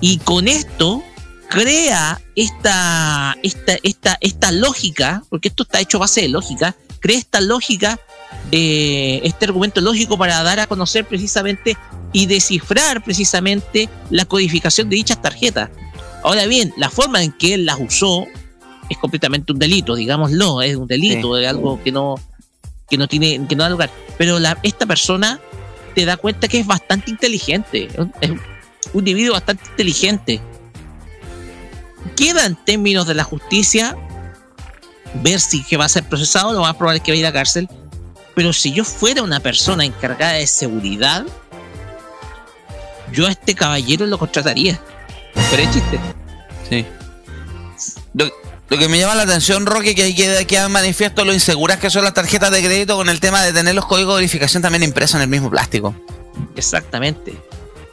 y 0.00 0.18
con 0.18 0.46
esto 0.48 1.02
crea 1.48 2.20
esta, 2.36 3.36
esta, 3.42 3.76
esta, 3.82 4.18
esta 4.20 4.52
lógica, 4.52 5.22
porque 5.28 5.48
esto 5.48 5.62
está 5.64 5.80
hecho 5.80 5.98
base 5.98 6.20
de 6.20 6.28
lógica, 6.28 6.76
crea 7.00 7.18
esta 7.18 7.40
lógica, 7.40 7.98
eh, 8.52 9.20
este 9.24 9.44
argumento 9.46 9.80
lógico 9.80 10.16
para 10.16 10.42
dar 10.42 10.60
a 10.60 10.66
conocer 10.66 11.04
precisamente 11.04 11.76
y 12.12 12.26
descifrar 12.26 13.02
precisamente 13.04 13.88
la 14.10 14.24
codificación 14.24 14.88
de 14.88 14.96
dichas 14.96 15.20
tarjetas. 15.20 15.70
Ahora 16.24 16.46
bien, 16.46 16.72
la 16.76 16.90
forma 16.90 17.22
en 17.22 17.32
que 17.32 17.54
él 17.54 17.66
las 17.66 17.78
usó 17.78 18.26
es 18.88 18.96
completamente 18.98 19.52
un 19.52 19.58
delito, 19.58 19.94
digámoslo, 19.94 20.62
es 20.62 20.74
un 20.76 20.86
delito, 20.86 21.36
es 21.38 21.46
algo 21.46 21.82
que 21.82 21.92
no, 21.92 22.14
que 22.88 22.96
no 22.96 23.06
tiene, 23.06 23.46
que 23.46 23.54
no 23.54 23.64
da 23.64 23.70
lugar. 23.70 23.90
Pero 24.16 24.38
la, 24.38 24.58
esta 24.62 24.86
persona 24.86 25.38
te 25.94 26.04
da 26.06 26.16
cuenta 26.16 26.48
que 26.48 26.58
es 26.60 26.66
bastante 26.66 27.10
inteligente, 27.10 27.88
es 28.20 28.30
un- 28.30 28.40
individuo 28.94 29.34
bastante 29.34 29.68
inteligente. 29.70 30.40
Queda 32.16 32.46
en 32.46 32.56
términos 32.56 33.06
de 33.06 33.14
la 33.14 33.24
justicia 33.24 33.96
ver 35.22 35.40
si 35.40 35.62
que 35.62 35.76
va 35.76 35.84
a 35.84 35.88
ser 35.88 36.04
procesado, 36.08 36.52
lo 36.52 36.60
más 36.60 36.74
probable 36.76 36.98
es 36.98 37.04
que 37.04 37.12
va 37.12 37.16
a 37.16 37.18
ir 37.18 37.26
a 37.26 37.32
cárcel. 37.32 37.68
Pero 38.38 38.52
si 38.52 38.72
yo 38.72 38.84
fuera 38.84 39.24
una 39.24 39.40
persona 39.40 39.84
encargada 39.84 40.34
de 40.34 40.46
seguridad, 40.46 41.26
yo 43.10 43.26
a 43.26 43.32
este 43.32 43.56
caballero 43.56 44.06
lo 44.06 44.16
contrataría. 44.16 44.80
Pero 45.50 45.60
es 45.64 45.70
chiste. 45.72 45.98
Sí. 46.70 46.86
Lo, 48.14 48.30
lo 48.68 48.78
que 48.78 48.88
me 48.88 48.96
llama 48.96 49.16
la 49.16 49.24
atención, 49.24 49.66
Roque, 49.66 49.96
que 49.96 50.04
hay 50.04 50.14
que 50.14 50.46
quedar 50.46 50.70
manifiesto 50.70 51.24
lo 51.24 51.34
inseguras 51.34 51.78
que 51.78 51.90
son 51.90 52.04
las 52.04 52.14
tarjetas 52.14 52.52
de 52.52 52.62
crédito 52.62 52.96
con 52.96 53.08
el 53.08 53.18
tema 53.18 53.42
de 53.42 53.52
tener 53.52 53.74
los 53.74 53.86
códigos 53.86 54.14
de 54.14 54.20
verificación 54.20 54.62
también 54.62 54.84
impresos 54.84 55.16
en 55.16 55.22
el 55.22 55.28
mismo 55.28 55.50
plástico. 55.50 55.96
Exactamente. 56.54 57.34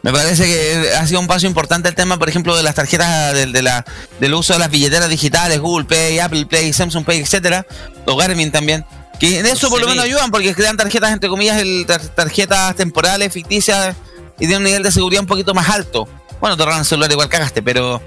Me 0.04 0.12
parece 0.12 0.46
que 0.46 0.92
ha 0.96 1.08
sido 1.08 1.22
un 1.22 1.28
paso 1.28 1.48
importante 1.48 1.90
el 1.90 1.96
tema, 1.96 2.20
por 2.20 2.30
ejemplo, 2.30 2.56
de 2.56 2.62
las 2.62 2.76
tarjetas 2.76 3.34
del, 3.34 3.52
de 3.52 3.64
la, 3.64 3.84
del 4.20 4.36
uso 4.36 4.54
de 4.54 4.60
las 4.60 4.70
billeteras 4.70 5.10
digitales, 5.10 5.60
Google 5.60 5.86
Pay, 5.86 6.20
Apple 6.20 6.46
Pay, 6.46 6.72
Samsung 6.72 7.04
Pay, 7.04 7.22
etcétera, 7.22 7.66
o 8.06 8.16
Garmin 8.16 8.52
también. 8.52 8.86
Que 9.20 9.40
en 9.40 9.46
eso 9.46 9.70
por 9.70 9.80
lo 9.80 9.88
menos 9.88 10.04
ayudan 10.04 10.30
porque 10.32 10.54
crean 10.54 10.76
tarjetas, 10.78 11.12
entre 11.12 11.30
comillas, 11.30 11.58
el, 11.58 11.86
tar- 11.88 12.02
tarjetas 12.10 12.76
temporales, 12.76 13.32
ficticias 13.32 13.96
y 14.40 14.46
de 14.48 14.58
un 14.58 14.64
nivel 14.64 14.84
de 14.84 14.92
seguridad 14.92 15.22
un 15.22 15.28
poquito 15.28 15.54
más 15.54 15.70
alto. 15.70 16.08
Bueno, 16.42 16.58
te 16.58 16.66
roban 16.66 16.80
el 16.80 16.86
celular 16.86 17.12
igual 17.12 17.30
cagaste, 17.30 17.62
pero. 17.64 18.02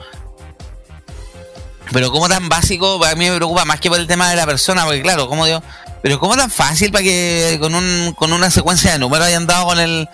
Pero 1.93 2.11
como 2.13 2.29
tan 2.29 2.49
básico, 2.51 3.03
a 3.05 3.15
mí 3.15 3.31
me 3.31 3.37
preocupa 3.37 3.65
más 3.65 3.81
que 3.81 3.89
por 3.89 3.99
el 3.99 4.07
tema 4.07 4.29
de 4.29 4.37
la 4.37 4.45
persona, 4.45 4.85
porque 4.85 5.01
claro, 5.01 5.27
como 5.29 5.47
digo, 5.47 5.63
pero 6.03 6.19
como 6.21 6.37
tan 6.37 6.51
fácil 6.51 6.93
para 6.93 7.03
que 7.03 7.57
con 7.61 7.75
un 7.75 8.15
con 8.17 8.33
una 8.35 8.51
secuencia 8.51 8.93
de 8.93 8.99
números 8.99 9.27
hayan 9.27 9.47
dado 9.47 9.65
con 9.67 9.81
el 9.81 10.07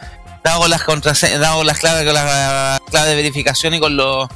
dado 0.45 0.69
las 0.69 0.85
contraseñas, 0.85 1.41
dado 1.41 1.65
las 1.65 1.79
claves 1.79 2.05
con 2.05 2.15
las 2.15 2.81
claves 2.91 3.09
de 3.11 3.17
verificación 3.17 3.75
y 3.75 3.81
con 3.81 3.97
los 3.97 4.29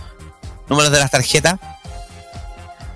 números 0.68 0.90
de 0.90 0.98
las 0.98 1.11
tarjetas. 1.12 1.61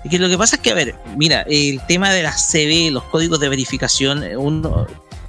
Y 0.03 0.09
que 0.09 0.19
lo 0.19 0.27
que 0.29 0.37
pasa 0.37 0.57
es 0.57 0.61
que, 0.61 0.71
a 0.71 0.75
ver, 0.75 0.95
mira, 1.17 1.41
el 1.49 1.79
tema 1.87 2.11
de 2.11 2.23
las 2.23 2.49
CB, 2.51 2.91
los 2.91 3.03
códigos 3.05 3.39
de 3.39 3.49
verificación, 3.49 4.23
eh, 4.23 4.35
uno, 4.35 4.85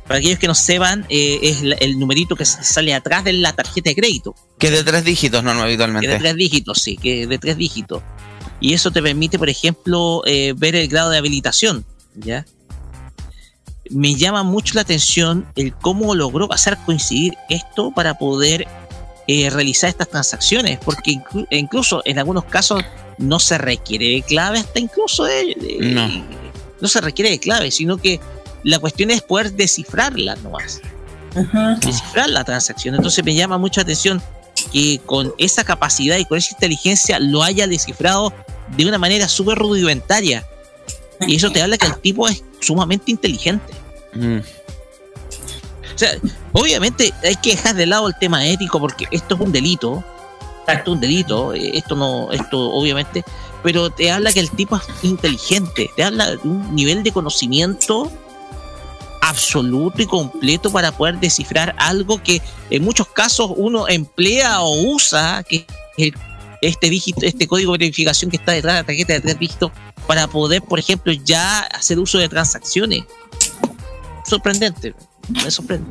para 0.07 0.19
aquellos 0.19 0.39
que 0.39 0.49
no 0.49 0.55
sepan, 0.55 1.07
eh, 1.09 1.39
es 1.43 1.63
la- 1.63 1.77
el 1.77 1.99
numerito 1.99 2.35
que 2.37 2.45
sale 2.45 2.93
atrás 2.93 3.25
de 3.25 3.33
la 3.35 3.53
tarjeta 3.53 3.91
de 3.91 3.97
crédito. 3.97 4.35
Que 4.59 4.67
es 4.69 4.73
de 4.73 4.83
tres 4.85 5.05
dígitos, 5.05 5.43
no, 5.45 5.55
no 5.55 5.61
Que 5.61 5.67
habitualmente. 5.67 6.09
de 6.09 6.19
tres 6.19 6.35
dígitos, 6.37 6.79
sí, 6.83 6.97
que 6.97 7.23
es 7.23 7.29
de 7.29 7.39
tres 7.39 7.57
dígitos. 7.57 8.03
Y 8.61 8.73
eso 8.75 8.91
te 8.91 9.01
permite, 9.03 9.39
por 9.39 9.49
ejemplo, 9.49 10.23
eh, 10.27 10.55
ver 10.57 10.75
el 10.75 10.89
grado 10.89 11.11
de 11.11 11.19
habilitación, 11.19 11.85
¿ya? 12.17 12.45
Me 13.91 14.15
llama 14.15 14.43
mucho 14.43 14.75
la 14.75 14.81
atención 14.81 15.47
el 15.57 15.75
cómo 15.75 16.15
logró 16.15 16.51
hacer 16.53 16.79
coincidir 16.87 17.35
esto 17.51 17.93
para 17.95 18.15
poder 18.15 18.67
eh, 19.27 19.49
realizar 19.51 19.89
estas 19.91 20.09
transacciones, 20.09 20.79
porque 20.85 21.13
inclu- 21.13 21.47
incluso 21.51 22.03
en 22.05 22.19
algunos 22.19 22.45
casos 22.45 22.83
no 23.19 23.39
se 23.39 23.59
requiere 23.59 24.07
de 24.09 24.23
clave, 24.23 24.59
hasta 24.59 24.79
incluso 24.81 25.25
de, 25.25 25.55
de- 25.61 25.79
No. 25.81 26.09
no 26.81 26.89
se 26.89 27.01
requiere 27.01 27.31
de 27.31 27.39
clave, 27.39 27.71
sino 27.71 27.97
que 27.97 28.21
la 28.65 28.79
cuestión 28.79 29.11
es 29.11 29.23
poder 29.23 29.53
descifrarla 29.53 30.37
nomás. 30.37 30.81
Descifrar 31.81 32.31
la 32.31 32.45
transacción. 32.45 32.95
Entonces 32.95 33.25
me 33.25 33.35
llama 33.35 33.59
mucha 33.59 33.81
atención 33.81 34.23
que 34.73 35.01
con 35.05 35.35
esa 35.39 35.65
capacidad 35.65 36.17
y 36.19 36.25
con 36.25 36.39
esa 36.39 36.55
inteligencia 36.55 37.19
lo 37.19 37.43
haya 37.43 37.67
descifrado 37.67 38.33
de 38.77 38.87
una 38.87 38.99
manera 38.99 39.29
súper 39.29 39.59
rudimentaria. 39.59 40.47
Y 41.27 41.37
eso 41.37 41.51
te 41.51 41.61
habla 41.63 41.77
que 41.77 41.87
el 41.87 41.99
tipo 41.99 42.29
es 42.29 42.43
sumamente 42.61 43.11
inteligente. 43.11 43.73
Mm. 44.15 44.39
O 44.39 45.99
sea, 45.99 46.13
obviamente 46.55 47.13
hay 47.23 47.37
que 47.37 47.51
dejar 47.51 47.75
de 47.77 47.85
lado 47.87 48.09
el 48.09 48.15
tema 48.19 48.47
ético 48.47 48.81
porque 48.81 49.07
esto 49.11 49.35
es 49.35 49.41
un 49.43 49.53
delito. 49.53 50.03
Esto 50.67 50.91
es 50.93 50.95
un 50.95 51.01
delito. 51.01 51.53
eh, 51.53 51.77
Esto 51.77 51.95
no, 51.95 52.33
esto 52.33 52.59
obviamente. 52.71 53.23
Pero 53.63 53.91
te 53.91 54.11
habla 54.11 54.33
que 54.33 54.41
el 54.41 54.51
tipo 54.51 54.77
es 54.77 54.83
inteligente. 55.03 55.91
Te 55.97 56.05
habla 56.05 56.31
de 56.31 56.37
un 56.39 56.75
nivel 56.75 57.03
de 57.03 57.13
conocimiento 57.13 58.11
absoluto 59.21 60.03
y 60.03 60.07
completo 60.07 60.71
para 60.71 60.93
poder 60.93 61.19
descifrar 61.19 61.75
algo 61.79 62.23
que 62.23 62.43
en 62.71 62.85
muchos 62.85 63.09
casos 63.09 63.51
uno 63.57 63.89
emplea 63.89 64.61
o 64.63 64.83
usa, 64.93 65.43
que 65.43 65.67
el- 65.97 66.15
este 66.61 66.89
dígito, 66.91 67.21
este 67.25 67.47
código 67.49 67.73
de 67.73 67.79
verificación 67.79 68.31
que 68.31 68.37
está 68.37 68.53
detrás 68.53 68.75
de 68.75 68.81
la 68.81 68.87
tarjeta 68.87 69.13
de 69.15 69.21
tres 69.21 69.39
dígitos, 69.39 69.71
para 70.07 70.27
poder, 70.29 70.61
por 70.63 70.79
ejemplo, 70.79 71.13
ya 71.13 71.61
hacer 71.61 71.99
uso 71.99 72.19
de 72.19 72.29
transacciones. 72.29 73.05
Sorprendente, 74.27 74.95
me 75.29 75.51
sorprende. 75.51 75.91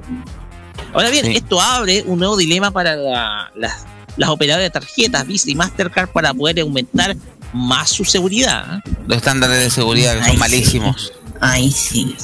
Ahora 0.93 1.09
bien, 1.09 1.25
esto 1.27 1.59
abre 1.61 2.03
un 2.05 2.19
nuevo 2.19 2.37
dilema 2.37 2.71
para 2.71 2.95
la- 2.95 3.51
las, 3.55 3.85
las 4.17 4.29
operadoras 4.29 4.65
de 4.65 4.69
tarjetas 4.69 5.25
Visa 5.27 5.49
y 5.49 5.55
Mastercard 5.55 6.09
para 6.09 6.33
poder 6.33 6.59
aumentar 6.59 7.15
más 7.53 7.89
su 7.89 8.05
seguridad. 8.05 8.77
¿eh? 8.85 8.91
Los 9.07 9.17
estándares 9.17 9.59
de 9.59 9.69
seguridad 9.69 10.17
que 10.17 10.25
son 10.25 10.39
malísimos. 10.39 11.13
Ahí 11.41 11.71
sí. 11.71 12.15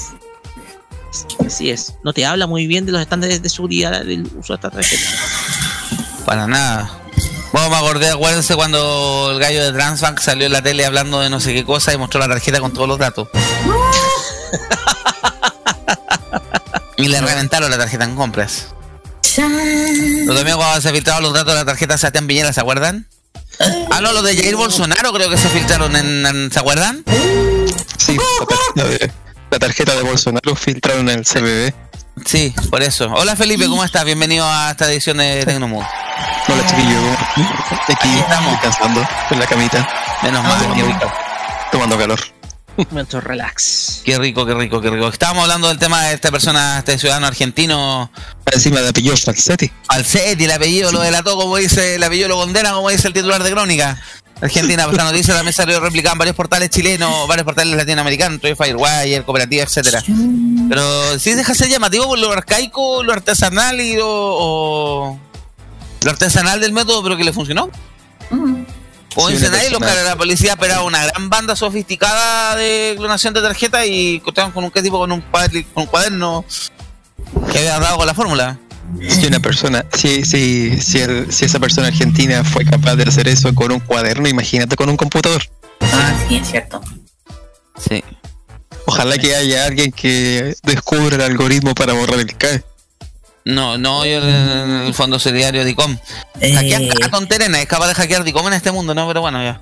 Así 1.45 1.71
es. 1.71 1.95
No 2.03 2.13
te 2.13 2.25
habla 2.25 2.45
muy 2.47 2.67
bien 2.67 2.85
de 2.85 2.91
los 2.91 3.01
estándares 3.01 3.41
de 3.41 3.49
seguridad 3.49 4.03
del 4.05 4.23
uso 4.37 4.53
de 4.53 4.55
esta 4.55 4.69
tarjeta. 4.69 5.09
Para 6.25 6.45
nada. 6.47 6.91
Bueno, 7.51 7.69
me 7.71 7.75
acordé, 7.77 8.09
acuérdense 8.09 8.55
cuando 8.55 9.31
el 9.31 9.39
gallo 9.39 9.63
de 9.63 9.71
Transbank 9.71 10.19
salió 10.19 10.45
en 10.45 10.51
la 10.53 10.61
tele 10.61 10.85
hablando 10.85 11.19
de 11.19 11.31
no 11.31 11.39
sé 11.39 11.53
qué 11.55 11.65
cosa 11.65 11.91
y 11.91 11.97
mostró 11.97 12.19
la 12.19 12.27
tarjeta 12.27 12.59
con 12.59 12.71
todos 12.71 12.87
los 12.87 12.99
datos. 12.99 13.27
y 16.99 17.07
le 17.07 17.19
reventaron 17.21 17.71
la 17.71 17.77
tarjeta 17.77 18.03
en 18.03 18.15
compras. 18.15 18.67
Los 19.37 20.35
también 20.35 20.57
cuando 20.57 20.81
se 20.81 20.91
filtraron 20.91 21.23
los 21.23 21.33
datos 21.33 21.53
de 21.53 21.59
la 21.59 21.65
tarjeta 21.65 21.97
Sebastián 21.97 22.27
Piñera, 22.27 22.51
¿se 22.53 22.59
acuerdan? 22.61 23.07
Ah, 23.91 23.99
no, 24.01 24.11
los 24.13 24.23
de 24.23 24.35
Jair 24.35 24.55
Bolsonaro 24.55 25.11
creo 25.13 25.29
que 25.29 25.37
se 25.37 25.49
filtraron 25.49 25.95
en, 25.95 26.25
en- 26.25 26.51
¿se 26.51 26.59
acuerdan? 26.59 27.03
Sí, 27.97 28.17
la 28.17 28.45
tarjeta 28.45 28.87
de, 28.89 29.11
la 29.51 29.59
tarjeta 29.59 29.95
de 29.95 30.01
Bolsonaro 30.03 30.55
filtraron 30.55 31.09
en 31.09 31.19
el 31.19 31.25
CBB. 31.25 31.73
Sí, 32.25 32.53
por 32.69 32.81
eso. 32.83 33.05
Hola 33.13 33.35
Felipe, 33.35 33.67
¿cómo 33.67 33.83
estás? 33.83 34.03
Bienvenido 34.03 34.45
a 34.45 34.71
esta 34.71 34.91
edición 34.91 35.17
de 35.17 35.45
Tecnomood. 35.45 35.83
Hola 36.47 36.65
chiquillo, 36.67 36.99
aquí 37.87 38.19
estamos 38.19 38.51
descansando 38.51 39.07
en 39.31 39.39
la 39.39 39.45
camita. 39.45 39.89
Menos 40.23 40.43
mal, 40.43 40.75
rico. 40.75 41.11
Tomando 41.71 41.97
calor. 41.97 42.19
Momento 42.91 43.19
relax. 43.21 44.01
Qué 44.05 44.17
rico, 44.17 44.45
qué 44.45 44.53
rico, 44.53 44.81
qué 44.81 44.89
rico. 44.89 45.07
Estábamos 45.09 45.43
hablando 45.43 45.67
del 45.67 45.77
tema 45.77 46.05
de 46.05 46.13
esta 46.15 46.31
persona, 46.31 46.79
este 46.79 46.97
ciudadano 46.97 47.27
argentino. 47.27 48.11
Encima 48.51 48.81
de 48.81 48.89
apellido 48.89 49.15
Falsetti. 49.17 49.71
Falsetti, 49.85 50.45
el 50.45 50.51
apellido 50.51 50.91
lo 50.91 51.01
delató, 51.01 51.35
como 51.35 51.57
dice, 51.57 51.95
el 51.95 52.03
apellido 52.03 52.29
lo 52.29 52.35
condena, 52.37 52.71
como 52.73 52.89
dice 52.89 53.07
el 53.07 53.13
titular 53.13 53.43
de 53.43 53.51
Crónica. 53.51 54.01
Argentina, 54.41 54.85
pues 54.85 54.95
la 54.95 55.03
noticia 55.03 55.33
también 55.33 55.51
salió 55.53 55.81
replicada 55.81 56.13
en 56.13 56.17
varios 56.19 56.35
portales 56.35 56.69
chilenos, 56.69 57.27
varios 57.27 57.43
portales 57.43 57.75
latinoamericanos, 57.75 58.39
Toy 58.39 58.55
Firewire, 58.55 59.23
Cooperativa, 59.25 59.63
etcétera. 59.63 60.01
Pero 60.69 61.19
sí 61.19 61.33
deja 61.33 61.53
ser 61.53 61.67
llamativo 61.67 62.05
por 62.07 62.17
lo 62.17 62.31
arcaico, 62.31 63.03
lo 63.03 63.11
artesanal 63.11 63.81
y 63.81 63.97
lo, 63.97 64.07
o- 64.07 65.19
lo 66.05 66.09
artesanal 66.11 66.61
del 66.61 66.71
método, 66.71 67.03
pero 67.03 67.17
que 67.17 67.25
le 67.25 67.33
funcionó. 67.33 67.69
Sí, 68.29 68.35
dicen 69.29 69.49
una 69.49 69.57
ahí, 69.57 69.69
los 69.69 69.79
persona- 69.79 69.87
caras 69.87 70.03
de 70.03 70.09
la 70.09 70.15
policía 70.15 70.51
esperaba 70.51 70.83
una 70.83 71.05
gran 71.05 71.29
banda 71.29 71.55
sofisticada 71.55 72.55
de 72.55 72.95
clonación 72.97 73.33
de 73.33 73.41
tarjeta 73.41 73.85
y 73.85 74.19
contaban 74.19 74.51
con 74.51 74.63
un 74.63 74.71
qué 74.71 74.81
tipo 74.81 74.99
con 74.99 75.11
un, 75.11 75.23
cuadri- 75.31 75.65
con 75.73 75.83
un 75.83 75.87
cuaderno 75.89 76.45
que 77.51 77.57
había 77.59 77.79
dado 77.79 77.97
con 77.97 78.07
la 78.07 78.13
fórmula. 78.13 78.57
Si 79.07 79.27
una 79.27 79.39
persona, 79.39 79.85
si, 79.93 80.23
si, 80.25 80.79
si, 80.81 80.99
el- 80.99 81.31
si 81.31 81.45
esa 81.45 81.59
persona 81.59 81.87
argentina 81.87 82.43
fue 82.43 82.65
capaz 82.65 82.95
de 82.95 83.03
hacer 83.03 83.27
eso 83.27 83.53
con 83.53 83.71
un 83.71 83.79
cuaderno, 83.79 84.27
imagínate 84.27 84.75
con 84.75 84.89
un 84.89 84.97
computador. 84.97 85.43
Ah, 85.81 86.13
sí, 86.27 86.37
es 86.37 86.47
cierto. 86.49 86.81
Sí. 87.87 88.03
Ojalá 88.85 89.17
que 89.19 89.35
haya 89.35 89.65
alguien 89.65 89.91
que 89.91 90.55
descubra 90.63 91.15
el 91.15 91.21
algoritmo 91.21 91.75
para 91.75 91.93
borrar 91.93 92.19
el 92.19 92.35
CAE. 92.35 92.63
No, 93.45 93.77
no, 93.77 94.05
yo 94.05 94.17
en 94.21 94.85
el 94.87 94.93
fondo 94.93 95.17
solidario 95.17 95.61
de 95.61 95.65
DICOM. 95.67 95.97
Hackear 96.39 96.87
cada 96.99 97.09
tontera, 97.09 97.47
nadie 97.47 97.63
es 97.63 97.69
capaz 97.69 97.87
de 97.87 97.95
hackear 97.95 98.23
DICOM 98.23 98.47
en 98.47 98.53
este 98.53 98.71
mundo, 98.71 98.93
¿no? 98.93 99.07
Pero 99.07 99.21
bueno, 99.21 99.41
ya. 99.43 99.61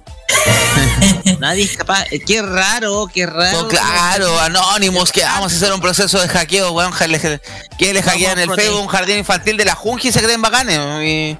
Nadie 1.39 1.63
es 1.63 1.77
capaz. 1.77 2.03
eh, 2.11 2.19
Qué 2.19 2.41
raro, 2.41 3.07
qué 3.13 3.25
raro. 3.25 3.61
No, 3.63 3.67
claro, 3.67 4.39
anónimos, 4.41 5.11
que 5.11 5.21
vamos 5.23 5.53
a 5.53 5.55
hacer 5.55 5.71
un 5.71 5.79
proceso 5.79 6.19
de 6.19 6.27
hackeo, 6.27 6.71
weón. 6.71 6.91
le- 7.07 7.39
Que 7.77 7.93
le 7.93 8.01
hackean 8.03 8.39
el 8.39 8.49
a 8.51 8.55
Facebook, 8.55 8.81
un 8.81 8.87
jardín 8.87 9.17
infantil 9.19 9.55
de 9.57 9.65
la 9.65 9.75
Junji 9.75 10.09
y 10.09 10.11
se 10.11 10.21
creen 10.21 10.41
bacanes. 10.41 10.77
y- 11.03 11.37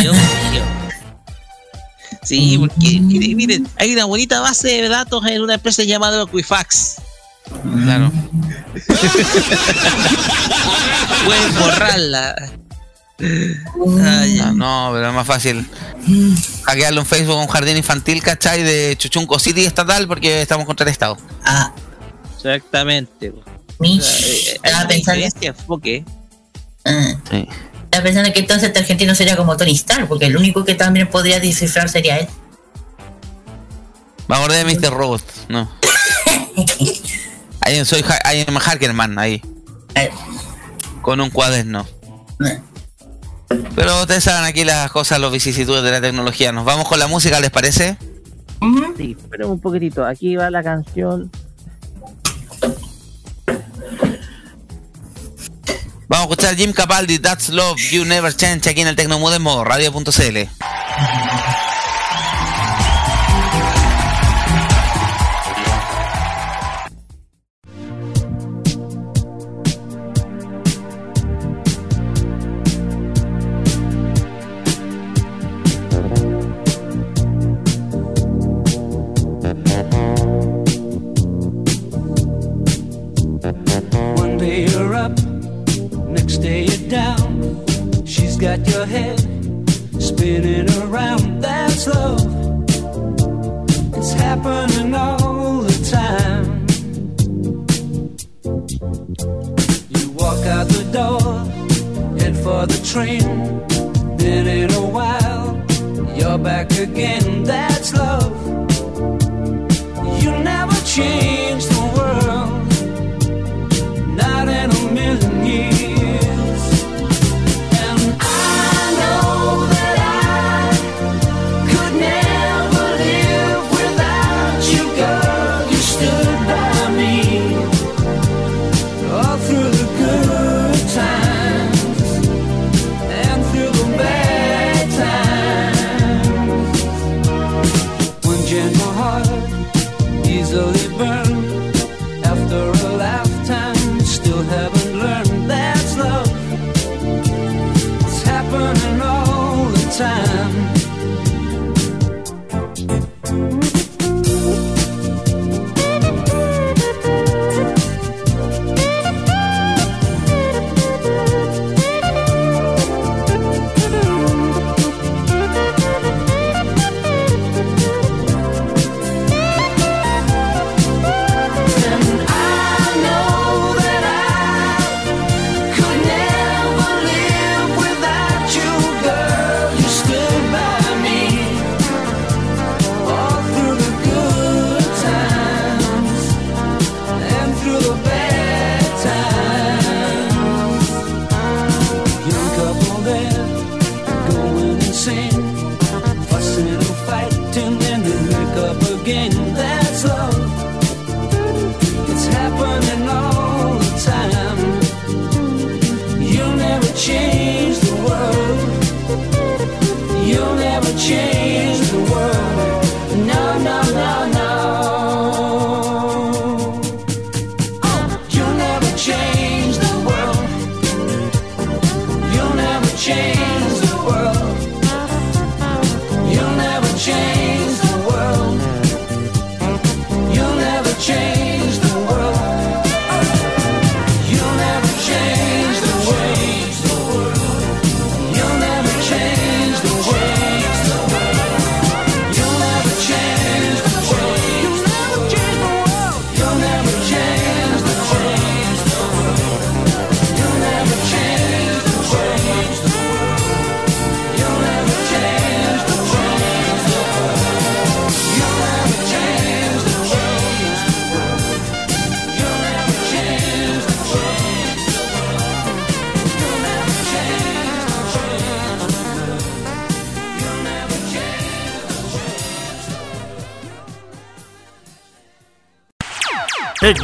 Dios 0.00 0.14
mío. 0.16 0.62
Sí, 2.22 2.56
porque 2.58 3.00
mire, 3.00 3.34
miren, 3.34 3.68
hay 3.78 3.92
una 3.92 4.04
bonita 4.06 4.40
base 4.40 4.68
de 4.82 4.88
datos 4.88 5.24
en 5.26 5.42
una 5.42 5.54
empresa 5.54 5.82
llamada 5.84 6.22
Equifax. 6.22 6.96
Claro. 7.84 8.12
Pueden 11.24 11.54
borrarla. 11.58 12.34
Ah, 14.00 14.52
no, 14.54 14.90
pero 14.92 15.08
es 15.08 15.14
más 15.14 15.26
fácil 15.26 15.64
hackearle 16.64 16.98
un 16.98 17.06
Facebook 17.06 17.36
a 17.36 17.42
un 17.42 17.46
jardín 17.46 17.76
infantil, 17.76 18.20
¿cachai? 18.22 18.62
De 18.62 18.96
Chuchunco 18.98 19.38
City 19.38 19.64
estatal 19.64 20.08
porque 20.08 20.42
estamos 20.42 20.66
contra 20.66 20.84
el 20.84 20.90
Estado. 20.92 21.16
Ah, 21.44 21.72
Exactamente. 22.36 23.30
O 23.30 23.34
sea, 23.84 24.26
eh, 24.26 24.60
estaba 24.64 24.88
pensando- 24.88 25.26
enfoque. 25.42 26.04
ah. 26.84 27.14
Sí. 27.30 27.48
Estaba 27.84 28.02
pensando 28.04 28.32
que 28.32 28.40
entonces 28.40 28.68
este 28.68 28.80
argentino 28.80 29.14
sería 29.14 29.36
como 29.36 29.56
Tony 29.56 29.72
Stark, 29.72 30.08
porque 30.08 30.26
el 30.26 30.36
único 30.36 30.64
que 30.64 30.74
también 30.74 31.08
podría 31.08 31.38
descifrar 31.38 31.88
sería 31.88 32.18
él. 32.18 32.26
Me 34.26 34.34
acordé 34.36 34.64
de 34.64 34.74
Mr. 34.74 34.90
Robot, 34.92 35.22
no. 35.48 35.70
Ahí 37.64 37.84
soy 37.84 38.04
ha- 38.08 38.28
ahí 38.28 38.44
Hackerman, 38.44 39.18
ahí. 39.18 39.42
Con 41.00 41.20
un 41.20 41.30
cuaderno. 41.30 41.86
Pero 43.74 44.00
ustedes 44.02 44.24
saben 44.24 44.44
aquí 44.44 44.64
las 44.64 44.90
cosas, 44.90 45.18
los 45.20 45.32
vicisitudes 45.32 45.82
de 45.82 45.90
la 45.90 46.00
tecnología. 46.00 46.52
Nos 46.52 46.64
vamos 46.64 46.88
con 46.88 46.98
la 46.98 47.06
música, 47.06 47.40
¿les 47.40 47.50
parece? 47.50 47.96
Sí, 48.96 49.16
pero 49.30 49.48
un 49.50 49.60
poquitito. 49.60 50.04
Aquí 50.04 50.36
va 50.36 50.50
la 50.50 50.62
canción. 50.62 51.30
Vamos 56.08 56.26
a 56.26 56.30
escuchar 56.30 56.56
Jim 56.56 56.72
Capaldi, 56.72 57.18
That's 57.18 57.48
Love, 57.48 57.78
You 57.90 58.04
Never 58.04 58.34
Change, 58.36 58.68
aquí 58.68 58.82
en 58.82 58.88
el 58.88 58.96
Tecnomood 58.96 59.34
en 59.34 59.42
modo 59.42 59.64
radio.cl. 59.64 60.48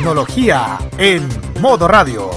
Tecnología 0.09 0.78
en 0.96 1.28
modo 1.61 1.86
radio. 1.86 2.30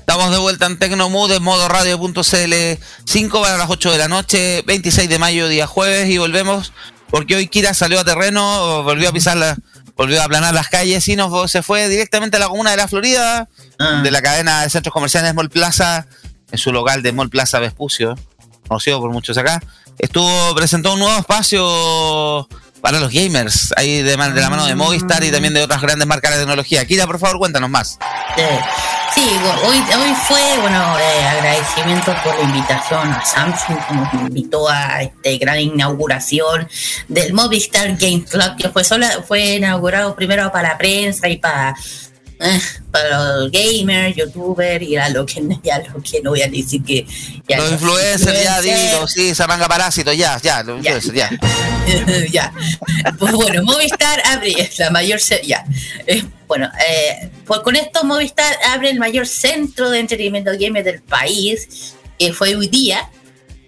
Estamos 0.00 0.30
de 0.30 0.36
vuelta 0.36 0.66
en 0.66 0.78
Tecnomood 0.78 1.32
en 1.32 1.42
modo 1.42 1.66
radio.cl 1.66 2.20
5 3.06 3.40
para 3.40 3.56
las 3.56 3.70
8 3.70 3.92
de 3.92 3.98
la 3.98 4.08
noche, 4.08 4.62
26 4.66 5.08
de 5.08 5.18
mayo, 5.18 5.48
día 5.48 5.66
jueves, 5.66 6.10
y 6.10 6.18
volvemos 6.18 6.74
porque 7.08 7.36
hoy 7.36 7.48
Kira 7.48 7.72
salió 7.72 8.00
a 8.00 8.04
terreno, 8.04 8.82
volvió 8.82 9.08
a 9.08 9.12
pisar 9.12 9.38
la, 9.38 9.56
volvió 9.96 10.20
a 10.20 10.24
aplanar 10.24 10.52
las 10.52 10.68
calles 10.68 11.08
y 11.08 11.16
nos 11.16 11.50
se 11.50 11.62
fue 11.62 11.88
directamente 11.88 12.36
a 12.36 12.40
la 12.40 12.48
comuna 12.48 12.72
de 12.72 12.76
la 12.76 12.86
Florida, 12.88 13.48
de 13.78 14.10
la 14.10 14.22
cadena 14.22 14.62
de 14.62 14.70
centros 14.70 14.92
comerciales 14.92 15.34
Mall 15.34 15.50
Plaza, 15.50 16.06
en 16.50 16.58
su 16.58 16.72
local 16.72 17.02
de 17.02 17.12
Mall 17.12 17.28
Plaza 17.30 17.58
Vespucio, 17.58 18.14
conocido 18.68 19.00
por 19.00 19.10
muchos 19.10 19.36
acá. 19.38 19.62
Estuvo, 19.98 20.54
presentó 20.54 20.92
un 20.94 21.00
nuevo 21.00 21.18
espacio 21.18 22.48
para 22.80 23.00
los 23.00 23.10
gamers, 23.12 23.72
ahí 23.76 24.02
de, 24.02 24.16
man- 24.16 24.34
de 24.34 24.40
la 24.40 24.50
mano 24.50 24.66
de 24.66 24.74
Movistar 24.74 25.24
y 25.24 25.30
también 25.32 25.54
de 25.54 25.62
otras 25.62 25.80
grandes 25.80 26.06
marcas 26.06 26.32
de 26.32 26.38
tecnología. 26.40 26.84
Kira, 26.84 27.06
por 27.06 27.18
favor, 27.18 27.38
cuéntanos 27.38 27.68
más. 27.70 27.98
Sí, 29.14 29.26
hoy, 29.64 29.76
hoy 29.78 30.14
fue, 30.28 30.58
bueno, 30.60 30.98
eh, 30.98 31.24
agradecimiento 31.26 32.14
por 32.22 32.34
la 32.36 32.42
invitación 32.42 33.10
a 33.10 33.24
Samsung 33.24 33.78
que 33.88 33.94
nos 33.94 34.12
invitó 34.14 34.68
a 34.68 35.02
esta 35.02 35.30
gran 35.40 35.58
inauguración 35.58 36.68
del 37.08 37.32
Movistar 37.32 37.96
Game 37.96 38.24
Club, 38.24 38.56
que 38.58 38.68
fue, 38.68 38.84
sola, 38.84 39.10
fue 39.26 39.56
inaugurado 39.56 40.14
primero 40.14 40.52
para 40.52 40.68
la 40.70 40.78
prensa 40.78 41.28
y 41.28 41.38
para, 41.38 41.74
eh, 42.40 42.60
para 42.90 43.36
los 43.36 43.50
gamers, 43.50 44.14
youtubers 44.16 44.82
y 44.82 44.96
a 44.96 45.08
lo 45.08 45.24
que, 45.26 45.42
ya 45.62 45.78
lo 45.78 46.02
que 46.02 46.20
no 46.22 46.30
voy 46.30 46.42
a 46.42 46.48
decir 46.48 46.82
que... 46.82 47.06
Ya, 47.48 47.58
Los 47.58 47.72
influencers, 47.72 48.42
ya, 48.44 48.60
dilo, 48.60 49.06
sí, 49.06 49.28
esa 49.28 49.46
manga 49.46 49.68
parásito, 49.68 50.12
ya, 50.12 50.40
ya, 50.42 50.62
los 50.62 50.78
influencers, 50.78 51.14
ya. 51.14 51.30
ya. 52.32 52.52
Pues 53.18 53.32
bueno, 53.32 53.62
Movistar 53.62 54.20
abre 54.26 54.52
la 54.78 54.90
mayor. 54.90 55.20
Ya. 55.44 55.64
Eh, 56.06 56.24
bueno, 56.46 56.68
eh, 56.88 57.30
pues 57.46 57.60
con 57.60 57.76
esto 57.76 58.04
Movistar 58.04 58.56
abre 58.70 58.90
el 58.90 58.98
mayor 58.98 59.26
centro 59.26 59.90
de 59.90 60.00
entretenimiento 60.00 60.50
gamer 60.58 60.84
del 60.84 61.00
país, 61.02 61.94
que 62.18 62.32
fue 62.32 62.54
hoy 62.56 62.68
día 62.68 63.08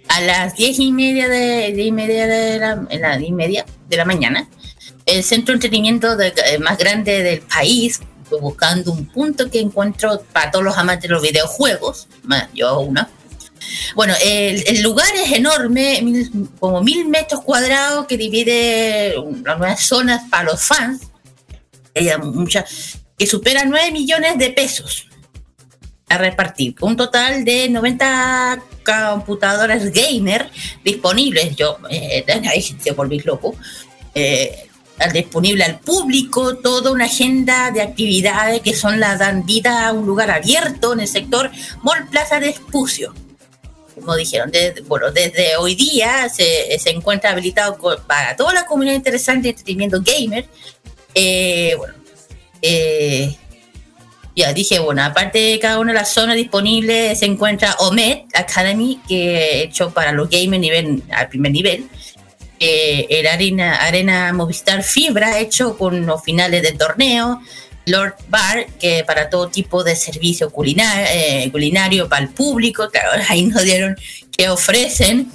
a 0.08 0.20
las 0.22 0.56
diez 0.56 0.78
y 0.78 0.90
media 0.90 1.28
de, 1.28 1.72
diez 1.72 1.88
y 1.88 1.92
media 1.92 2.26
de 2.26 2.58
la, 2.58 2.86
la 2.98 3.16
diez 3.18 3.28
y 3.28 3.32
media 3.32 3.64
de 3.88 3.96
la 3.96 4.04
mañana. 4.04 4.48
El 5.06 5.22
centro 5.24 5.52
de 5.52 5.56
entretenimiento 5.56 6.16
de- 6.16 6.34
eh, 6.46 6.58
más 6.58 6.76
grande 6.78 7.22
del 7.22 7.40
país, 7.40 8.00
buscando 8.36 8.92
un 8.92 9.06
punto 9.06 9.50
que 9.50 9.60
encuentro 9.60 10.22
para 10.32 10.50
todos 10.50 10.64
los 10.64 10.76
amantes 10.76 11.08
de 11.08 11.14
los 11.14 11.22
videojuegos, 11.22 12.08
yo 12.54 12.80
una. 12.80 13.08
Bueno, 13.94 14.14
el, 14.22 14.82
lugar 14.82 15.08
es 15.14 15.32
enorme, 15.32 16.02
como 16.58 16.82
mil 16.82 17.06
metros 17.08 17.42
cuadrados 17.42 18.06
que 18.06 18.16
divide 18.16 19.14
las 19.44 19.58
nuevas 19.58 19.80
zonas 19.80 20.22
para 20.30 20.44
los 20.44 20.62
fans, 20.62 21.02
mucha- 22.22 22.64
que 23.18 23.26
supera 23.26 23.64
9 23.64 23.90
millones 23.90 24.38
de 24.38 24.50
pesos 24.50 25.08
a 26.08 26.16
repartir, 26.16 26.74
un 26.80 26.96
total 26.96 27.44
de 27.44 27.68
90 27.68 28.62
computadoras 28.84 29.90
gamer 29.92 30.50
disponibles. 30.82 31.54
Yo, 31.56 31.78
eh, 31.90 32.24
ahí 32.48 32.62
se 32.62 32.92
volví 32.92 33.20
loco. 33.20 33.54
Eh, 34.14 34.67
disponible 35.12 35.64
al 35.64 35.78
público, 35.80 36.56
toda 36.56 36.90
una 36.90 37.06
agenda 37.06 37.70
de 37.70 37.82
actividades 37.82 38.60
que 38.60 38.74
son 38.74 39.00
las 39.00 39.18
dan 39.18 39.46
vida 39.46 39.86
a 39.86 39.92
un 39.92 40.06
lugar 40.06 40.30
abierto 40.30 40.92
en 40.92 41.00
el 41.00 41.08
sector 41.08 41.50
Mall 41.82 42.08
Plaza 42.08 42.40
de 42.40 42.50
Espucio 42.50 43.14
como 43.98 44.16
dijeron, 44.16 44.50
desde, 44.50 44.80
bueno, 44.82 45.10
desde 45.10 45.56
hoy 45.56 45.74
día 45.74 46.28
se, 46.28 46.78
se 46.78 46.90
encuentra 46.90 47.30
habilitado 47.30 47.76
para 48.06 48.36
toda 48.36 48.52
la 48.52 48.66
comunidad 48.66 48.94
interesante 48.94 49.44
de 49.44 49.48
entretenimiento 49.50 50.00
gamer. 50.00 50.46
Eh, 51.14 51.74
bueno, 51.76 51.94
eh, 52.62 53.36
ya 54.36 54.52
dije, 54.52 54.78
bueno, 54.78 55.02
aparte 55.02 55.38
de 55.38 55.58
cada 55.58 55.80
una 55.80 55.92
de 55.92 55.98
las 55.98 56.12
zonas 56.12 56.36
disponibles 56.36 57.18
se 57.18 57.26
encuentra 57.26 57.74
OMED 57.80 58.20
Academy, 58.34 59.00
que 59.08 59.62
hecho 59.62 59.90
para 59.90 60.12
los 60.12 60.30
gamers 60.30 60.60
nivel, 60.60 61.02
al 61.10 61.28
primer 61.28 61.52
nivel. 61.52 61.88
Eh, 62.60 63.06
el 63.10 63.26
arena, 63.26 63.76
arena 63.76 64.32
Movistar 64.32 64.82
Fibra, 64.82 65.38
hecho 65.38 65.76
con 65.76 66.06
los 66.06 66.22
finales 66.22 66.62
del 66.62 66.76
torneo. 66.76 67.40
Lord 67.88 68.16
Bar, 68.28 68.66
que 68.78 69.02
para 69.04 69.30
todo 69.30 69.48
tipo 69.48 69.82
de 69.82 69.96
servicio 69.96 70.50
culinar, 70.50 71.06
eh, 71.10 71.48
culinario 71.50 72.08
para 72.08 72.22
el 72.22 72.28
público, 72.28 72.88
claro, 72.90 73.22
ahí 73.28 73.44
nos 73.44 73.62
dieron 73.62 73.96
que 74.30 74.48
ofrecen. 74.48 75.32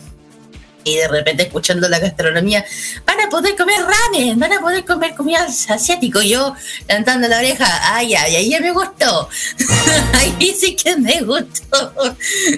Y 0.86 0.98
de 0.98 1.08
repente 1.08 1.44
escuchando 1.44 1.88
la 1.88 1.98
gastronomía, 1.98 2.66
van 3.06 3.22
a 3.22 3.30
poder 3.30 3.56
comer 3.56 3.80
ramen, 3.80 4.38
van 4.38 4.52
a 4.52 4.60
poder 4.60 4.84
comer 4.84 5.16
comida 5.16 5.48
asiático. 5.70 6.22
Yo 6.22 6.54
levantando 6.90 7.28
la 7.30 7.38
oreja, 7.38 7.96
ay, 7.96 8.14
ay, 8.16 8.36
ay, 8.36 8.50
ya 8.50 8.60
me 8.60 8.72
gustó. 8.72 9.30
ahí 10.14 10.54
sí 10.60 10.76
que 10.76 10.98
me 10.98 11.22
gustó. 11.22 11.94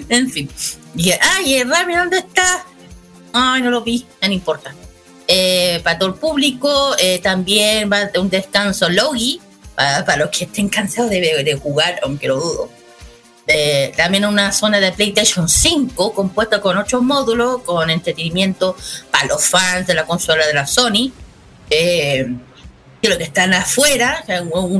en 0.08 0.28
fin. 0.28 0.50
Dije, 0.92 1.18
ay, 1.22 1.54
el 1.54 1.70
ramen, 1.70 1.98
¿dónde 1.98 2.18
está? 2.18 2.66
Ay, 3.38 3.60
no 3.60 3.70
lo 3.70 3.82
vi, 3.82 4.06
no 4.22 4.32
importa. 4.32 4.74
Eh, 5.28 5.80
para 5.84 5.98
todo 5.98 6.08
el 6.08 6.14
público, 6.14 6.96
eh, 6.98 7.18
también 7.18 7.92
va 7.92 8.08
un 8.18 8.30
descanso 8.30 8.88
Logi, 8.88 9.40
para, 9.74 10.16
los 10.16 10.30
que 10.30 10.44
estén 10.44 10.70
cansados 10.70 11.10
de, 11.10 11.20
de 11.20 11.54
jugar, 11.54 12.00
aunque 12.02 12.28
lo 12.28 12.36
dudo. 12.36 12.70
Eh, 13.46 13.92
también 13.94 14.24
una 14.24 14.52
zona 14.52 14.80
de 14.80 14.90
PlayStation 14.90 15.50
5 15.50 16.14
compuesta 16.14 16.62
con 16.62 16.78
ocho 16.78 17.02
módulos 17.02 17.62
con 17.62 17.90
entretenimiento 17.90 18.74
para 19.10 19.26
los 19.26 19.44
fans 19.46 19.86
de 19.86 19.94
la 19.94 20.06
consola 20.06 20.46
de 20.46 20.54
la 20.54 20.66
Sony. 20.66 21.12
Que 23.06 23.18
que 23.18 23.24
están 23.24 23.54
afuera, 23.54 24.24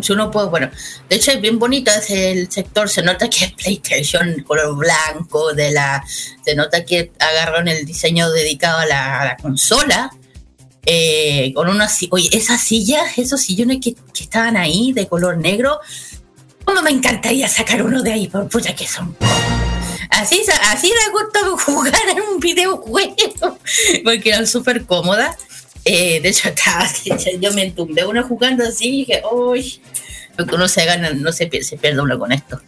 si 0.02 0.12
uno 0.12 0.30
puede, 0.32 0.48
bueno, 0.48 0.70
de 1.08 1.16
hecho 1.16 1.30
es 1.30 1.40
bien 1.40 1.60
bonito 1.60 1.92
es 1.92 2.10
el 2.10 2.50
sector, 2.50 2.88
se 2.88 3.00
nota 3.00 3.30
que 3.30 3.44
es 3.44 3.52
PlayStation 3.52 4.42
color 4.42 4.76
blanco, 4.76 5.54
de 5.54 5.70
la, 5.70 6.04
se 6.44 6.54
nota 6.56 6.84
que 6.84 7.12
agarraron 7.20 7.68
el 7.68 7.86
diseño 7.86 8.28
dedicado 8.30 8.78
a 8.80 8.86
la, 8.86 9.20
a 9.20 9.24
la 9.26 9.36
consola, 9.36 10.10
eh, 10.84 11.52
con 11.54 11.68
unas, 11.68 12.00
oye, 12.10 12.28
esas 12.32 12.60
sillas, 12.60 13.16
esos 13.16 13.40
sillones 13.40 13.78
que, 13.80 13.94
que 13.94 14.24
estaban 14.24 14.56
ahí 14.56 14.92
de 14.92 15.06
color 15.06 15.38
negro, 15.38 15.78
como 16.64 16.82
me 16.82 16.90
encantaría 16.90 17.48
sacar 17.48 17.82
uno 17.82 18.02
de 18.02 18.12
ahí, 18.12 18.26
por 18.26 18.48
puta 18.48 18.74
que 18.74 18.88
son. 18.88 19.16
Así, 20.10 20.42
así 20.62 20.92
me 20.92 21.12
gusta 21.12 21.40
jugar 21.64 22.08
en 22.10 22.22
un 22.22 22.40
videojuego, 22.40 23.58
porque 24.04 24.30
eran 24.30 24.48
súper 24.48 24.84
cómodas. 24.84 25.36
Eh, 25.88 26.20
de 26.20 26.28
hecho, 26.28 26.48
estaba, 26.54 26.84
yo 27.40 27.52
me 27.52 27.62
entumbé 27.62 28.04
uno 28.04 28.22
jugando 28.24 28.64
así 28.66 28.88
y 28.88 28.98
dije, 29.04 29.22
uy, 29.32 29.80
lo 30.36 30.44
que 30.44 30.54
uno 30.56 30.66
se 30.68 30.84
gana, 30.84 31.10
no 31.10 31.30
se, 31.32 31.48
pier- 31.48 31.62
se 31.62 31.76
pierde 31.78 32.00
uno 32.02 32.18
con 32.18 32.32
esto. 32.32 32.60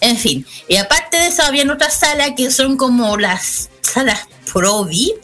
En 0.00 0.16
fin, 0.16 0.46
y 0.68 0.76
aparte 0.76 1.16
de 1.16 1.26
eso, 1.26 1.42
había 1.42 1.70
otras 1.70 1.98
salas 1.98 2.32
que 2.36 2.50
son 2.50 2.76
como 2.76 3.16
las 3.18 3.68
salas 3.82 4.20
Pro 4.52 4.84
VIP, 4.84 5.16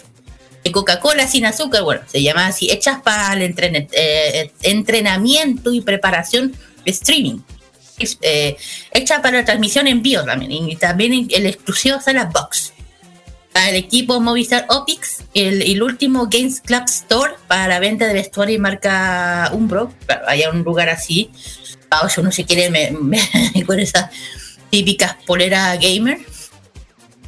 de 0.65 0.73
Coca-Cola 0.73 1.27
sin 1.29 1.47
azúcar, 1.47 1.83
bueno, 1.83 2.03
se 2.11 2.23
llama 2.23 2.47
así, 2.49 2.71
hechas 2.71 3.01
para 3.03 3.33
el 3.35 3.55
entren- 3.55 3.89
eh, 3.93 4.51
entrenamiento 4.63 5.73
y 5.73 5.81
preparación 5.81 6.55
de 6.85 6.91
streaming. 6.91 7.39
Es, 7.99 8.19
eh, 8.23 8.57
hecha 8.93 9.23
para 9.23 9.39
la 9.39 9.45
transmisión 9.45 9.87
en 9.87 10.03
vivo 10.03 10.25
también, 10.25 10.53
y 10.53 10.77
también 10.77 11.29
el 11.31 11.47
exclusivo 11.47 11.99
la 12.13 12.25
box. 12.27 12.73
El 13.55 13.75
equipo 13.75 14.21
Movistar 14.21 14.67
Opix, 14.69 15.25
el, 15.35 15.63
el 15.63 15.83
último 15.83 16.29
Games 16.31 16.61
Club 16.61 16.85
Store 16.87 17.33
para 17.49 17.81
venta 17.81 18.07
de 18.07 18.15
vestuario 18.15 18.55
y 18.55 18.59
marca 18.59 19.51
Umbro. 19.53 19.93
Claro, 20.07 20.23
hay 20.29 20.43
un 20.45 20.63
lugar 20.63 20.89
así. 20.89 21.31
Ah, 21.91 22.09
si 22.09 22.21
uno 22.21 22.31
se 22.31 22.45
quiere 22.45 22.71
me, 22.71 22.91
me- 22.93 23.65
con 23.67 23.81
esas 23.81 24.11
típicas 24.71 25.17
poleras 25.27 25.79
gamer. 25.81 26.19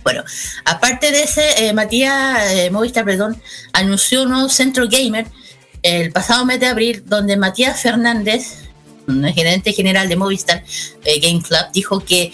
Bueno, 0.05 0.23
aparte 0.65 1.11
de 1.11 1.25
ese, 1.25 1.67
eh, 1.67 1.73
Matías 1.75 2.53
eh, 2.53 2.71
Movistar, 2.71 3.05
perdón, 3.05 3.41
anunció 3.73 4.23
un 4.23 4.31
nuevo 4.31 4.49
centro 4.49 4.87
gamer 4.89 5.27
el 5.83 6.13
pasado 6.13 6.45
mes 6.47 6.61
de 6.61 6.67
abril, 6.67 7.03
donde 7.07 7.37
Matías 7.37 7.81
Fernández, 7.83 8.69
un 9.09 9.25
gerente 9.35 9.73
general 9.73 10.09
de 10.09 10.17
Movistar 10.17 10.63
eh, 11.05 11.21
Game 11.21 11.43
Club, 11.43 11.67
dijo 11.75 12.01
que 12.05 12.33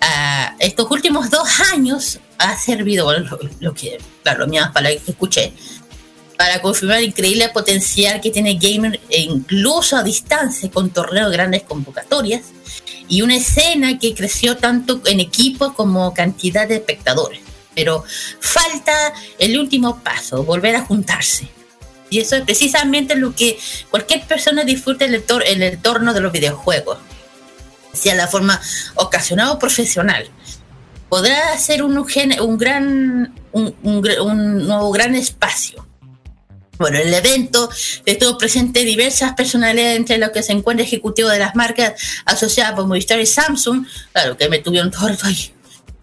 ah, 0.00 0.54
estos 0.58 0.88
últimos 0.90 1.30
dos 1.30 1.48
años 1.72 2.20
ha 2.38 2.56
servido, 2.56 3.12
lo, 3.18 3.38
lo 3.60 3.74
que, 3.74 3.98
claro, 4.22 4.46
las 4.46 4.70
palabras 4.70 5.02
que 5.04 5.10
escuché, 5.10 5.52
para 6.36 6.62
confirmar 6.62 6.98
el 6.98 7.06
increíble 7.06 7.48
potencial 7.48 8.20
que 8.20 8.30
tiene 8.30 8.54
Gamer, 8.54 9.00
e 9.10 9.22
incluso 9.22 9.96
a 9.96 10.04
distancia, 10.04 10.70
con 10.70 10.90
torneos 10.90 11.30
de 11.30 11.36
grandes 11.36 11.62
convocatorias, 11.64 12.42
y 13.08 13.22
una 13.22 13.36
escena 13.36 13.98
que 13.98 14.14
creció 14.14 14.56
tanto 14.56 15.00
en 15.06 15.18
equipos 15.18 15.72
como 15.74 16.14
cantidad 16.14 16.68
de 16.68 16.76
espectadores. 16.76 17.40
Pero 17.74 18.04
falta 18.40 19.12
el 19.38 19.58
último 19.58 20.00
paso, 20.02 20.44
volver 20.44 20.76
a 20.76 20.82
juntarse. 20.82 21.48
Y 22.10 22.20
eso 22.20 22.36
es 22.36 22.42
precisamente 22.42 23.16
lo 23.16 23.34
que 23.34 23.58
cualquier 23.90 24.26
persona 24.26 24.64
disfruta 24.64 25.04
en 25.04 25.14
el, 25.14 25.24
el 25.46 25.62
entorno 25.62 26.14
de 26.14 26.20
los 26.20 26.32
videojuegos, 26.32 26.98
sea 27.92 28.14
la 28.14 28.28
forma 28.28 28.60
ocasional 28.94 29.50
o 29.50 29.58
profesional. 29.58 30.30
Podrá 31.08 31.56
ser 31.58 31.82
un, 31.82 31.96
un 31.96 32.58
gran, 32.58 33.34
un, 33.52 33.74
nuevo 34.66 34.90
gran 34.92 35.14
espacio. 35.14 35.86
Bueno, 36.78 36.98
el 36.98 37.12
evento 37.12 37.68
estuvo 38.06 38.38
presente 38.38 38.84
diversas 38.84 39.32
personalidades, 39.32 39.96
entre 39.96 40.18
los 40.18 40.30
que 40.30 40.42
se 40.42 40.52
encuentra 40.52 40.86
ejecutivo 40.86 41.28
de 41.28 41.38
las 41.38 41.56
marcas 41.56 41.94
asociadas 42.24 42.74
por 42.74 42.86
Movistar 42.86 43.18
y 43.18 43.26
Samsung, 43.26 43.84
claro 44.12 44.36
que 44.36 44.48
me 44.48 44.60
tuvieron 44.60 44.90
todo 44.90 45.08
ahí, 45.24 45.52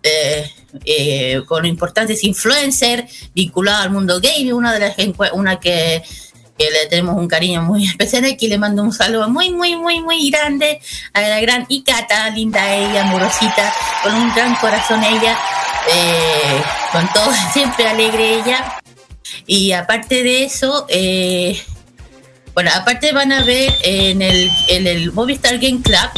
eh, 0.04 0.52
eh, 0.84 1.42
con 1.48 1.66
importantes 1.66 2.26
influencers 2.26 3.30
vinculados 3.34 3.86
al 3.86 3.92
mundo 3.92 4.20
gaming, 4.20 4.54
una 4.54 4.74
de 4.74 4.80
las 4.80 4.96
una 5.32 5.60
que, 5.62 6.04
que 6.58 6.72
le 6.72 6.86
tenemos 6.88 7.16
un 7.18 7.28
cariño 7.28 7.62
muy 7.64 7.86
especial 7.90 8.26
aquí, 8.26 8.48
le 8.48 8.58
mando 8.58 8.82
un 8.84 8.94
saludo 8.94 9.30
muy, 9.30 9.50
muy, 9.52 9.76
muy, 9.76 10.02
muy 10.02 10.30
grande 10.30 10.80
a 11.14 11.22
la 11.22 11.40
gran 11.42 11.66
Ikata, 11.70 12.30
linda 12.30 12.74
ella, 12.76 13.02
amorosita, 13.04 13.74
con 14.04 14.16
un 14.16 14.34
gran 14.34 14.56
corazón 14.56 15.04
ella, 15.04 15.38
eh, 15.94 16.62
con 16.92 17.08
todo, 17.14 17.32
siempre 17.54 17.88
alegre 17.88 18.36
ella. 18.40 18.80
Y 19.48 19.72
aparte 19.74 20.24
de 20.24 20.44
eso, 20.46 20.86
eh, 20.90 21.62
bueno, 22.54 22.72
aparte 22.74 23.12
van 23.12 23.32
a 23.32 23.44
ver 23.44 23.74
en 23.84 24.22
el, 24.22 24.50
en 24.70 24.88
el 24.88 25.12
Movistar 25.12 25.58
Game 25.58 25.82
Club, 25.82 26.10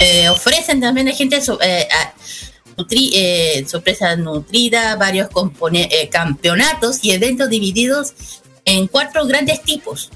eh, 0.00 0.28
ofrecen 0.30 0.80
también 0.80 1.08
a 1.08 1.12
gente 1.12 1.40
so- 1.42 1.60
eh, 1.60 1.86
a- 1.90 2.14
nutri- 2.76 3.10
eh, 3.14 3.64
sorpresa 3.68 4.16
nutrida, 4.16 4.96
varios 4.96 5.28
campeonatos 6.10 6.98
y 7.02 7.12
eventos 7.12 7.48
divididos 7.50 8.14
en 8.66 8.86
cuatro 8.88 9.24
grandes 9.26 9.62
tipos. 9.62 10.10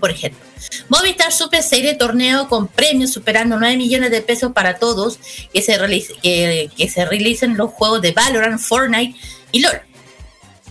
Por 0.00 0.10
ejemplo, 0.10 0.40
Movistar 0.88 1.32
Super 1.32 1.62
Serie 1.62 1.94
torneo 1.94 2.48
con 2.48 2.66
premios 2.66 3.12
superando 3.12 3.56
9 3.58 3.76
millones 3.76 4.10
de 4.10 4.20
pesos 4.20 4.50
para 4.52 4.78
todos 4.78 5.18
que 5.52 5.62
se, 5.62 5.78
realice- 5.78 6.14
que, 6.20 6.88
se 6.88 7.04
realicen 7.04 7.56
los 7.56 7.70
juegos 7.70 8.00
de 8.02 8.10
Valorant, 8.12 8.58
Fortnite 8.60 9.16
y 9.52 9.60
LoL 9.60 9.80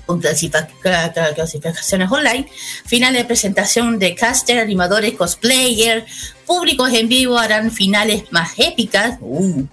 con 0.05 0.21
clasifica- 0.21 0.67
cla- 0.83 1.11
cla- 1.13 1.33
clasificaciones 1.33 2.11
online, 2.11 2.47
finales 2.85 3.21
de 3.21 3.25
presentación 3.25 3.97
de 3.97 4.13
caster, 4.13 4.59
animadores, 4.59 5.13
cosplayer, 5.13 6.05
públicos 6.45 6.91
en 6.93 7.07
vivo 7.07 7.39
harán 7.39 7.71
finales 7.71 8.25
más 8.31 8.51
épicas. 8.57 9.17
Uh, 9.21 9.63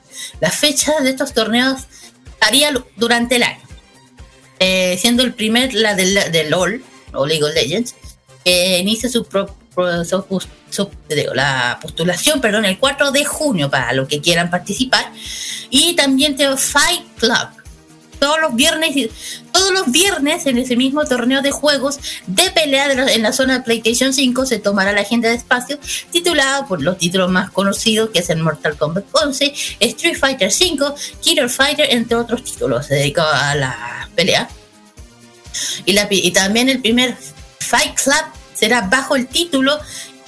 las 0.40 0.54
fechas 0.54 1.02
de 1.02 1.10
estos 1.10 1.34
torneos 1.34 1.82
haría 2.40 2.72
durante 2.96 3.36
el 3.36 3.42
año, 3.42 3.60
Eh, 4.60 4.96
siendo 5.00 5.22
el 5.24 5.34
primer 5.34 5.74
la 5.74 5.94
de, 5.96 6.30
de 6.30 6.44
LOL, 6.48 6.82
o 7.14 7.26
League 7.26 7.44
of 7.44 7.54
Legends, 7.54 7.94
que 8.44 8.78
inicia 8.78 9.08
su, 9.08 9.24
pro- 9.24 9.56
la 11.34 11.78
postulación, 11.80 12.40
perdón, 12.40 12.64
el 12.64 12.78
4 12.78 13.10
de 13.12 13.24
junio 13.24 13.70
para 13.70 13.92
los 13.92 14.08
que 14.08 14.20
quieran 14.20 14.50
participar. 14.50 15.12
Y 15.70 15.94
también 15.94 16.36
tengo 16.36 16.56
Fight 16.56 17.02
Club, 17.18 17.48
todos 18.18 18.40
los 18.40 18.54
viernes 18.54 18.94
todos 19.52 19.72
los 19.72 19.90
viernes 19.90 20.46
en 20.46 20.56
ese 20.58 20.76
mismo 20.76 21.04
torneo 21.04 21.42
de 21.42 21.50
juegos 21.50 21.98
de 22.26 22.50
pelea 22.52 22.88
de 22.88 22.94
la- 22.94 23.12
en 23.12 23.22
la 23.22 23.32
zona 23.32 23.58
de 23.58 23.64
PlayStation 23.64 24.12
5 24.12 24.46
se 24.46 24.58
tomará 24.58 24.92
la 24.92 25.00
agenda 25.02 25.28
de 25.28 25.34
espacio 25.34 25.78
titulada 26.10 26.66
por 26.66 26.80
los 26.82 26.98
títulos 26.98 27.30
más 27.30 27.50
conocidos 27.50 28.10
que 28.10 28.20
es 28.20 28.30
el 28.30 28.38
Mortal 28.38 28.76
Kombat 28.76 29.04
11, 29.12 29.52
Street 29.80 30.16
Fighter 30.18 30.50
5, 30.52 30.94
Killer 31.20 31.50
Fighter 31.50 31.86
entre 31.90 32.16
otros 32.16 32.44
títulos. 32.44 32.88
Dedicado 32.88 33.28
a 33.32 33.54
la 33.56 34.08
pelea 34.14 34.48
y, 35.84 36.30
también 36.32 36.68
el 36.68 36.80
primer 36.80 37.16
Fight 37.58 37.94
Club 37.94 38.24
será 38.54 38.82
bajo 38.82 39.16
el 39.16 39.26
título 39.26 39.78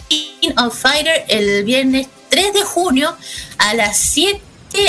King 0.09 0.53
of 0.59 0.79
Fighter 0.79 1.25
el 1.29 1.65
viernes 1.65 2.09
3 2.29 2.53
de 2.53 2.63
junio 2.63 3.17
a 3.59 3.75
las 3.75 3.97
7 3.99 4.41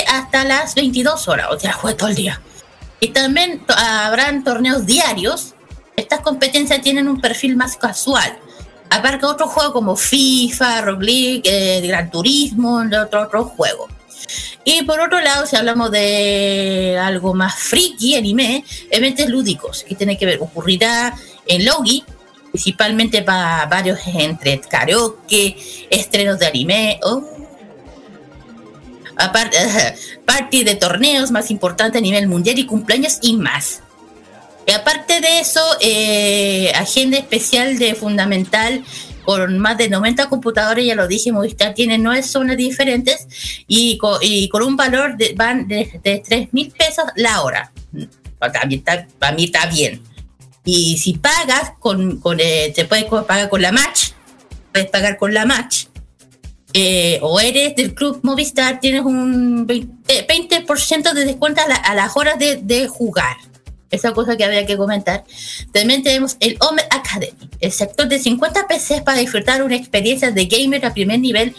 hasta 0.08 0.44
las 0.44 0.74
22 0.74 1.28
horas, 1.28 1.48
o 1.50 1.58
sea, 1.58 1.72
juega 1.72 1.96
todo 1.96 2.08
el 2.08 2.16
día. 2.16 2.40
Y 3.00 3.08
también 3.08 3.62
habrán 3.68 4.42
torneos 4.42 4.86
diarios. 4.86 5.54
Estas 5.96 6.20
competencias 6.20 6.80
tienen 6.80 7.08
un 7.08 7.20
perfil 7.20 7.56
más 7.56 7.76
casual. 7.76 8.38
Abarca 8.90 9.28
otros 9.28 9.50
juegos 9.50 9.72
como 9.72 9.96
FIFA, 9.96 10.82
Rock 10.82 11.02
League, 11.02 11.42
eh, 11.44 11.86
Gran 11.86 12.10
Turismo, 12.10 12.78
otros 12.78 13.26
otros 13.26 13.46
juegos. 13.52 13.90
Y 14.64 14.82
por 14.82 15.00
otro 15.00 15.20
lado, 15.20 15.46
si 15.46 15.56
hablamos 15.56 15.90
de 15.90 16.98
algo 17.00 17.34
más 17.34 17.54
friki, 17.56 18.16
anime, 18.16 18.64
eventos 18.90 19.28
lúdicos, 19.28 19.84
que 19.84 19.94
tiene 19.94 20.18
que 20.18 20.26
ver, 20.26 20.38
ocurrirá 20.40 21.14
en 21.46 21.64
Logi, 21.64 22.04
principalmente 22.50 23.22
para 23.22 23.66
varios 23.66 23.98
entre 24.06 24.60
karaoke, 24.60 25.56
estrenos 25.90 26.38
de 26.38 26.46
anime, 26.46 27.00
oh, 27.02 27.22
aparte, 29.16 29.58
party 30.24 30.64
de 30.64 30.74
torneos 30.74 31.30
más 31.30 31.50
importantes 31.50 31.98
a 31.98 32.02
nivel 32.02 32.28
mundial 32.28 32.58
y 32.58 32.66
cumpleaños 32.66 33.18
y 33.22 33.36
más. 33.36 33.82
Y 34.66 34.72
aparte 34.72 35.20
de 35.20 35.38
eso, 35.38 35.60
eh, 35.80 36.72
agenda 36.74 37.18
especial 37.18 37.78
de 37.78 37.94
fundamental 37.94 38.84
con 39.26 39.58
más 39.58 39.76
de 39.76 39.90
90 39.90 40.30
computadores, 40.30 40.86
ya 40.86 40.94
lo 40.94 41.06
dije, 41.06 41.32
Movistar 41.32 41.74
tiene 41.74 41.98
nueve 41.98 42.22
zonas 42.22 42.56
diferentes 42.56 43.26
y 43.66 43.98
con, 43.98 44.18
y 44.22 44.48
con 44.48 44.62
un 44.62 44.76
valor 44.76 45.16
de, 45.18 45.34
van 45.36 45.68
de, 45.68 46.00
de 46.02 46.22
3 46.26 46.52
mil 46.52 46.70
pesos 46.70 47.04
la 47.16 47.42
hora. 47.42 47.72
Está, 48.40 49.06
para 49.18 49.34
mí 49.34 49.44
está 49.44 49.66
bien. 49.66 50.00
Y 50.64 50.98
si 50.98 51.14
pagas, 51.14 51.72
con, 51.78 52.20
con, 52.20 52.38
eh, 52.40 52.72
te 52.74 52.84
puedes 52.84 53.04
pagar 53.04 53.48
con 53.48 53.60
la 53.60 53.72
match, 53.72 54.10
puedes 54.72 54.90
pagar 54.90 55.16
con 55.16 55.34
la 55.34 55.44
match, 55.44 55.86
eh, 56.72 57.18
o 57.22 57.40
eres 57.40 57.74
del 57.76 57.94
club 57.94 58.20
Movistar, 58.22 58.80
tienes 58.80 59.02
un 59.02 59.66
20%, 59.66 60.26
20% 60.26 61.12
de 61.12 61.24
descuento 61.24 61.62
a 61.84 61.94
las 61.94 62.16
horas 62.16 62.38
de, 62.38 62.56
de 62.56 62.88
jugar. 62.88 63.36
Esa 63.90 64.12
cosa 64.12 64.36
que 64.36 64.44
había 64.44 64.66
que 64.66 64.76
comentar. 64.76 65.24
También 65.72 66.02
tenemos 66.02 66.36
el 66.40 66.56
Home 66.60 66.82
Academy, 66.90 67.48
el 67.60 67.70
sector 67.72 68.08
de 68.08 68.18
50 68.18 68.66
PCs 68.66 69.02
para 69.02 69.18
disfrutar 69.18 69.62
una 69.62 69.76
experiencia 69.76 70.30
de 70.30 70.46
gamer 70.46 70.84
a 70.84 70.92
primer 70.92 71.20
nivel. 71.20 71.54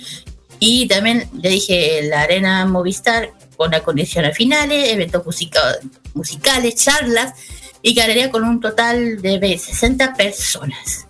Y 0.59 0.87
también, 0.87 1.29
le 1.41 1.49
dije, 1.49 2.01
la 2.03 2.21
Arena 2.21 2.65
Movistar 2.65 3.31
con 3.55 3.73
acondiciones 3.73 4.35
finales, 4.35 4.89
eventos 4.89 5.25
musica- 5.25 5.77
musicales, 6.13 6.75
charlas 6.75 7.33
y 7.81 7.93
galería 7.93 8.29
con 8.29 8.43
un 8.43 8.59
total 8.59 9.21
de 9.21 9.57
60 9.57 10.13
personas. 10.15 11.07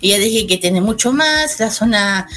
Y 0.00 0.10
ya 0.10 0.18
dije 0.18 0.46
que 0.46 0.58
tiene 0.58 0.80
mucho 0.80 1.12
más, 1.12 1.58
la 1.60 1.70
zona 1.70 2.28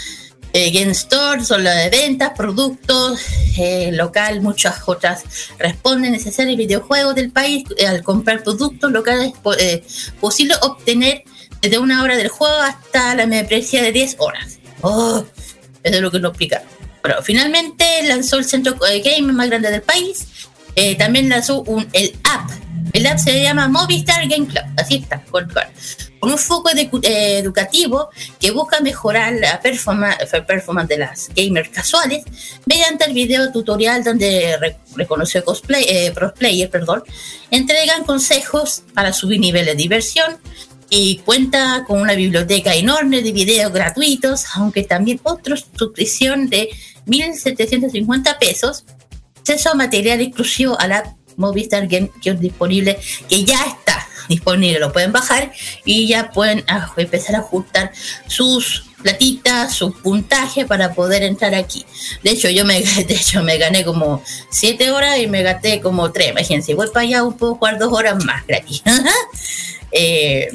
eh, 0.53 0.71
Game 0.71 0.91
Store, 0.91 1.43
zona 1.43 1.73
de 1.73 1.89
ventas, 1.89 2.31
productos, 2.35 3.21
eh, 3.57 3.91
local, 3.93 4.41
muchas 4.41 4.81
otras 4.85 5.23
responden 5.57 6.11
necesarios 6.11 6.57
videojuegos 6.57 7.15
del 7.15 7.31
país. 7.31 7.63
Eh, 7.77 7.87
al 7.87 8.03
comprar 8.03 8.43
productos 8.43 8.91
locales 8.91 9.33
eh, 9.59 9.83
posible 10.19 10.55
obtener 10.61 11.23
desde 11.61 11.77
una 11.77 12.03
hora 12.03 12.17
del 12.17 12.29
juego 12.29 12.55
hasta 12.55 13.15
la 13.15 13.25
membresía 13.25 13.83
de 13.83 13.91
10 13.91 14.15
horas. 14.19 14.59
Oh, 14.81 15.23
eso 15.83 15.95
es 15.95 16.01
lo 16.01 16.11
que 16.11 16.19
nos 16.19 16.31
explica. 16.31 16.63
Bueno, 17.01 17.21
finalmente 17.21 17.85
lanzó 18.07 18.37
el 18.37 18.45
centro 18.45 18.75
eh, 18.87 19.01
game 19.01 19.31
más 19.33 19.49
grande 19.49 19.71
del 19.71 19.81
país. 19.81 20.27
También 20.97 21.27
lanzó 21.27 21.61
un, 21.63 21.89
el 21.91 22.15
app 22.23 22.49
El 22.93 23.05
app 23.07 23.19
se 23.19 23.41
llama 23.43 23.67
Movistar 23.67 24.27
Game 24.27 24.47
Club, 24.47 24.63
así 24.77 24.95
está, 24.95 25.21
con, 25.29 25.47
con 26.19 26.31
un 26.31 26.37
foco 26.37 26.69
edu- 26.71 26.99
eh, 27.03 27.37
educativo 27.37 28.09
que 28.39 28.51
busca 28.51 28.79
mejorar 28.81 29.33
la 29.33 29.61
performa- 29.61 30.17
performance 30.47 30.89
de 30.89 30.97
las 30.97 31.29
gamers 31.35 31.69
casuales 31.69 32.23
mediante 32.65 33.05
el 33.05 33.13
video 33.13 33.51
tutorial 33.51 34.03
donde 34.03 34.57
re- 34.59 34.77
reconocido 34.95 35.45
cosplay, 35.45 35.85
eh, 35.87 36.11
pro 36.13 36.33
player, 36.33 36.69
perdón, 36.69 37.03
entregan 37.51 38.03
consejos 38.03 38.83
para 38.93 39.13
subir 39.13 39.39
niveles 39.39 39.75
de 39.77 39.83
diversión 39.83 40.37
y 40.89 41.19
cuenta 41.19 41.83
con 41.85 42.01
una 42.01 42.13
biblioteca 42.15 42.73
enorme 42.73 43.21
de 43.21 43.31
videos 43.31 43.71
gratuitos, 43.71 44.45
aunque 44.55 44.81
también 44.83 45.19
otra 45.23 45.55
suscripción 45.55 46.49
de 46.49 46.69
1.750 47.05 48.37
pesos, 48.39 48.85
acceso 49.39 49.69
a 49.69 49.75
material 49.75 50.19
exclusivo 50.21 50.79
a 50.79 50.87
la 50.87 51.15
Movistar 51.39 51.87
Game 51.87 52.11
que 52.21 52.31
es 52.31 52.39
disponible, 52.39 52.99
que 53.27 53.43
ya 53.43 53.59
está 53.65 54.07
disponible, 54.27 54.79
lo 54.79 54.93
pueden 54.93 55.11
bajar 55.11 55.51
y 55.83 56.07
ya 56.07 56.29
pueden 56.29 56.63
ah, 56.67 56.93
empezar 56.95 57.35
a 57.35 57.39
ajustar 57.39 57.91
sus 58.27 58.85
platitas, 59.01 59.73
su 59.73 59.93
puntaje 59.93 60.65
para 60.65 60.93
poder 60.93 61.23
entrar 61.23 61.55
aquí. 61.55 61.85
De 62.23 62.31
hecho, 62.31 62.49
yo 62.49 62.63
me, 62.63 62.81
de 63.07 63.15
hecho, 63.15 63.43
me 63.43 63.57
gané 63.57 63.83
como 63.83 64.23
7 64.51 64.91
horas 64.91 65.19
y 65.19 65.27
me 65.27 65.41
gasté 65.41 65.81
como 65.81 66.11
3. 66.11 66.31
Imagínense, 66.31 66.75
voy 66.75 66.87
para 66.93 67.01
allá, 67.01 67.23
puedo 67.37 67.55
jugar 67.55 67.79
2 67.79 67.91
horas 67.91 68.23
más 68.23 68.45
gratis. 68.45 68.83
eh, 69.91 70.49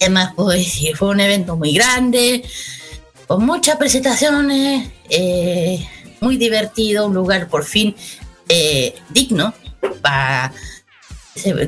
además, 0.00 0.32
pues 0.34 0.80
fue 0.96 1.08
un 1.08 1.20
evento 1.20 1.56
muy 1.56 1.72
grande, 1.72 2.42
con 3.26 3.44
muchas 3.44 3.76
presentaciones, 3.76 4.88
eh, 5.10 5.86
muy 6.20 6.36
divertido, 6.36 7.06
un 7.06 7.14
lugar 7.14 7.48
por 7.48 7.64
fin 7.64 7.94
eh, 8.48 8.94
digno 9.10 9.54
para 10.02 10.52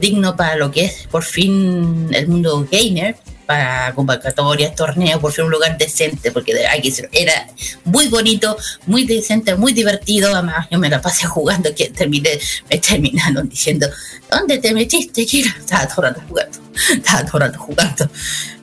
digno 0.01 0.35
para 0.35 0.57
lo 0.57 0.71
que 0.71 0.87
es 0.87 1.07
por 1.09 1.23
fin 1.23 2.09
el 2.13 2.27
mundo 2.27 2.67
gamer 2.71 3.17
para 3.51 3.93
convocatorias, 3.97 4.77
torneos, 4.77 5.21
por 5.21 5.33
fin 5.33 5.47
un 5.47 5.51
lugar 5.51 5.77
decente, 5.77 6.31
porque 6.31 6.55
decir, 6.55 7.09
era 7.11 7.49
muy 7.83 8.07
bonito, 8.07 8.57
muy 8.87 9.05
decente, 9.05 9.57
muy 9.57 9.73
divertido, 9.73 10.33
además 10.33 10.69
yo 10.71 10.79
me 10.79 10.89
la 10.89 11.03
pasé 11.03 11.27
jugando, 11.27 11.75
que 11.75 11.89
terminé, 11.89 12.39
me 12.71 12.79
terminaron 12.79 13.49
diciendo, 13.49 13.89
¿dónde 14.31 14.59
te 14.59 14.73
metiste, 14.73 15.27
Kira? 15.27 15.53
Estaba 15.59 15.89
todo 15.89 16.03
rato 16.03 16.23
jugando, 16.29 16.59
estaba 16.95 17.25
todo 17.25 17.39
rato 17.41 17.59
jugando. 17.59 18.09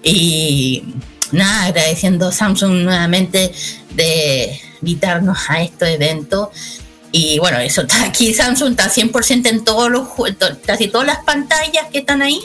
Y 0.03 0.85
nada, 1.33 1.65
agradeciendo 1.65 2.29
a 2.29 2.31
Samsung 2.31 2.85
nuevamente 2.85 3.51
de 3.93 4.57
invitarnos 4.81 5.37
a 5.49 5.63
este 5.63 5.95
evento. 5.95 6.49
Y 7.11 7.39
bueno, 7.39 7.59
eso 7.59 7.81
está 7.87 8.05
aquí, 8.05 8.33
Samsung 8.33 8.71
está 8.71 8.89
100% 8.89 9.49
en 9.49 9.63
todos 9.63 9.89
los, 9.89 10.07
casi 10.65 10.87
todas 10.87 11.07
las 11.07 11.19
pantallas 11.19 11.87
que 11.91 11.99
están 11.99 12.21
ahí, 12.21 12.39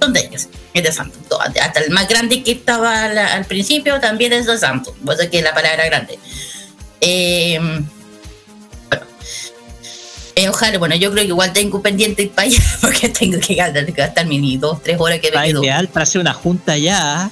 son 0.00 0.12
de 0.12 0.20
ellos, 0.20 0.48
es 0.74 0.82
de 0.82 0.92
Samsung. 0.92 1.22
Hasta 1.60 1.80
el 1.80 1.90
más 1.90 2.08
grande 2.08 2.42
que 2.42 2.52
estaba 2.52 3.04
al, 3.04 3.18
al 3.18 3.44
principio 3.44 4.00
también 4.00 4.32
es 4.32 4.46
de 4.46 4.58
Samsung, 4.58 4.94
por 5.04 5.14
eso 5.14 5.30
que 5.30 5.42
la 5.42 5.54
palabra 5.54 5.84
grande. 5.86 6.18
Eh, 7.00 7.58
bueno, 8.88 9.06
Eh, 10.34 10.48
ojalá, 10.48 10.78
bueno, 10.78 10.94
yo 10.94 11.10
creo 11.10 11.24
que 11.24 11.28
igual 11.28 11.52
tengo 11.52 11.82
pendiente 11.82 12.22
ir 12.22 12.30
para 12.30 12.46
allá 12.46 12.62
porque 12.80 13.08
tengo 13.08 13.38
que 13.40 13.54
gastar, 13.54 13.84
gastar 13.92 14.26
mis 14.26 14.60
dos, 14.60 14.82
tres 14.82 14.96
horas 15.00 15.18
que 15.20 15.30
me 15.32 15.42
quedo. 15.42 15.62
ideal 15.62 15.88
para 15.88 16.04
hacer 16.04 16.20
una 16.20 16.32
junta 16.32 16.76
ya. 16.76 17.30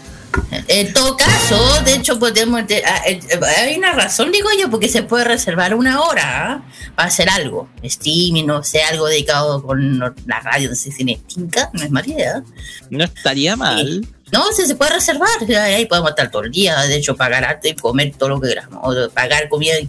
En 0.69 0.93
todo 0.93 1.17
caso, 1.17 1.83
de 1.85 1.95
hecho, 1.95 2.19
podemos. 2.19 2.67
de- 2.67 2.85
ah, 2.85 3.03
eh, 3.07 3.21
eh, 3.31 3.41
hay 3.59 3.77
una 3.79 3.93
razón, 3.93 4.33
digo 4.33 4.49
yo, 4.59 4.71
porque 4.71 4.89
se 4.89 5.03
puede 5.03 5.25
reservar 5.25 5.75
una 5.75 6.03
hora 6.03 6.53
¿ah? 6.53 6.63
para 6.95 7.09
hacer 7.09 7.29
algo. 7.31 7.69
Streaming, 7.83 8.45
no 8.45 8.63
sé, 8.63 8.83
algo 8.83 9.07
dedicado 9.07 9.63
con 9.63 9.99
la 9.99 10.41
radio, 10.41 10.71
no 10.71 10.75
sé 10.75 10.91
si 10.93 11.05
Tinca, 11.05 11.71
no 11.73 11.83
es 11.83 11.91
mala 11.91 12.09
idea. 12.09 12.43
No 12.91 13.05
estaría 13.05 13.57
mal. 13.57 14.07
No, 14.33 14.53
sí, 14.53 14.67
se 14.67 14.75
puede 14.75 14.93
reservar. 14.93 15.29
Ahí 15.63 15.87
podemos 15.87 16.11
estar 16.11 16.31
todo 16.31 16.43
el 16.43 16.51
día. 16.51 16.81
De 16.83 16.97
hecho, 16.97 17.17
pagar 17.17 17.45
arte 17.45 17.71
y 17.71 17.75
comer 17.75 18.13
todo 18.19 18.31
lo 18.31 18.41
que 18.41 18.49
queramos. 18.49 18.81
O 18.83 19.11
pagar 19.11 19.49
comida 19.49 19.79
y 19.79 19.89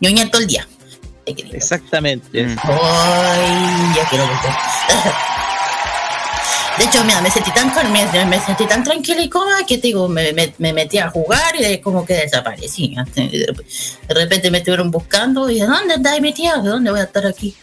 ñoñar 0.00 0.30
todo 0.30 0.42
el 0.42 0.46
día. 0.46 0.68
Exactamente. 1.26 2.44
Ay, 2.62 3.94
ya 3.96 4.08
quiero 4.08 4.26
volver. 4.26 4.52
De 6.78 6.84
hecho, 6.84 7.02
mira, 7.04 7.20
me 7.22 7.30
sentí 7.30 7.50
tan, 7.52 7.72
me, 7.90 8.24
me 8.26 8.40
sentí 8.40 8.66
tan 8.66 8.84
tranquila 8.84 9.22
y 9.22 9.28
cómoda 9.30 9.64
que 9.66 9.78
te 9.78 9.86
digo, 9.88 10.08
me, 10.08 10.32
me- 10.34 10.52
me 10.58 10.72
metí 10.74 10.98
a 10.98 11.08
jugar 11.10 11.54
y 11.58 11.62
de- 11.62 11.80
como 11.80 12.04
que 12.04 12.14
desaparecí. 12.14 12.94
De 13.14 13.54
repente 14.14 14.50
me 14.50 14.58
estuvieron 14.58 14.90
buscando 14.90 15.48
y 15.48 15.54
dije, 15.54 15.66
¿dónde 15.66 15.94
estás 15.94 16.20
metida? 16.20 16.58
¿De 16.58 16.68
dónde 16.68 16.90
voy 16.90 17.00
a 17.00 17.04
estar 17.04 17.26
aquí? 17.26 17.54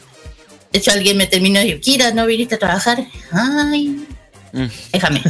De 0.72 0.80
hecho, 0.80 0.92
alguien 0.92 1.18
me 1.18 1.28
terminó 1.28 1.60
de 1.60 1.66
decir, 1.66 1.82
Kira, 1.82 2.12
¿no 2.12 2.26
viniste 2.26 2.56
a 2.56 2.60
trabajar? 2.60 3.06
Ay, 3.32 4.04
déjame. 4.92 5.22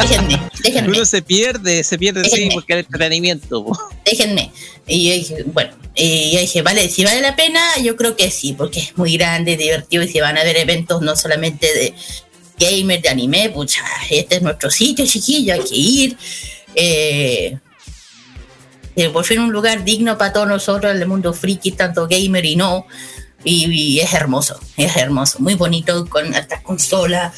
Déjenme, 0.00 0.40
déjenme. 0.62 0.88
Uno 0.96 1.04
se 1.06 1.22
pierde, 1.22 1.82
se 1.84 1.96
pierde, 1.98 2.24
sí, 2.24 2.30
Déjenme. 2.30 2.54
porque 2.54 2.72
el 2.74 2.78
entretenimiento. 2.80 3.64
po. 3.64 3.78
déjenme. 4.04 4.50
Y 4.86 5.08
yo 5.08 5.14
dije, 5.14 5.44
bueno, 5.46 5.74
y 5.94 6.32
yo 6.32 6.40
dije, 6.40 6.60
vale, 6.62 6.88
si 6.90 7.02
vale 7.04 7.22
la 7.22 7.34
pena, 7.34 7.60
yo 7.82 7.96
creo 7.96 8.14
que 8.16 8.30
sí, 8.30 8.52
porque 8.52 8.80
es 8.80 8.96
muy 8.98 9.16
grande, 9.16 9.56
divertido 9.56 10.02
y 10.02 10.08
se 10.08 10.20
van 10.20 10.36
a 10.36 10.44
ver 10.44 10.58
eventos 10.58 11.00
no 11.00 11.16
solamente 11.16 11.66
de 11.66 11.94
gamers, 12.58 13.02
de 13.02 13.08
anime, 13.08 13.50
pucha, 13.50 13.82
este 14.10 14.36
es 14.36 14.42
nuestro 14.42 14.70
sitio, 14.70 15.06
chiquillo, 15.06 15.54
hay 15.54 15.60
que 15.60 15.74
ir. 15.76 16.16
Eh, 16.74 17.58
eh, 18.96 19.08
por 19.10 19.24
fin 19.24 19.40
un 19.40 19.52
lugar 19.52 19.84
digno 19.84 20.16
para 20.16 20.32
todos 20.32 20.48
nosotros, 20.48 20.94
el 20.94 21.06
mundo 21.06 21.32
friki, 21.32 21.72
tanto 21.72 22.06
gamer 22.08 22.44
y 22.44 22.56
no. 22.56 22.86
Y, 23.44 24.00
es 24.00 24.12
hermoso, 24.12 24.58
es 24.76 24.96
hermoso, 24.96 25.38
muy 25.40 25.54
bonito 25.54 26.06
con 26.06 26.34
estas 26.34 26.62
consolas. 26.62 27.32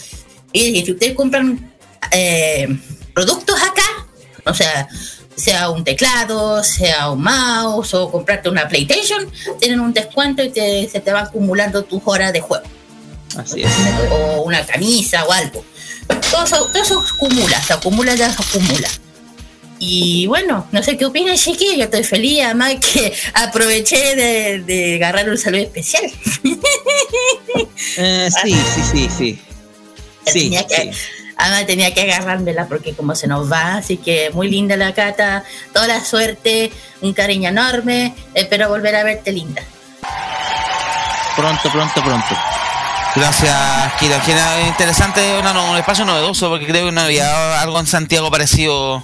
Y 0.52 0.82
si 0.84 0.92
ustedes 0.92 1.14
compran 1.14 1.72
eh, 2.12 2.68
productos 3.12 3.60
acá, 3.60 4.06
o 4.46 4.54
sea, 4.54 4.88
sea 5.36 5.68
un 5.70 5.84
teclado, 5.84 6.64
sea 6.64 7.10
un 7.10 7.22
mouse 7.22 7.92
o 7.94 8.10
comprarte 8.10 8.48
una 8.48 8.66
PlayStation, 8.68 9.30
tienen 9.60 9.80
un 9.80 9.92
descuento 9.92 10.42
y 10.42 10.50
te- 10.50 10.88
se 10.88 11.00
te 11.00 11.12
van 11.12 11.26
acumulando 11.26 11.84
tus 11.84 12.00
horas 12.06 12.32
de 12.32 12.40
juego. 12.40 12.64
Así 13.38 13.62
es. 13.62 13.72
O 14.10 14.42
una 14.42 14.64
camisa 14.66 15.24
o 15.24 15.32
algo. 15.32 15.64
Todo 16.30 16.44
eso, 16.44 16.66
todo 16.66 16.82
eso 16.82 17.04
acumula, 17.14 17.62
se 17.62 17.72
acumula, 17.72 18.14
ya 18.14 18.30
se 18.30 18.42
acumula. 18.42 18.88
Y 19.78 20.26
bueno, 20.26 20.66
no 20.72 20.82
sé 20.82 20.96
qué 20.96 21.06
opinas, 21.06 21.40
chiquillo. 21.40 21.76
Yo 21.76 21.84
estoy 21.84 22.02
feliz, 22.02 22.42
además 22.44 22.74
que 22.80 23.12
aproveché 23.34 24.16
de, 24.16 24.62
de 24.62 24.96
agarrar 24.96 25.30
un 25.30 25.38
saludo 25.38 25.62
especial. 25.62 26.04
Eh, 27.96 28.28
sí, 28.42 28.52
sí, 28.52 28.82
sí, 28.92 29.08
sí. 29.16 29.38
Sí, 30.26 30.42
tenía 30.44 30.66
que, 30.66 30.92
Además 31.36 31.66
tenía 31.66 31.94
que 31.94 32.02
agarrármela 32.02 32.66
porque 32.66 32.94
como 32.94 33.14
se 33.14 33.28
nos 33.28 33.50
va, 33.50 33.76
así 33.76 33.96
que 33.96 34.30
muy 34.30 34.50
linda 34.50 34.76
la 34.76 34.92
cata, 34.92 35.44
toda 35.72 35.86
la 35.86 36.04
suerte, 36.04 36.72
un 37.00 37.12
cariño 37.12 37.48
enorme, 37.48 38.14
espero 38.34 38.68
volver 38.68 38.96
a 38.96 39.04
verte 39.04 39.32
linda. 39.32 39.62
Pronto, 41.36 41.70
pronto, 41.70 42.02
pronto. 42.02 42.57
Gracias, 43.16 43.92
Kira. 43.98 44.20
Kira, 44.22 44.68
interesante, 44.68 45.20
no, 45.42 45.70
un 45.72 45.76
espacio 45.76 46.04
novedoso, 46.04 46.48
porque 46.50 46.66
creo 46.66 46.86
que 46.86 46.92
no 46.92 47.00
había 47.00 47.60
algo 47.60 47.80
en 47.80 47.86
Santiago 47.86 48.30
parecido 48.30 49.02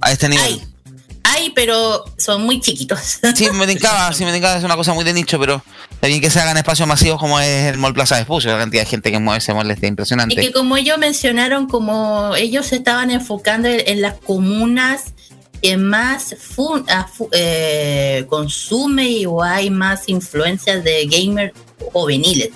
a 0.00 0.12
este 0.12 0.28
nivel. 0.28 0.60
Hay, 1.24 1.50
pero 1.50 2.04
son 2.18 2.42
muy 2.44 2.60
chiquitos. 2.60 3.20
Sí, 3.34 3.48
me 3.52 3.66
tincaba, 3.66 4.12
sí, 4.12 4.24
me 4.24 4.32
tincaba, 4.32 4.56
es 4.56 4.64
una 4.64 4.76
cosa 4.76 4.92
muy 4.92 5.04
de 5.04 5.12
nicho, 5.12 5.38
pero 5.38 5.62
bien 6.00 6.20
que 6.20 6.30
se 6.30 6.40
hagan 6.40 6.56
espacios 6.56 6.86
masivos 6.88 7.18
como 7.18 7.38
es 7.40 7.72
el 7.72 7.78
Mall 7.78 7.94
Plaza 7.94 8.16
de 8.16 8.22
Espucio, 8.22 8.50
la 8.52 8.58
cantidad 8.58 8.82
de 8.82 8.88
gente 8.88 9.10
que 9.10 9.18
mueve 9.18 9.38
ese 9.38 9.54
mall 9.54 9.70
es 9.70 9.82
Y 9.82 9.86
impresionante. 9.86 10.34
que 10.36 10.52
como 10.52 10.76
ellos 10.76 10.98
mencionaron, 10.98 11.66
como 11.68 12.34
ellos 12.36 12.66
se 12.66 12.76
estaban 12.76 13.10
enfocando 13.10 13.68
en, 13.68 13.82
en 13.86 14.02
las 14.02 14.14
comunas 14.14 15.12
que 15.62 15.76
más 15.76 16.34
fu- 16.40 16.84
ah, 16.88 17.08
eh, 17.30 18.26
consume 18.28 19.08
y 19.08 19.26
o 19.26 19.42
hay 19.42 19.70
más 19.70 20.08
influencias 20.08 20.82
de 20.82 21.06
gamers 21.06 21.52
juveniles. 21.92 22.50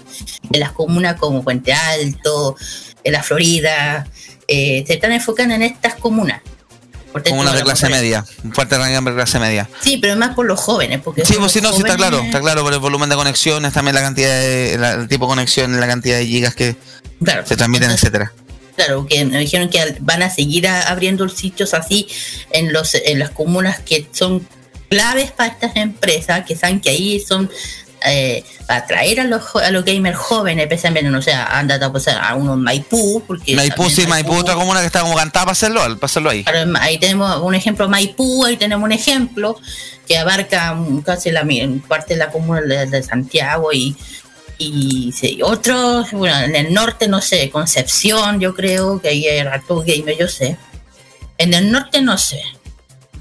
En 0.53 0.61
las 0.61 0.73
comunas 0.73 1.17
como 1.19 1.43
Puente 1.45 1.73
Alto, 1.73 2.57
en 3.05 3.13
la 3.13 3.23
Florida, 3.23 4.07
eh, 4.49 4.85
se 4.87 4.95
están 4.95 5.13
enfocando 5.13 5.55
en 5.55 5.63
estas 5.63 5.95
comunas. 5.95 6.43
Como 7.29 7.41
una 7.41 7.55
de 7.55 7.63
clase 7.63 7.89
media, 7.89 8.27
un 8.45 8.53
fuerte 8.53 8.77
rango 8.77 9.09
de 9.11 9.17
clase 9.17 9.39
media. 9.39 9.67
Sí, 9.81 9.97
pero 9.97 10.17
más 10.17 10.35
por 10.35 10.45
los 10.45 10.61
jóvenes. 10.61 11.01
Porque 11.03 11.25
Sí, 11.25 11.33
son 11.33 11.43
pues 11.45 11.53
sí, 11.53 11.61
no, 11.63 11.73
sí 11.73 11.79
está 11.79 11.97
claro, 11.97 12.21
está 12.21 12.41
claro 12.43 12.63
por 12.63 12.75
el 12.75 12.79
volumen 12.79 13.09
de 13.09 13.15
conexiones, 13.17 13.73
también 13.73 13.95
la 13.95 14.03
cantidad 14.03 14.29
de, 14.39 14.77
la- 14.79 14.93
el 14.93 15.09
tipo 15.09 15.25
de 15.25 15.31
conexiones, 15.31 15.81
la 15.81 15.87
cantidad 15.87 16.19
de 16.19 16.27
gigas 16.27 16.55
que 16.55 16.77
se 17.47 17.57
transmiten, 17.57 17.91
etcétera. 17.91 18.33
Claro, 18.77 19.07
que 19.07 19.25
me 19.25 19.39
dijeron 19.39 19.69
que 19.71 19.97
van 20.01 20.23
a 20.23 20.31
seguir 20.31 20.69
a- 20.69 20.83
abriendo 20.83 21.29
sitios 21.29 21.75
así 21.75 22.07
en 22.51 22.73
los 22.73 22.95
en 22.95 23.19
las 23.19 23.31
comunas 23.31 23.81
que 23.81 24.07
son 24.13 24.47
claves 24.89 25.33
para 25.33 25.53
estas 25.53 25.75
empresas, 25.77 26.45
que 26.47 26.55
saben 26.55 26.81
que 26.81 26.91
ahí 26.91 27.19
son 27.19 27.51
eh, 28.07 28.45
para 28.67 28.81
atraer 28.81 29.21
a 29.21 29.25
los, 29.25 29.57
a 29.57 29.71
los 29.71 29.85
gamers 29.85 30.17
jóvenes, 30.19 30.63
especialmente, 30.65 31.11
no 31.11 31.23
sé, 31.23 31.33
anda 31.33 31.75
a, 31.85 31.91
pues, 31.91 32.07
a 32.07 32.35
uno 32.35 32.55
en 32.55 32.61
Maipú, 32.61 33.23
porque 33.27 33.57
Maipú, 33.57 33.89
sí, 33.91 34.07
Maipú, 34.07 34.35
otra 34.35 34.55
comuna 34.55 34.81
que 34.81 34.87
está 34.87 35.01
como 35.01 35.17
cantada 35.17 35.47
para 35.47 35.53
hacerlo, 35.53 35.81
para 35.81 35.99
hacerlo 36.03 36.31
ahí. 36.31 36.45
Ahí 36.79 36.99
tenemos 36.99 37.43
un 37.43 37.55
ejemplo 37.55 37.89
Maipú, 37.89 38.45
ahí 38.45 38.57
tenemos 38.59 38.85
un 38.85 38.93
ejemplo 38.93 39.59
que 40.07 40.19
abarca 40.19 40.77
casi 41.05 41.33
la 41.33 41.45
parte 41.89 42.15
de 42.15 42.19
la 42.19 42.31
comuna 42.31 42.61
de, 42.61 42.87
de 42.87 43.03
Santiago 43.03 43.73
y 43.73 43.97
Y 44.59 45.13
sí, 45.13 45.41
otros, 45.43 46.11
bueno, 46.13 46.39
en 46.41 46.57
el 46.57 46.73
norte, 46.73 47.09
no 47.09 47.21
sé, 47.21 47.51
Concepción, 47.51 48.41
yo 48.41 48.55
creo 48.55 49.01
que 49.01 49.09
ahí 49.09 49.27
hay 49.27 49.41
harto 49.41 49.81
gamer, 49.87 50.17
yo 50.19 50.29
sé. 50.29 50.57
En 51.39 51.53
el 51.53 51.71
norte 51.71 52.01
no 52.01 52.17
sé. 52.17 52.41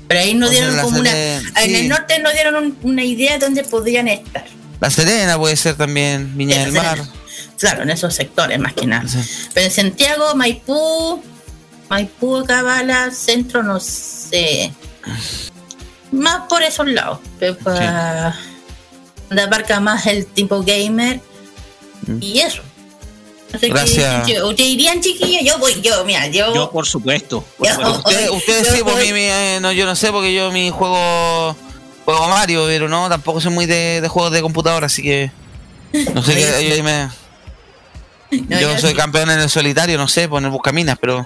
Pero 0.08 0.20
ahí 0.22 0.34
no 0.34 0.48
Pues 0.48 0.60
dieron 0.60 0.80
como 0.82 1.00
una. 1.00 1.10
Serena, 1.12 1.52
En 1.64 1.76
el 1.76 1.90
norte 1.90 2.20
no 2.20 2.32
dieron 2.32 2.56
un- 2.56 2.78
una 2.84 3.04
idea 3.04 3.34
de 3.34 3.40
dónde 3.40 3.64
podrían 3.64 4.08
estar. 4.08 4.46
La 4.80 4.90
Serena 4.90 5.38
puede 5.38 5.56
ser 5.56 5.76
también, 5.76 6.38
Viña 6.38 6.60
del 6.60 6.72
Mar. 6.74 7.00
Claro, 7.58 7.84
en 7.84 7.90
esos 7.90 8.14
sectores 8.14 8.60
más 8.60 8.74
que 8.74 8.86
nada. 8.86 9.06
Pero 9.54 9.66
en 9.66 9.72
Santiago, 9.72 10.36
Maipú, 10.36 11.22
Maipú, 11.90 12.44
Cabala, 12.46 13.12
centro, 13.12 13.64
no 13.64 13.80
sé. 13.80 14.72
Más 16.12 16.48
por 16.48 16.62
esos 16.64 16.88
lados. 16.88 17.20
Pero 17.40 17.58
para. 17.58 18.38
Donde 19.30 19.42
abarca 19.44 19.80
más 19.80 20.06
el 20.06 20.26
tipo 20.26 20.62
gamer. 20.64 21.20
Y 22.22 22.40
eso. 22.40 22.62
Gracias. 23.62 24.28
yo- 24.28 24.50
¿Ustedes 24.50 24.70
irían, 24.72 25.02
chiquillos? 25.02 25.44
Yo 25.44 25.58
voy, 25.60 25.80
yo, 25.82 26.04
mira, 26.06 26.28
yo. 26.28 26.54
Yo, 26.54 26.72
por 26.72 26.86
supuesto. 26.86 27.44
por 27.58 27.68
Yo- 27.68 27.74
supuesto. 27.76 28.00
Ustedes, 28.10 28.30
ustedes 28.32 28.68
yo 28.68 28.74
sí, 28.76 28.80
pues 28.84 28.96
voy- 28.96 29.08
mi- 29.08 29.14
mi, 29.14 29.20
eh, 29.22 29.60
no, 29.62 29.72
yo 29.72 29.86
no 29.86 29.96
sé 29.96 30.12
porque 30.12 30.34
yo 30.34 30.52
mi 30.52 30.70
juego 30.72 31.56
juego 32.04 32.28
Mario, 32.30 32.66
pero 32.68 32.88
no, 32.90 33.08
tampoco 33.10 33.40
soy 33.42 33.52
muy 33.52 33.66
de, 33.66 34.00
de 34.02 34.08
juegos 34.08 34.32
de 34.32 34.42
computadora, 34.42 34.86
así 34.88 35.02
que 35.02 35.32
no 36.14 36.22
sé 36.22 36.36
qué. 36.36 36.76
yo 36.78 36.84
me- 36.84 37.10
No, 38.50 38.60
yo 38.60 38.78
soy 38.78 38.92
sí. 38.92 38.96
campeón 38.98 39.30
en 39.32 39.40
el 39.40 39.50
solitario, 39.50 39.98
no 39.98 40.08
sé, 40.08 40.28
poner 40.28 40.52
buscaminas, 40.52 40.98
pero. 41.00 41.26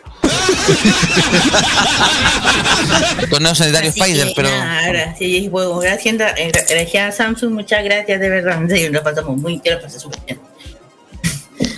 Torneo 3.29 3.55
solitario 3.55 3.89
Así 3.89 3.99
Spider, 3.99 4.27
que, 4.27 4.33
pero. 4.35 4.49
nada, 4.49 5.15
sí, 5.17 5.47
bueno, 5.49 5.77
gracias, 5.79 6.15
eh, 6.37 6.51
gracias 6.69 7.13
a 7.13 7.17
Samsung, 7.17 7.53
muchas 7.53 7.83
gracias, 7.83 8.19
de 8.19 8.29
verdad. 8.29 8.61
En 8.61 8.69
serio, 8.69 8.91
lo 8.91 9.03
pasamos 9.03 9.37
muy 9.37 9.59
bien, 9.59 9.75
lo 9.75 9.81
pasé 9.81 9.99
súper 9.99 10.19
bien. 10.25 10.39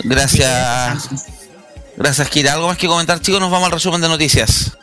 Gracias. 0.03 1.09
Gracias, 1.97 2.29
Kira. 2.29 2.53
¿Algo 2.53 2.67
más 2.67 2.77
que 2.77 2.87
comentar, 2.87 3.19
chicos? 3.21 3.39
Nos 3.39 3.51
vamos 3.51 3.67
al 3.67 3.73
resumen 3.73 4.01
de 4.01 4.07
noticias. 4.07 4.77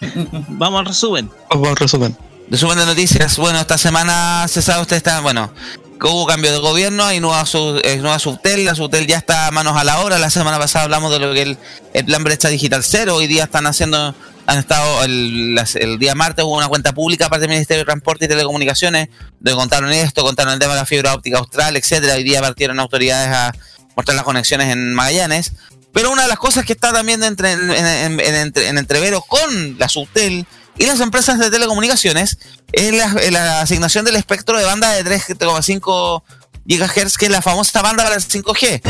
Vamos 0.48 0.80
al 0.80 0.86
resumen. 0.86 1.30
Vamos 1.50 1.68
al 1.68 1.76
resumen. 1.76 2.16
Resumen 2.50 2.78
de 2.78 2.86
noticias. 2.86 3.36
Bueno, 3.38 3.58
esta 3.58 3.78
semana 3.78 4.46
se 4.48 4.62
sabe, 4.62 4.82
usted 4.82 4.96
está, 4.96 5.20
bueno, 5.20 5.50
que 5.84 5.85
hubo 6.02 6.26
cambio 6.26 6.52
de 6.52 6.58
gobierno, 6.58 7.04
hay 7.04 7.20
nueva, 7.20 7.44
nueva 7.52 8.18
subtel, 8.18 8.64
la 8.64 8.74
subtel 8.74 9.06
ya 9.06 9.16
está 9.18 9.46
a 9.46 9.50
manos 9.50 9.76
a 9.76 9.84
la 9.84 10.00
obra. 10.00 10.18
La 10.18 10.30
semana 10.30 10.58
pasada 10.58 10.84
hablamos 10.84 11.10
de 11.12 11.18
lo 11.18 11.32
que 11.32 11.42
el, 11.42 11.58
el 11.94 12.04
plan 12.04 12.22
brecha 12.24 12.48
digital 12.48 12.82
cero. 12.84 13.16
Hoy 13.16 13.26
día 13.26 13.44
están 13.44 13.66
haciendo, 13.66 14.14
han 14.46 14.58
estado, 14.58 15.04
el, 15.04 15.58
día 15.98 16.14
martes 16.14 16.44
hubo 16.44 16.56
una 16.56 16.68
cuenta 16.68 16.92
pública 16.92 17.28
parte 17.28 17.42
del 17.42 17.50
Ministerio 17.50 17.80
de 17.82 17.86
Transporte 17.86 18.26
y 18.26 18.28
Telecomunicaciones, 18.28 19.08
donde 19.40 19.56
contaron 19.58 19.90
esto, 19.92 20.22
contaron 20.22 20.52
el 20.52 20.58
tema 20.58 20.74
de 20.74 20.80
la 20.80 20.86
fibra 20.86 21.14
óptica 21.14 21.38
austral, 21.38 21.76
etcétera. 21.76 22.14
Hoy 22.14 22.24
día 22.24 22.40
partieron 22.40 22.78
autoridades 22.78 23.34
a 23.34 23.52
mostrar 23.96 24.14
las 24.16 24.24
conexiones 24.24 24.68
en 24.72 24.92
Magallanes. 24.94 25.52
Pero 25.92 26.10
una 26.12 26.22
de 26.22 26.28
las 26.28 26.38
cosas 26.38 26.66
que 26.66 26.74
está 26.74 26.92
también 26.92 27.22
entre- 27.24 27.52
en, 27.52 28.20
en- 28.20 28.52
en 28.54 28.78
entrevero 28.78 29.22
con 29.22 29.78
la 29.78 29.88
Subtel 29.88 30.46
y 30.78 30.86
las 30.86 31.00
empresas 31.00 31.38
de 31.38 31.50
telecomunicaciones 31.50 32.38
es 32.72 32.92
la, 32.92 33.14
la 33.30 33.60
asignación 33.60 34.04
del 34.04 34.16
espectro 34.16 34.58
de 34.58 34.64
banda 34.64 34.92
de 34.92 35.04
3,5 35.04 36.22
GHz, 36.66 37.16
que 37.16 37.26
es 37.26 37.30
la 37.30 37.42
famosa 37.42 37.82
banda 37.82 38.02
para 38.04 38.16
el 38.16 38.22
5G. 38.22 38.82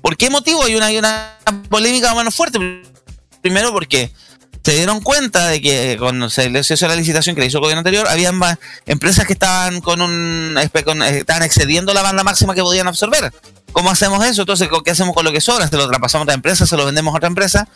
¿Por 0.00 0.16
qué 0.16 0.30
motivo? 0.30 0.62
Hay 0.64 0.76
una, 0.76 0.86
hay 0.86 0.98
una 0.98 1.38
polémica 1.68 2.14
más 2.14 2.34
fuerte. 2.34 2.58
Primero 3.42 3.72
porque 3.72 4.12
se 4.64 4.72
dieron 4.74 5.00
cuenta 5.00 5.46
de 5.48 5.60
que 5.60 5.96
cuando 5.98 6.30
se 6.30 6.48
les 6.48 6.70
hizo 6.70 6.88
la 6.88 6.96
licitación 6.96 7.34
que 7.34 7.42
le 7.42 7.48
hizo 7.48 7.58
el 7.58 7.62
gobierno 7.62 7.80
anterior, 7.80 8.08
habían 8.08 8.34
ma- 8.36 8.58
empresas 8.86 9.26
que 9.26 9.34
estaban 9.34 9.80
con 9.80 10.00
un 10.00 10.56
con- 10.84 11.02
eh, 11.02 11.18
estaban 11.18 11.42
excediendo 11.42 11.92
la 11.92 12.02
banda 12.02 12.24
máxima 12.24 12.54
que 12.54 12.62
podían 12.62 12.86
absorber. 12.88 13.32
¿Cómo 13.72 13.90
hacemos 13.90 14.24
eso? 14.24 14.42
Entonces, 14.42 14.68
¿qué 14.84 14.90
hacemos 14.90 15.14
con 15.14 15.24
lo 15.24 15.32
que 15.32 15.40
sobra? 15.40 15.68
Se 15.68 15.76
lo 15.76 15.86
traspasamos 15.88 16.22
a 16.22 16.24
otra 16.24 16.34
empresa, 16.34 16.64
se 16.66 16.76
lo 16.76 16.86
vendemos 16.86 17.12
a 17.12 17.16
otra 17.18 17.26
empresa. 17.28 17.68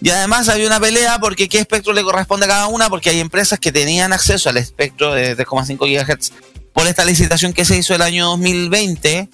Y 0.00 0.10
además 0.10 0.48
había 0.48 0.66
una 0.66 0.80
pelea 0.80 1.18
porque 1.20 1.48
qué 1.48 1.58
espectro 1.60 1.92
le 1.92 2.02
corresponde 2.02 2.46
a 2.46 2.48
cada 2.48 2.66
una, 2.66 2.88
porque 2.88 3.10
hay 3.10 3.20
empresas 3.20 3.60
que 3.60 3.70
tenían 3.70 4.12
acceso 4.12 4.48
al 4.48 4.56
espectro 4.56 5.14
de 5.14 5.36
3,5 5.36 5.86
GHz 5.86 6.32
por 6.72 6.86
esta 6.88 7.04
licitación 7.04 7.52
que 7.52 7.64
se 7.64 7.76
hizo 7.76 7.94
el 7.94 8.02
año 8.02 8.26
2020, 8.30 9.28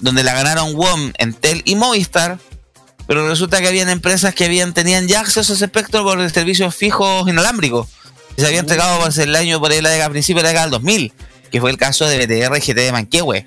donde 0.00 0.24
la 0.24 0.34
ganaron 0.34 0.74
WOM, 0.74 1.12
Entel 1.16 1.62
y 1.64 1.76
Movistar, 1.76 2.38
pero 3.10 3.28
resulta 3.28 3.60
que 3.60 3.66
habían 3.66 3.88
empresas 3.88 4.36
que 4.36 4.44
habían 4.44 4.72
tenían 4.72 5.08
ya 5.08 5.18
acceso 5.18 5.52
a 5.52 5.56
ese 5.56 5.64
espectro 5.64 6.04
por 6.04 6.30
servicios 6.30 6.72
fijos 6.76 7.28
inalámbricos. 7.28 7.88
Y 8.36 8.40
se 8.40 8.46
había 8.46 8.60
entregado 8.60 9.00
por 9.00 9.18
el 9.18 9.34
año 9.34 9.58
por 9.58 9.72
ahí 9.72 9.80
la 9.80 9.88
década, 9.88 10.06
a 10.06 10.10
principios 10.10 10.44
de 10.44 10.44
la 10.44 10.48
década 10.50 10.66
del 10.66 10.70
2000, 10.70 11.12
que 11.50 11.60
fue 11.60 11.72
el 11.72 11.76
caso 11.76 12.06
de 12.06 12.24
BTR 12.24 12.56
y 12.56 12.60
GT 12.60 12.76
de 12.76 12.92
Manquehue. 12.92 13.46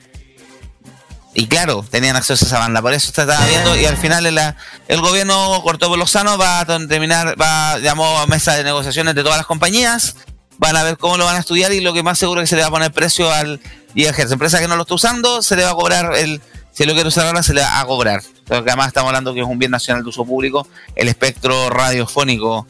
Y 1.33 1.47
claro, 1.47 1.85
tenían 1.89 2.17
acceso 2.17 2.43
a 2.43 2.47
esa 2.49 2.59
banda, 2.59 2.81
por 2.81 2.91
eso 2.91 3.07
estaba 3.07 3.39
viendo 3.45 3.77
y 3.77 3.85
al 3.85 3.95
final 3.95 4.25
el, 4.25 4.99
gobierno 4.99 5.61
cortó 5.63 5.87
por 5.87 5.97
los 5.97 6.11
sanos, 6.11 6.37
va 6.37 6.59
a 6.59 6.65
terminar, 6.65 7.41
va, 7.41 7.79
llamó 7.79 8.19
a 8.19 8.27
mesa 8.27 8.55
de 8.55 8.65
negociaciones 8.65 9.15
de 9.15 9.23
todas 9.23 9.37
las 9.37 9.47
compañías, 9.47 10.17
van 10.57 10.75
a 10.75 10.83
ver 10.83 10.97
cómo 10.97 11.15
lo 11.15 11.23
van 11.23 11.37
a 11.37 11.39
estudiar 11.39 11.71
y 11.71 11.79
lo 11.79 11.93
que 11.93 12.03
más 12.03 12.19
seguro 12.19 12.41
es 12.41 12.49
que 12.49 12.55
se 12.55 12.55
le 12.57 12.63
va 12.63 12.67
a 12.67 12.71
poner 12.71 12.91
precio 12.91 13.31
al 13.31 13.61
GHz. 13.95 14.29
Empresa 14.29 14.59
que 14.59 14.67
no 14.67 14.75
lo 14.75 14.81
está 14.81 14.95
usando, 14.95 15.41
se 15.41 15.55
le 15.55 15.63
va 15.63 15.69
a 15.69 15.75
cobrar 15.75 16.15
el, 16.17 16.41
si 16.73 16.85
lo 16.85 16.93
quiere 16.93 17.07
usar 17.07 17.27
ahora, 17.27 17.43
se 17.43 17.53
le 17.53 17.61
va 17.61 17.79
a 17.79 17.85
cobrar. 17.85 18.21
Porque 18.45 18.69
además 18.69 18.87
estamos 18.87 19.07
hablando 19.07 19.33
que 19.33 19.39
es 19.39 19.47
un 19.47 19.57
bien 19.57 19.71
nacional 19.71 20.03
de 20.03 20.09
uso 20.09 20.25
público, 20.25 20.67
el 20.95 21.07
espectro 21.07 21.69
radiofónico 21.69 22.67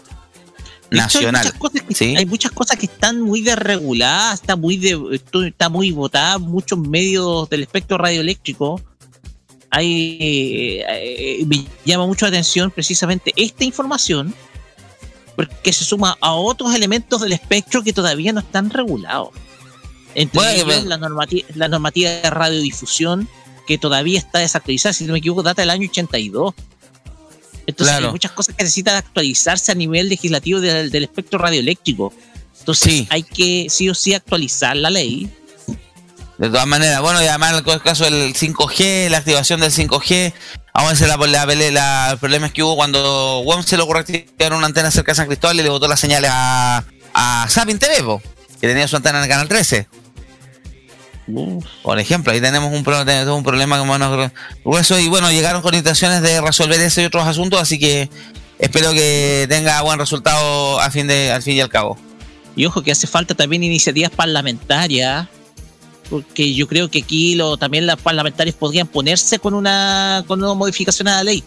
hecho, 0.92 1.02
nacional. 1.02 1.42
Hay 1.42 1.52
muchas, 1.54 1.60
cosas 1.60 1.82
que, 1.98 2.18
hay 2.18 2.26
muchas 2.26 2.52
cosas 2.52 2.78
que 2.78 2.86
están 2.86 3.22
muy 3.22 3.42
desreguladas, 3.42 4.42
está 4.42 4.56
muy 4.56 4.78
de, 4.78 5.20
está 5.48 5.70
muy 5.70 5.92
votada, 5.92 6.38
muchos 6.38 6.78
medios 6.78 7.50
del 7.50 7.64
espectro 7.64 7.98
radioeléctrico. 7.98 8.80
Hay, 9.72 10.18
eh, 10.20 10.86
eh, 11.40 11.46
me 11.48 11.66
llama 11.84 12.06
mucho 12.06 12.26
la 12.26 12.30
atención 12.30 12.70
precisamente 12.70 13.34
esta 13.36 13.64
información, 13.64 14.36
porque 15.36 15.74
se 15.74 15.84
suma 15.84 16.16
a 16.22 16.34
otros 16.34 16.76
elementos 16.76 17.22
del 17.22 17.34
espectro 17.34 17.84
que 17.84 17.92
todavía 17.92 18.32
no 18.34 18.42
están 18.42 18.70
regulados. 18.70 19.30
Entre 20.14 20.38
Bueno, 20.38 20.52
ellos, 20.52 20.66
bueno. 20.66 20.90
la, 20.90 21.00
normati- 21.00 21.46
la 21.56 21.68
normativa 21.68 22.12
de 22.12 22.30
radiodifusión, 22.30 23.28
que 23.68 23.78
todavía 23.78 24.20
está 24.20 24.40
desactualizada, 24.40 24.94
si 24.94 25.06
no 25.06 25.14
me 25.14 25.20
equivoco, 25.20 25.44
data 25.44 25.62
del 25.62 25.70
año 25.70 25.88
82. 25.90 26.54
Entonces 27.66 27.94
Claro. 27.94 28.08
hay 28.08 28.12
muchas 28.12 28.32
cosas 28.32 28.56
que 28.56 28.64
necesitan 28.64 28.96
actualizarse 28.96 29.72
a 29.72 29.76
nivel 29.76 30.10
legislativo 30.10 30.60
del, 30.60 30.92
del 30.92 31.04
espectro 31.04 31.40
radioeléctrico. 31.40 32.14
Entonces 32.60 33.08
hay 33.10 33.24
que 33.24 33.68
sí 33.70 33.90
o 33.90 33.96
sí 33.96 34.14
actualizar 34.14 34.76
la 34.76 34.90
ley. 34.90 35.30
De 36.38 36.50
todas 36.50 36.66
maneras, 36.68 37.00
bueno, 37.02 37.22
y 37.24 37.28
además 37.28 37.62
el 37.66 37.82
caso 37.82 38.04
del 38.06 38.34
5G, 38.34 39.10
la 39.10 39.20
activación 39.20 39.60
del 39.62 39.72
5G, 39.72 40.34
aún 40.74 40.92
ese 40.92 41.08
la, 41.08 41.16
la, 41.16 41.46
la- 41.46 42.10
el 42.12 42.18
problema 42.18 42.48
es 42.48 42.54
que 42.54 42.64
hubo 42.64 42.76
cuando 42.76 43.42
WOM 43.46 43.64
se 43.64 43.78
le 43.78 43.84
ocurrió 43.84 44.02
activar 44.02 44.54
una 44.54 44.66
antena 44.66 44.90
cerca 44.92 45.12
de 45.12 45.16
San 45.18 45.28
Cristóbal 45.28 45.60
y 45.60 45.64
le 45.64 45.70
botó 45.70 45.88
las 45.88 46.00
señales 46.00 46.32
a, 46.34 46.84
a 47.14 47.46
Sapin 47.50 47.78
TV, 47.80 48.02
po, 48.04 48.22
que 48.60 48.68
tenía 48.68 48.88
su 48.88 48.96
antena 48.98 49.20
en 49.20 49.24
el 49.26 49.30
canal 49.30 49.48
13. 49.48 49.88
Por 51.82 52.00
ejemplo, 52.00 52.34
ahí 52.34 52.42
tenemos 52.42 52.74
un, 52.74 52.84
pro- 52.84 53.06
tenemos 53.06 53.38
un 53.38 53.44
problema 53.44 53.80
como 53.80 53.96
grueso 54.66 55.00
y 55.00 55.08
bueno, 55.08 55.32
llegaron 55.32 55.62
con 55.62 55.74
intenciones 55.74 56.22
de 56.22 56.42
resolver 56.42 56.80
ese 56.82 57.02
y 57.04 57.06
otros 57.06 57.26
asuntos, 57.26 57.62
así 57.62 57.80
que 57.80 58.10
espero 58.60 58.92
que 58.92 59.46
tenga 59.48 59.82
buen 59.82 60.00
resultado 60.00 60.80
a 60.80 60.92
fin 60.92 61.08
de, 61.08 61.32
al 61.32 61.42
fin 61.42 61.56
y 61.56 61.62
al 61.62 61.70
cabo. 61.70 61.98
Y 62.56 62.66
ojo 62.66 62.84
que 62.84 62.92
hace 62.92 63.08
falta 63.08 63.34
también 63.36 63.64
iniciativas 63.64 64.12
parlamentarias, 64.12 65.28
porque 66.10 66.54
yo 66.54 66.68
creo 66.68 66.92
que 66.92 67.00
aquí 67.00 67.36
lo, 67.36 67.58
también 67.58 67.88
las 67.88 67.98
parlamentarias 67.98 68.56
podrían 68.56 68.88
ponerse 68.88 69.40
con 69.40 69.54
una, 69.54 70.24
con 70.28 70.44
una 70.44 70.54
modificación 70.54 71.08
a 71.08 71.16
la 71.18 71.24
ley. 71.24 71.44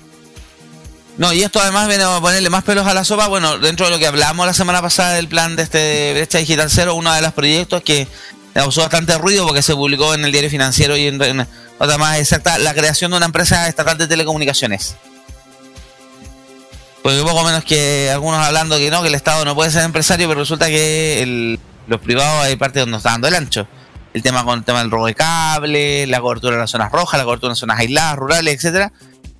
No, 1.18 1.32
y 1.32 1.42
esto 1.42 1.60
además 1.60 1.88
viene 1.88 2.04
a 2.04 2.20
ponerle 2.20 2.50
más 2.50 2.64
pelos 2.64 2.86
a 2.86 2.92
la 2.92 3.02
sopa. 3.02 3.28
Bueno, 3.28 3.58
dentro 3.58 3.86
de 3.86 3.92
lo 3.92 3.98
que 3.98 4.06
hablamos 4.06 4.44
la 4.44 4.52
semana 4.52 4.82
pasada 4.82 5.14
del 5.14 5.28
plan 5.28 5.56
de 5.56 5.62
este 5.62 6.12
Brecha 6.12 6.38
Digital 6.38 6.68
Cero, 6.70 6.94
uno 6.94 7.10
de 7.14 7.22
los 7.22 7.32
proyectos 7.32 7.82
que 7.82 8.06
causó 8.60 8.80
bastante 8.82 9.16
ruido 9.18 9.44
porque 9.46 9.62
se 9.62 9.74
publicó 9.74 10.14
en 10.14 10.24
el 10.24 10.32
diario 10.32 10.50
financiero 10.50 10.96
y 10.96 11.06
en, 11.08 11.20
en 11.22 11.46
otra 11.78 11.98
más 11.98 12.18
exacta, 12.18 12.58
la 12.58 12.74
creación 12.74 13.10
de 13.10 13.16
una 13.18 13.26
empresa 13.26 13.68
estatal 13.68 13.96
de 13.98 14.06
telecomunicaciones. 14.08 14.96
Porque 17.02 17.22
poco 17.22 17.44
menos 17.44 17.64
que 17.64 18.10
algunos 18.12 18.44
hablando 18.44 18.76
que 18.78 18.90
no, 18.90 19.02
que 19.02 19.08
el 19.08 19.14
Estado 19.14 19.44
no 19.44 19.54
puede 19.54 19.70
ser 19.70 19.84
empresario, 19.84 20.26
pero 20.28 20.40
resulta 20.40 20.66
que 20.66 21.22
el- 21.22 21.60
los 21.86 22.00
privados 22.00 22.44
hay 22.44 22.56
parte 22.56 22.80
donde 22.80 22.90
nos 22.92 22.98
está 23.00 23.10
dando 23.10 23.28
el 23.28 23.34
ancho. 23.36 23.68
El 24.12 24.22
tema 24.22 24.44
con 24.44 24.58
el 24.58 24.64
tema 24.64 24.80
del 24.80 24.90
robo 24.90 25.06
de 25.06 25.14
cable, 25.14 26.06
la 26.06 26.20
cobertura 26.20 26.54
en 26.54 26.60
las 26.60 26.70
zonas 26.70 26.90
rojas, 26.90 27.18
la 27.18 27.24
cobertura 27.24 27.52
en 27.52 27.56
zonas 27.56 27.78
aisladas, 27.78 28.16
rurales, 28.16 28.54
etcétera. 28.56 28.92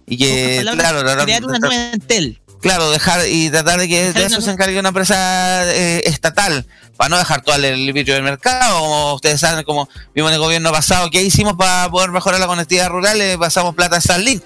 Y 0.07 0.17
que, 0.19 0.59
palabras, 0.59 0.87
claro, 0.93 1.03
la- 1.03 1.25
crear 1.25 1.45
una 1.45 1.59
nueva 1.59 1.93
Entel. 1.93 2.39
Claro, 2.67 2.91
dejar 2.91 3.29
y 3.29 3.49
tratar 3.49 3.79
de 3.79 3.87
que 3.87 4.13
de 4.13 4.25
eso 4.25 4.41
se 4.41 4.51
encargue 4.51 4.81
una 4.81 4.89
empresa 4.89 5.73
eh, 5.73 6.03
estatal, 6.05 6.67
para 6.97 7.09
no 7.09 7.17
dejar 7.17 7.41
todo 7.43 7.55
el 7.55 7.93
vidrio 7.93 8.15
del 8.15 8.25
mercado, 8.25 8.81
como 8.81 9.15
ustedes 9.15 9.39
saben, 9.39 9.65
como 9.65 9.89
vimos 10.17 10.33
en 10.33 10.35
el 10.35 10.41
gobierno 10.41 10.73
pasado, 10.73 11.09
¿qué 11.09 11.23
hicimos 11.23 11.55
para 11.55 11.89
poder 11.89 12.11
mejorar 12.11 12.41
la 12.41 12.49
conectividad 12.49 12.89
rural? 12.89 13.21
Eh, 13.21 13.39
pasamos 13.39 13.77
plata 13.77 13.95
a 13.95 14.01
Starlink, 14.01 14.43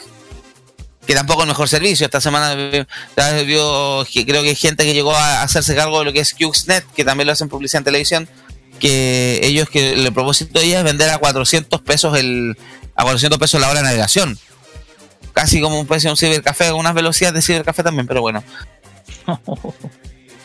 que 1.07 1.15
tampoco 1.15 1.41
es 1.41 1.45
el 1.45 1.49
mejor 1.49 1.71
servicio. 1.71 2.05
Esta 2.05 2.21
semana 2.21 2.55
vio, 3.47 4.05
que 4.05 4.27
creo 4.27 4.43
que 4.43 4.51
hay 4.51 4.55
gente 4.55 4.85
que 4.85 4.93
llegó 4.93 5.15
a 5.15 5.41
hacerse 5.41 5.75
cargo 5.75 6.01
de 6.01 6.05
lo 6.05 6.13
que 6.13 6.21
es 6.21 6.35
QXNet, 6.35 6.93
que 6.95 7.07
también 7.07 7.27
lo 7.27 7.33
hacen 7.33 7.49
publicidad 7.49 7.81
en 7.81 7.85
televisión, 7.85 8.29
que 8.81 9.41
ellos 9.45 9.71
que 9.71 9.95
el 9.95 10.13
propósito 10.13 10.61
de 10.61 10.67
ella 10.67 10.81
es 10.81 10.85
vender 10.85 11.09
a 11.09 11.17
400 11.17 11.81
pesos 11.81 12.19
el 12.19 12.59
a 12.97 13.03
400 13.03 13.39
pesos 13.39 13.63
la 13.63 13.71
hora 13.71 13.81
de 13.81 13.87
navegación. 13.87 14.39
Casi 15.33 15.61
como 15.61 15.79
un 15.81 15.87
precio 15.87 16.09
de 16.09 16.13
un 16.13 16.17
cibercafé, 16.17 16.73
unas 16.73 16.95
velocidades 16.95 17.35
de 17.35 17.43
cibercafé 17.43 17.83
también, 17.83 18.07
pero 18.07 18.21
bueno. 18.21 18.43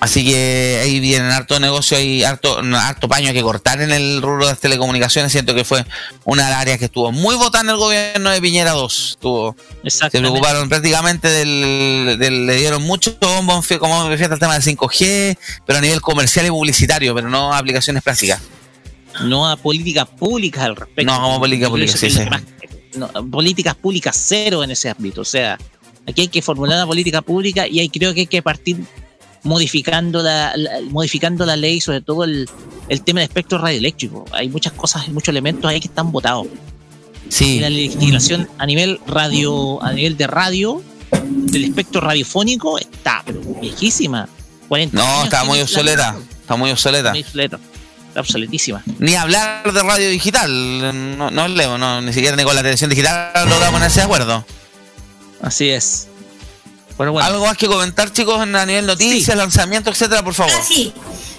Así 0.01 0.25
que 0.25 0.81
ahí 0.83 0.99
vienen 0.99 1.31
harto 1.31 1.59
negocio 1.59 1.99
y 1.99 2.23
harto, 2.25 2.59
harto 2.75 3.07
paño 3.07 3.31
que 3.33 3.41
cortar 3.41 3.81
en 3.81 3.91
el 3.91 4.21
rubro 4.21 4.45
de 4.45 4.51
las 4.51 4.59
telecomunicaciones. 4.59 5.31
Siento 5.31 5.55
que 5.55 5.63
fue 5.63 5.83
una 6.25 6.43
de 6.45 6.49
las 6.51 6.59
áreas 6.59 6.77
que 6.79 6.85
estuvo 6.85 7.11
muy 7.13 7.35
votada 7.35 7.63
en 7.63 7.69
el 7.71 7.77
gobierno 7.77 8.29
de 8.29 8.41
Piñera 8.41 8.71
2. 8.71 9.11
Estuvo, 9.11 9.55
se 9.87 10.09
preocuparon 10.19 10.69
prácticamente 10.69 11.29
del, 11.29 12.17
del- 12.19 12.45
le 12.45 12.55
dieron 12.57 12.83
mucho 12.83 13.17
bombo 13.19 13.63
como 13.79 14.03
me 14.03 14.09
refiero 14.09 14.33
al 14.33 14.39
tema 14.39 14.53
del 14.59 14.63
5G, 14.63 15.37
pero 15.65 15.79
a 15.79 15.81
nivel 15.81 16.01
comercial 16.01 16.45
y 16.45 16.49
publicitario, 16.49 17.15
pero 17.15 17.29
no 17.29 17.53
a 17.53 17.57
aplicaciones 17.57 18.03
prácticas. 18.03 18.41
No 19.23 19.49
a 19.49 19.55
políticas 19.55 20.07
públicas 20.07 20.65
al 20.65 20.75
respecto. 20.75 21.11
No, 21.11 21.19
como 21.21 21.39
política 21.39 21.69
pública, 21.69 21.93
sí, 21.97 22.11
sí. 22.11 22.19
más- 22.29 22.43
no, 22.97 23.07
políticas 23.29 23.75
públicas 23.75 24.15
cero 24.27 24.63
en 24.63 24.71
ese 24.71 24.89
ámbito. 24.89 25.21
O 25.21 25.25
sea, 25.25 25.57
aquí 26.07 26.21
hay 26.21 26.27
que 26.27 26.41
formular 26.41 26.77
una 26.77 26.87
política 26.87 27.21
pública 27.21 27.67
y 27.67 27.79
ahí 27.79 27.89
creo 27.89 28.13
que 28.13 28.21
hay 28.21 28.27
que 28.27 28.41
partir 28.41 28.77
modificando 29.43 30.21
la, 30.23 30.53
la- 30.55 30.81
modificando 30.89 31.45
la 31.45 31.55
ley, 31.55 31.79
sobre 31.81 32.01
todo 32.01 32.23
el, 32.23 32.49
el 32.89 33.01
tema 33.03 33.19
del 33.19 33.29
espectro 33.29 33.57
radioeléctrico. 33.59 34.25
Hay 34.31 34.49
muchas 34.49 34.73
cosas, 34.73 35.07
muchos 35.09 35.29
elementos 35.29 35.69
ahí 35.69 35.79
que 35.79 35.87
están 35.87 36.11
votados. 36.11 36.47
Sí. 37.29 37.59
La 37.59 37.69
legislación 37.69 38.47
a 38.57 38.65
nivel 38.65 38.99
radio, 39.07 39.81
a 39.83 39.93
nivel 39.93 40.15
de 40.17 40.27
radio, 40.27 40.81
del 41.23 41.65
espectro 41.65 42.01
radiofónico, 42.01 42.77
está 42.79 43.23
pero 43.25 43.41
viejísima. 43.61 44.27
40 44.67 44.97
No, 44.97 45.23
está 45.23 45.43
muy 45.43 45.61
obsoleta. 45.61 46.15
Está 46.41 46.55
muy 46.55 46.71
obsoleta. 46.71 47.11
Muy 47.11 47.21
obsoleta. 47.21 47.59
Obsoletísima. 48.15 48.81
Ni 48.99 49.15
hablar 49.15 49.71
de 49.71 49.83
radio 49.83 50.09
digital. 50.09 51.17
No, 51.17 51.29
no 51.31 51.41
hablemos, 51.41 51.79
no, 51.79 52.01
ni 52.01 52.13
siquiera 52.13 52.35
ni 52.35 52.43
con 52.43 52.55
la 52.55 52.61
televisión 52.61 52.89
digital 52.89 53.31
logramos 53.49 53.71
ponerse 53.71 53.99
de 53.99 54.05
acuerdo. 54.05 54.45
Así 55.41 55.69
es. 55.69 56.07
¿Algo 56.97 57.45
más 57.45 57.57
que 57.57 57.67
comentar, 57.67 58.11
chicos, 58.13 58.41
en- 58.41 58.55
a 58.55 58.65
nivel 58.65 58.85
noticias, 58.85 59.35
lanzamiento, 59.35 59.89
etcétera, 59.89 60.23
por 60.23 60.33
favor? 60.33 60.53
Ah, 60.57 60.63
sí. 60.65 60.93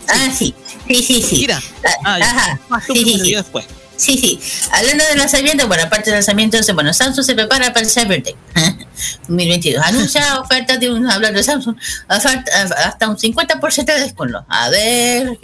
Ah, 0.08 0.28
sí. 0.36 0.54
Sí, 0.86 1.02
sí, 1.02 1.22
sí. 1.22 1.36
Mira. 1.38 1.62
Ah, 2.04 2.18
Ajá. 2.22 2.60
tú 2.86 2.92
Sí, 2.94 3.04
sí, 3.04 3.20
sí. 3.24 3.34
después. 3.34 3.64
Sí, 3.96 4.18
sí. 4.18 4.38
Hablando 4.72 5.02
de 5.06 5.16
lanzamiento, 5.16 5.66
bueno, 5.66 5.84
aparte 5.84 6.10
del 6.10 6.18
lanzamiento, 6.18 6.58
bueno, 6.74 6.92
Samsung 6.92 7.24
se 7.24 7.34
prepara 7.34 7.72
para 7.72 7.86
el 7.86 7.90
Cyber 7.90 8.22
Day 8.22 8.34
2022. 9.28 9.82
Anuncia 9.82 10.38
ofertas 10.40 10.78
de 10.78 10.90
un, 10.90 11.10
hablando 11.10 11.38
de 11.38 11.44
Samsung, 11.44 11.74
oferta- 12.10 12.62
hasta 12.84 13.08
un 13.08 13.16
50% 13.16 13.84
de 13.86 14.00
descuento. 14.00 14.44
A 14.50 14.68
ver. 14.68 15.38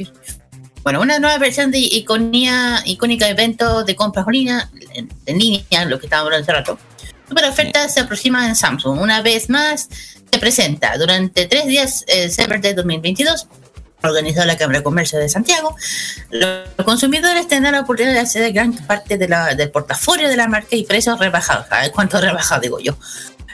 Bueno, 0.82 1.00
una 1.00 1.18
nueva 1.18 1.38
versión 1.38 1.70
de 1.70 1.78
iconía, 1.78 2.82
icónica 2.84 3.28
evento 3.28 3.84
de 3.84 3.94
compras 3.94 4.26
en 4.26 4.32
línea, 4.32 4.70
en, 4.94 5.08
en 5.26 5.38
línea, 5.38 5.84
lo 5.84 5.98
que 6.00 6.06
estábamos 6.06 6.28
hablando 6.32 6.44
hace 6.44 6.52
rato. 6.52 6.78
Super 7.28 7.44
oferta 7.44 7.88
se 7.88 8.00
aproxima 8.00 8.46
en 8.48 8.56
Samsung. 8.56 9.00
Una 9.00 9.22
vez 9.22 9.48
más, 9.48 9.88
se 10.30 10.38
presenta 10.38 10.96
durante 10.98 11.46
tres 11.46 11.66
días 11.66 12.04
el 12.08 12.30
Cyber 12.32 12.60
Day 12.60 12.74
2022 12.74 13.46
organizado 14.04 14.46
la 14.46 14.56
Cámara 14.56 14.80
de 14.80 14.82
Comercio 14.82 15.16
de 15.20 15.28
Santiago, 15.28 15.76
los 16.30 16.66
consumidores 16.84 17.46
tendrán 17.46 17.74
la 17.74 17.82
oportunidad 17.82 18.14
de 18.14 18.18
acceder 18.18 18.48
a 18.48 18.52
gran 18.52 18.72
parte 18.74 19.16
de 19.16 19.28
la- 19.28 19.54
del 19.54 19.70
portafolio 19.70 20.28
de 20.28 20.36
la 20.36 20.48
marca 20.48 20.74
y 20.74 20.82
precios 20.82 21.20
rebajados. 21.20 21.66
A 21.70 21.82
ver 21.82 21.92
cuánto 21.92 22.20
rebajado 22.20 22.60
digo 22.62 22.80
yo. 22.80 22.96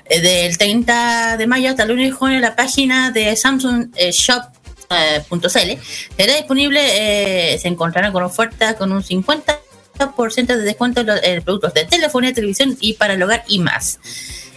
Eh, 0.06 0.22
Del 0.22 0.56
30 0.56 1.36
de 1.36 1.46
mayo 1.46 1.68
hasta 1.68 1.82
el 1.82 1.90
1 1.90 2.02
de 2.02 2.10
junio, 2.12 2.40
la 2.40 2.56
página 2.56 3.10
de 3.10 3.36
Samsung 3.36 3.90
eh, 3.94 4.10
Shop.cl 4.10 4.57
será 6.16 6.36
disponible, 6.36 6.80
eh, 7.54 7.58
se 7.58 7.68
encontrarán 7.68 8.12
con 8.12 8.22
ofertas 8.22 8.74
con 8.74 8.92
un 8.92 9.02
50% 9.02 10.46
de 10.46 10.56
descuento 10.58 11.00
en 11.00 11.06
los 11.06 11.44
productos 11.44 11.74
de 11.74 11.84
telefonía, 11.84 12.32
televisión 12.32 12.76
y 12.80 12.94
para 12.94 13.14
el 13.14 13.22
hogar 13.22 13.44
y 13.48 13.58
más. 13.58 14.00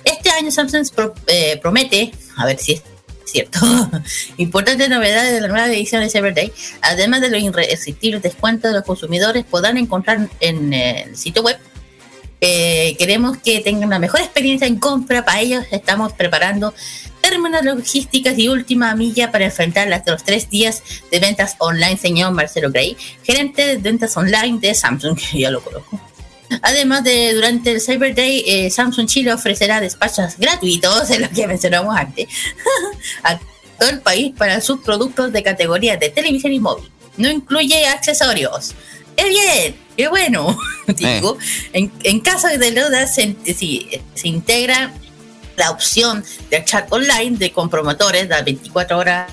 Este 0.04 0.30
año 0.30 0.52
Samsung 0.52 0.88
eh, 1.28 1.60
promete, 1.62 2.12
a 2.38 2.46
ver 2.46 2.58
si 2.58 2.74
es 2.74 2.84
cierto, 3.26 3.60
importantes 4.38 4.90
novedades 4.90 5.34
de 5.34 5.42
la 5.42 5.48
nueva 5.48 5.68
edición 5.68 6.02
de 6.02 6.10
Cyber 6.10 6.34
Day, 6.34 6.52
además 6.82 7.22
de 7.22 7.30
los 7.30 7.42
irresistibles 7.42 8.22
descuentos 8.22 8.72
de 8.72 8.78
los 8.78 8.86
consumidores 8.86 9.46
podrán 9.46 9.78
encontrar 9.78 10.30
en 10.40 10.74
el 10.74 11.16
sitio 11.16 11.44
web. 11.44 11.58
Eh, 12.44 12.96
queremos 12.98 13.38
que 13.38 13.60
tengan 13.60 13.86
una 13.86 14.00
mejor 14.00 14.20
experiencia 14.20 14.66
en 14.66 14.78
compra, 14.78 15.24
para 15.24 15.42
ellos 15.42 15.64
estamos 15.70 16.12
preparando 16.14 16.74
términos 17.22 17.64
logísticas 17.64 18.36
y 18.40 18.50
última 18.50 18.96
milla 18.96 19.32
para 19.32 19.46
enfrentar 19.46 19.88
los 20.08 20.24
tres 20.24 20.50
días 20.50 20.82
de 21.12 21.20
ventas 21.20 21.56
online, 21.60 21.98
señor 21.98 22.32
Marcelo 22.32 22.72
Gray, 22.72 22.98
gerente 23.24 23.68
de 23.68 23.78
ventas 23.78 24.18
online 24.18 24.60
de 24.60 24.74
Samsung, 24.74 25.16
que 25.16 25.40
ya 25.40 25.52
lo 25.52 25.62
conozco. 25.64 26.02
Además 26.64 27.04
de 27.04 27.34
durante 27.34 27.72
el 27.72 27.80
Cyber 27.80 28.16
Day, 28.16 28.44
eh, 28.46 28.72
Samsung 28.72 29.08
Chile 29.08 29.34
ofrecerá 29.34 29.80
despachos 29.80 30.36
gratuitos, 30.38 31.08
de 31.10 31.20
lo 31.20 31.30
que 31.30 31.46
mencionamos 31.46 31.96
antes, 31.96 32.28
a 33.24 33.40
todo 33.80 33.90
el 33.90 34.02
país 34.02 34.34
para 34.36 34.60
sus 34.62 34.82
productos 34.82 35.32
de 35.32 35.44
categoría 35.44 35.96
de 35.96 36.10
televisión 36.10 36.54
y 36.54 36.60
móvil. 36.60 36.90
No 37.18 37.30
incluye 37.30 37.86
accesorios. 37.86 38.74
¡Qué 39.16 39.30
bien! 39.30 39.76
¡Qué 40.02 40.08
bueno! 40.08 40.58
Digo, 40.88 41.38
en, 41.74 41.92
en 42.02 42.20
caso 42.22 42.48
de 42.48 42.72
duda, 42.72 43.06
se, 43.06 43.36
si- 43.56 43.88
se 44.16 44.28
integra 44.30 44.92
la 45.58 45.70
opción 45.70 46.24
de 46.50 46.66
chat 46.66 46.92
online 46.92 47.38
de 47.38 47.52
compromotores 47.52 48.28
de 48.28 48.42
24 48.42 48.98
horas 48.98 49.32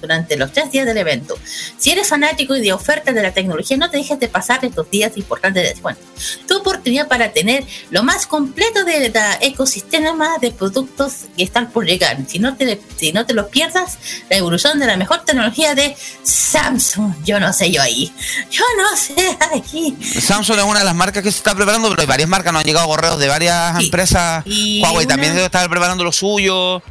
durante 0.00 0.36
los 0.36 0.52
tres 0.52 0.70
días 0.70 0.86
del 0.86 0.96
evento. 0.98 1.38
Si 1.78 1.90
eres 1.90 2.08
fanático 2.08 2.56
y 2.56 2.60
de 2.62 2.72
ofertas 2.72 3.14
de 3.14 3.22
la 3.22 3.32
tecnología, 3.32 3.76
no 3.76 3.90
te 3.90 3.98
dejes 3.98 4.18
de 4.18 4.28
pasar 4.28 4.64
estos 4.64 4.90
días 4.90 5.16
importantes 5.16 5.62
de 5.62 5.68
descuento. 5.70 6.00
Tu 6.48 6.56
oportunidad 6.56 7.08
para 7.08 7.32
tener 7.32 7.64
lo 7.90 8.02
más 8.02 8.26
completo 8.26 8.84
del 8.84 9.12
ecosistema 9.40 10.38
de 10.40 10.50
productos 10.50 11.12
que 11.36 11.42
están 11.44 11.70
por 11.70 11.86
llegar. 11.86 12.18
Si 12.28 12.38
no 12.38 12.56
te, 12.56 12.80
si 12.96 13.12
no 13.12 13.26
te 13.26 13.34
lo 13.34 13.48
pierdas, 13.48 13.98
la 14.30 14.36
evolución 14.36 14.78
de 14.78 14.86
la 14.86 14.96
mejor 14.96 15.24
tecnología 15.24 15.74
de 15.74 15.96
Samsung. 16.22 17.12
Yo 17.24 17.40
no 17.40 17.52
sé 17.52 17.70
yo 17.70 17.82
ahí. 17.82 18.12
Yo 18.50 18.62
no 18.78 18.96
sé 18.96 19.14
aquí. 19.54 19.96
Samsung 20.20 20.58
es 20.58 20.64
una 20.64 20.80
de 20.80 20.84
las 20.84 20.94
marcas 20.94 21.22
que 21.22 21.30
se 21.30 21.38
está 21.38 21.54
preparando, 21.54 21.88
pero 21.90 22.00
hay 22.02 22.06
varias 22.06 22.28
marcas, 22.28 22.52
nos 22.52 22.60
han 22.60 22.66
llegado 22.66 22.86
correos 22.86 23.18
de 23.18 23.28
varias 23.28 23.78
empresas. 23.80 24.42
Y 24.46 24.80
Huawei 24.82 25.06
una- 25.06 25.14
también 25.14 25.34
debe 25.34 25.46
estar 25.46 25.68
preparando 25.68 26.04
lo 26.04 26.12
suyo. 26.12 26.82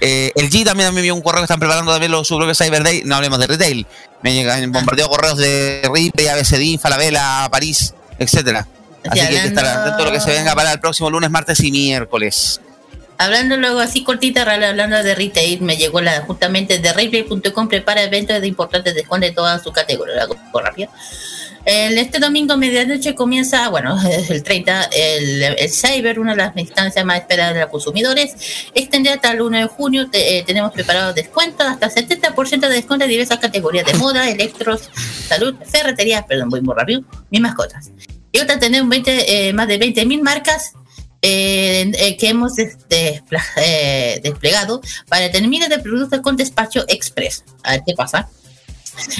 Eh, 0.00 0.32
el 0.34 0.50
G 0.50 0.64
también 0.64 0.92
me 0.92 1.00
envió 1.00 1.14
un 1.14 1.22
correo 1.22 1.40
que 1.40 1.44
están 1.44 1.58
preparando 1.58 1.92
también 1.92 2.12
lo, 2.12 2.24
su 2.24 2.36
propio 2.36 2.54
Cyber 2.54 2.82
Day. 2.82 3.02
No 3.04 3.16
hablemos 3.16 3.38
de 3.38 3.46
retail. 3.46 3.86
Me 4.22 4.34
llegan 4.34 4.70
bombardeado 4.72 5.10
correos 5.10 5.36
de 5.38 5.82
Ripley, 5.92 6.28
ABCD, 6.28 6.80
Falabella, 6.80 7.48
París, 7.50 7.94
etcétera. 8.18 8.66
Así 9.06 9.20
que 9.20 9.26
hay 9.26 9.42
que 9.42 9.48
estar 9.48 9.66
atento 9.66 10.02
a 10.02 10.06
lo 10.06 10.12
que 10.12 10.20
se 10.20 10.30
venga 10.30 10.54
para 10.54 10.72
el 10.72 10.80
próximo 10.80 11.10
lunes, 11.10 11.30
martes 11.30 11.60
y 11.60 11.70
miércoles. 11.70 12.60
Hablando 13.18 13.56
luego 13.56 13.80
así 13.80 14.02
cortita, 14.02 14.42
hablando 14.42 15.02
de 15.02 15.14
retail, 15.14 15.60
me 15.60 15.76
llegó 15.76 16.00
la 16.00 16.22
justamente 16.22 16.78
de 16.78 16.92
Ripley.com 16.92 17.68
prepara 17.68 18.02
eventos 18.02 18.40
de 18.40 18.46
importantes 18.46 18.94
descuentos 18.94 19.30
de 19.30 19.34
toda 19.34 19.62
su 19.62 19.72
categoría. 19.72 20.26
Rápido. 20.52 20.90
El, 21.64 21.96
este 21.96 22.18
domingo 22.18 22.56
medianoche 22.58 23.14
comienza, 23.14 23.68
bueno, 23.70 23.96
el 24.28 24.42
30, 24.42 24.84
el, 24.92 25.42
el 25.42 25.70
Cyber, 25.70 26.20
una 26.20 26.32
de 26.32 26.36
las 26.36 26.56
instancias 26.56 27.04
más 27.04 27.18
esperadas 27.20 27.54
de 27.54 27.60
los 27.60 27.70
consumidores. 27.70 28.34
Extendida 28.74 29.14
hasta 29.14 29.32
el 29.32 29.40
1 29.40 29.58
de 29.58 29.64
junio, 29.66 30.10
te- 30.10 30.38
eh, 30.38 30.42
tenemos 30.44 30.72
preparados 30.72 31.14
descuentos, 31.14 31.66
hasta 31.66 31.88
70% 31.90 32.60
de 32.60 32.68
descuento 32.68 33.04
en 33.04 33.10
diversas 33.10 33.38
categorías 33.38 33.86
de 33.86 33.94
moda, 33.94 34.28
electros, 34.28 34.90
salud, 35.26 35.54
ferreterías, 35.64 36.24
perdón, 36.26 36.50
voy 36.50 36.60
muy 36.60 36.74
rápido, 36.74 37.02
mis 37.30 37.40
mascotas. 37.40 37.90
Y 38.30 38.40
otra 38.40 38.58
tenemos 38.58 38.88
20, 38.90 39.48
eh, 39.48 39.52
más 39.54 39.66
de 39.68 39.78
20.000 39.78 40.20
marcas 40.22 40.72
eh, 41.22 41.90
eh, 41.96 42.16
que 42.18 42.28
hemos 42.28 42.56
des- 42.56 42.76
despla- 42.90 43.42
eh, 43.56 44.20
desplegado 44.22 44.82
para 45.08 45.30
terminar 45.30 45.70
de 45.70 45.78
productos 45.78 46.20
con 46.20 46.36
despacho 46.36 46.84
express. 46.88 47.42
A 47.62 47.72
ver 47.72 47.82
qué 47.86 47.94
pasa. 47.94 48.28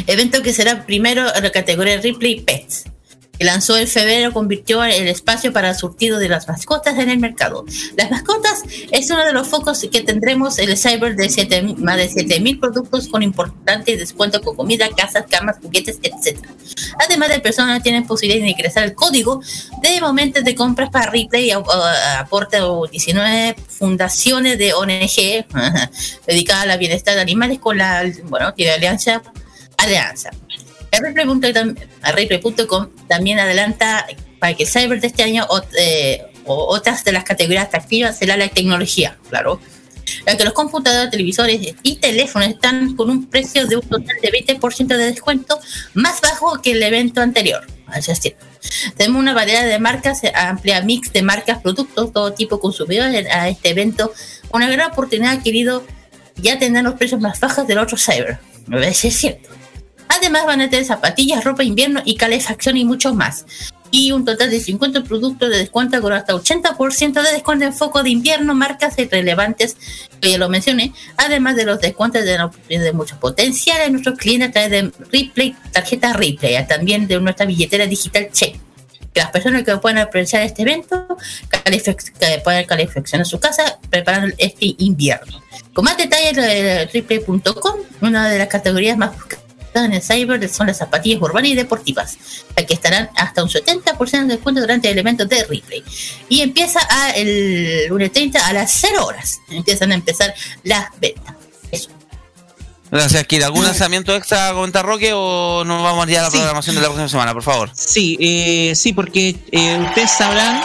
Evento 0.07 0.43
que 0.43 0.53
será 0.53 0.85
primero 0.87 1.35
en 1.35 1.43
la 1.43 1.51
categoría 1.51 1.99
Ripley 1.99 2.41
Pets. 2.41 2.85
Que 3.39 3.45
lanzó 3.45 3.77
en 3.77 3.89
febrero, 3.89 4.33
convirtió 4.33 4.85
el 4.85 5.09
espacio 5.09 5.53
para 5.53 5.75
surtido 5.75 6.21
de 6.21 6.29
las 6.29 6.47
mascotas 6.47 6.97
en 7.01 7.11
el 7.11 7.19
mercado. 7.19 7.65
Las 7.97 8.09
mascotas 8.09 8.63
es 8.93 9.11
uno 9.11 9.27
de 9.27 9.33
los 9.33 9.49
focos 9.49 9.85
que 9.91 10.03
tendremos 10.03 10.57
en 10.61 10.71
el 10.71 10.79
Cyber 10.79 11.17
de 11.17 11.29
siete, 11.29 11.61
más 11.79 11.97
de 11.97 12.09
7000 12.09 12.61
productos 12.61 13.09
con 13.09 13.25
importantes 13.25 13.99
descuentos 13.99 14.41
con 14.41 14.55
comida, 14.55 14.89
casas, 14.97 15.25
camas, 15.29 15.57
juguetes, 15.61 15.99
etc. 16.03 16.39
Además 17.05 17.31
de 17.31 17.41
personas 17.41 17.83
tienen 17.83 18.07
posibilidad 18.07 18.45
de 18.45 18.53
ingresar 18.53 18.85
el 18.85 18.95
código 18.95 19.41
de 19.83 20.01
momentos 20.01 20.45
de 20.45 20.55
compras 20.55 20.91
para 20.91 21.11
Ripley 21.11 21.51
aporta 21.51 22.65
19 22.89 23.57
fundaciones 23.67 24.59
de 24.59 24.75
ONG 24.75 25.45
dedicadas 26.27 26.69
al 26.69 26.79
bienestar 26.79 27.17
de 27.17 27.21
animales 27.21 27.59
con 27.59 27.79
la 27.79 28.05
bueno, 28.29 28.55
tiene 28.55 28.73
alianza 28.75 29.23
alianza. 29.85 30.31
A 30.93 30.99
Ripley.com 30.99 31.75
a 32.03 32.13
Ripley.com 32.13 32.89
también 33.09 33.39
adelanta 33.41 34.07
para 34.39 34.55
que 34.55 34.67
Cyber 34.67 35.01
de 35.01 35.09
este 35.09 35.23
año 35.23 35.47
eh, 35.79 36.23
o 36.45 36.67
otras 36.67 37.05
de 37.05 37.13
las 37.13 37.25
categorías 37.25 37.67
atractivas 37.67 38.19
será 38.19 38.37
la 38.37 38.49
tecnología, 38.49 39.17
claro. 39.29 39.61
ya 40.27 40.37
que 40.37 40.45
los 40.45 40.53
computadores, 40.53 41.11
televisores 41.11 41.75
y 41.83 41.97
teléfonos 41.97 42.49
están 42.49 42.95
con 42.95 43.11
un 43.11 43.27
precio 43.27 43.67
de 43.67 43.77
un 43.77 43.83
total 43.83 44.17
de 44.21 44.31
20% 44.31 44.87
de 44.87 44.97
descuento 44.97 45.59
más 45.95 46.21
bajo 46.21 46.61
que 46.61 46.73
el 46.73 46.83
evento 46.83 47.21
anterior. 47.21 47.67
Así 47.87 48.11
es 48.11 48.21
cierto. 48.21 48.45
Tenemos 48.97 49.21
una 49.21 49.35
variedad 49.35 49.67
de 49.67 49.79
marcas, 49.79 50.23
amplia 50.35 50.81
mix 50.83 51.13
de 51.13 51.23
marcas, 51.23 51.59
productos, 51.59 52.13
todo 52.13 52.33
tipo 52.33 52.57
de 52.57 52.63
consumidores 52.63 53.27
a 53.31 53.49
este 53.49 53.71
evento. 53.71 54.13
Una 54.53 54.71
gran 54.71 54.91
oportunidad 54.91 55.43
querido 55.43 55.85
ya 56.37 56.59
tener 56.59 56.85
los 56.85 56.95
precios 56.95 57.21
más 57.21 57.41
bajos 57.41 57.67
del 57.67 57.79
otro 57.79 57.97
cyber. 57.97 58.39
Así 58.73 59.09
es 59.09 59.17
cierto. 59.17 59.51
Además 60.09 60.47
van 60.47 60.61
a 60.61 60.71
tener 60.71 60.85
zapatillas, 60.85 61.45
ropa 61.45 61.65
invierno 61.65 62.03
y 62.05 62.17
calefacción 62.17 62.77
y 62.77 62.85
mucho 62.85 63.15
más. 63.15 63.45
Y 63.91 64.11
un 64.11 64.25
total 64.25 64.51
de 64.51 64.59
50 64.59 65.05
productos 65.05 65.51
de 65.51 65.59
descuento 65.59 66.01
con 66.03 66.13
hasta 66.13 66.35
80% 66.35 67.23
de 67.23 67.33
descuento 67.33 67.65
en 67.65 67.73
foco 67.73 68.03
de 68.03 68.11
invierno, 68.11 68.55
marcas 68.55 68.97
relevantes, 68.97 69.77
que 70.21 70.33
ya 70.33 70.39
lo 70.39 70.49
mencioné, 70.49 70.93
además 71.17 71.55
de 71.55 71.65
los 71.65 71.81
descuentos 71.81 72.25
de, 72.25 72.79
de 72.79 72.93
mucho 72.93 73.19
potencial 73.21 73.81
en 73.83 73.93
nuestros 73.93 74.19
clientes 74.19 74.49
a 74.49 74.53
través 74.53 74.71
de 74.71 74.93
Replay, 75.13 75.55
tarjeta 75.71 76.13
Replay, 76.13 76.67
también 76.67 77.07
de 77.07 77.21
nuestra 77.21 77.47
billetera 77.47 77.87
digital 77.87 78.29
Check. 78.33 78.57
Que 79.13 79.21
las 79.21 79.31
personas 79.31 79.63
que 79.63 79.77
puedan 79.77 79.99
aprovechar 79.99 80.43
este 80.43 80.63
evento 80.63 81.17
que 81.51 82.41
puedan 82.43 82.65
calefaccionar 82.65 83.27
su 83.27 83.39
casa 83.39 83.79
preparando 83.89 84.35
este 84.39 84.75
invierno. 84.79 85.41
Con 85.73 85.85
más 85.85 85.97
detalles, 85.97 86.35
de 86.35 86.87
replay.com, 86.93 87.81
una 88.01 88.29
de 88.29 88.39
las 88.39 88.49
categorías 88.49 88.97
más 88.97 89.11
en 89.83 89.95
el 89.95 90.03
cyber 90.03 90.49
son 90.49 90.67
las 90.67 90.79
zapatillas 90.79 91.21
urbanas 91.21 91.51
y 91.51 91.55
deportivas, 91.55 92.17
que 92.67 92.75
estarán 92.75 93.11
hasta 93.17 93.43
un 93.43 93.49
70% 93.49 94.11
de 94.23 94.35
descuento 94.35 94.61
durante 94.61 94.91
el 94.91 94.99
evento 94.99 95.25
de 95.25 95.45
replay. 95.45 95.83
Y 96.29 96.43
empieza 96.43 96.81
a 96.89 97.11
el 97.11 97.87
lunes 97.89 98.13
30 98.13 98.47
a 98.47 98.53
las 98.53 98.71
0 98.81 99.07
horas. 99.07 99.41
Empiezan 99.51 99.93
a 99.93 99.95
empezar 99.95 100.35
las 100.63 100.87
ventas. 101.01 101.35
Eso. 101.73 101.91
Gracias, 102.91 103.25
Kira. 103.25 103.47
¿Algún 103.47 103.65
lanzamiento 103.65 104.15
extra 104.15 104.51
a 104.51 104.53
comentar, 104.53 104.85
Roque, 104.85 105.13
o 105.15 105.65
nos 105.65 105.83
vamos 105.83 106.07
ya 106.07 106.21
a 106.21 106.23
la 106.25 106.31
Sí. 106.31 106.37
programación 106.37 106.77
de 106.77 106.83
la 106.83 106.89
próxima 106.89 107.09
semana, 107.09 107.33
por 107.33 107.43
favor? 107.43 107.71
Sí, 107.75 108.17
eh, 108.21 108.73
sí, 108.77 108.93
porque 108.93 109.37
eh, 109.51 109.79
ustedes 109.89 110.11
sabrán 110.13 110.63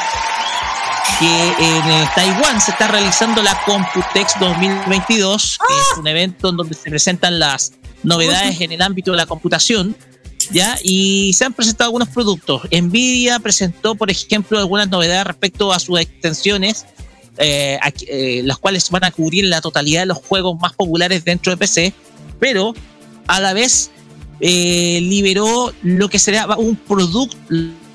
que 1.19 1.47
en 1.47 1.91
eh, 1.91 2.09
Taiwán 2.15 2.61
se 2.61 2.71
está 2.71 2.87
realizando 2.87 3.41
la 3.43 3.59
Computex 3.65 4.39
2022, 4.39 5.57
que 5.67 5.73
es 5.73 5.97
un 5.97 6.07
evento 6.07 6.49
en 6.49 6.57
donde 6.57 6.73
se 6.75 6.89
presentan 6.89 7.39
las 7.39 7.73
novedades 8.03 8.61
en 8.61 8.71
el 8.71 8.81
ámbito 8.81 9.11
de 9.11 9.17
la 9.17 9.25
computación, 9.25 9.95
¿ya? 10.51 10.77
Y 10.81 11.33
se 11.33 11.43
han 11.45 11.53
presentado 11.53 11.89
algunos 11.89 12.07
productos. 12.09 12.61
Nvidia 12.71 13.39
presentó, 13.39 13.95
por 13.95 14.09
ejemplo, 14.09 14.57
algunas 14.59 14.87
novedades 14.89 15.25
respecto 15.25 15.73
a 15.73 15.79
sus 15.79 15.99
extensiones, 15.99 16.85
eh, 17.37 17.77
aquí- 17.81 18.05
eh, 18.09 18.41
las 18.45 18.57
cuales 18.57 18.89
van 18.89 19.03
a 19.03 19.11
cubrir 19.11 19.45
la 19.45 19.59
totalidad 19.61 20.01
de 20.01 20.05
los 20.07 20.17
juegos 20.19 20.57
más 20.61 20.73
populares 20.73 21.25
dentro 21.25 21.51
de 21.51 21.57
PC, 21.57 21.93
pero 22.39 22.73
a 23.27 23.39
la 23.41 23.53
vez 23.53 23.91
eh, 24.41 24.99
liberó 25.01 25.73
lo 25.83 26.07
que 26.07 26.17
será 26.17 26.45
un 26.55 26.77
producto 26.77 27.35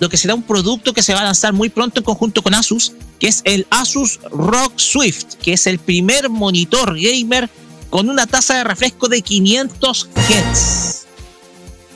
lo 0.00 0.08
que 0.08 0.16
será 0.16 0.34
un 0.34 0.42
producto 0.42 0.92
que 0.92 1.02
se 1.02 1.14
va 1.14 1.20
a 1.20 1.24
lanzar 1.24 1.52
muy 1.52 1.68
pronto 1.68 2.00
en 2.00 2.04
conjunto 2.04 2.42
con 2.42 2.54
Asus 2.54 2.92
que 3.20 3.28
es 3.28 3.42
el 3.44 3.66
Asus 3.70 4.20
ROG 4.30 4.72
Swift 4.80 5.34
que 5.42 5.52
es 5.52 5.66
el 5.66 5.78
primer 5.78 6.28
monitor 6.28 6.96
gamer 7.00 7.48
con 7.90 8.08
una 8.10 8.26
tasa 8.26 8.56
de 8.58 8.64
refresco 8.64 9.08
de 9.08 9.22
500 9.22 10.08
Hz 10.14 11.00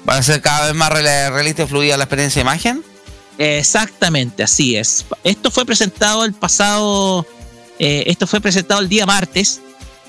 ¿Va 0.09 0.17
a 0.17 0.23
ser 0.23 0.41
cada 0.41 0.67
vez 0.67 0.75
más 0.75 0.91
realista 0.91 1.65
y 1.65 1.67
fluida 1.67 1.97
la 1.97 2.05
experiencia 2.05 2.41
de 2.41 2.49
imagen? 2.49 2.83
Exactamente, 3.37 4.43
así 4.43 4.75
es. 4.77 5.05
Esto 5.23 5.51
fue 5.51 5.65
presentado 5.65 6.25
el 6.25 6.33
pasado, 6.35 7.27
eh, 7.79 8.05
esto 8.07 8.27
fue 8.27 8.41
presentado 8.41 8.81
el 8.81 8.89
día 8.89 9.07
martes, 9.07 9.61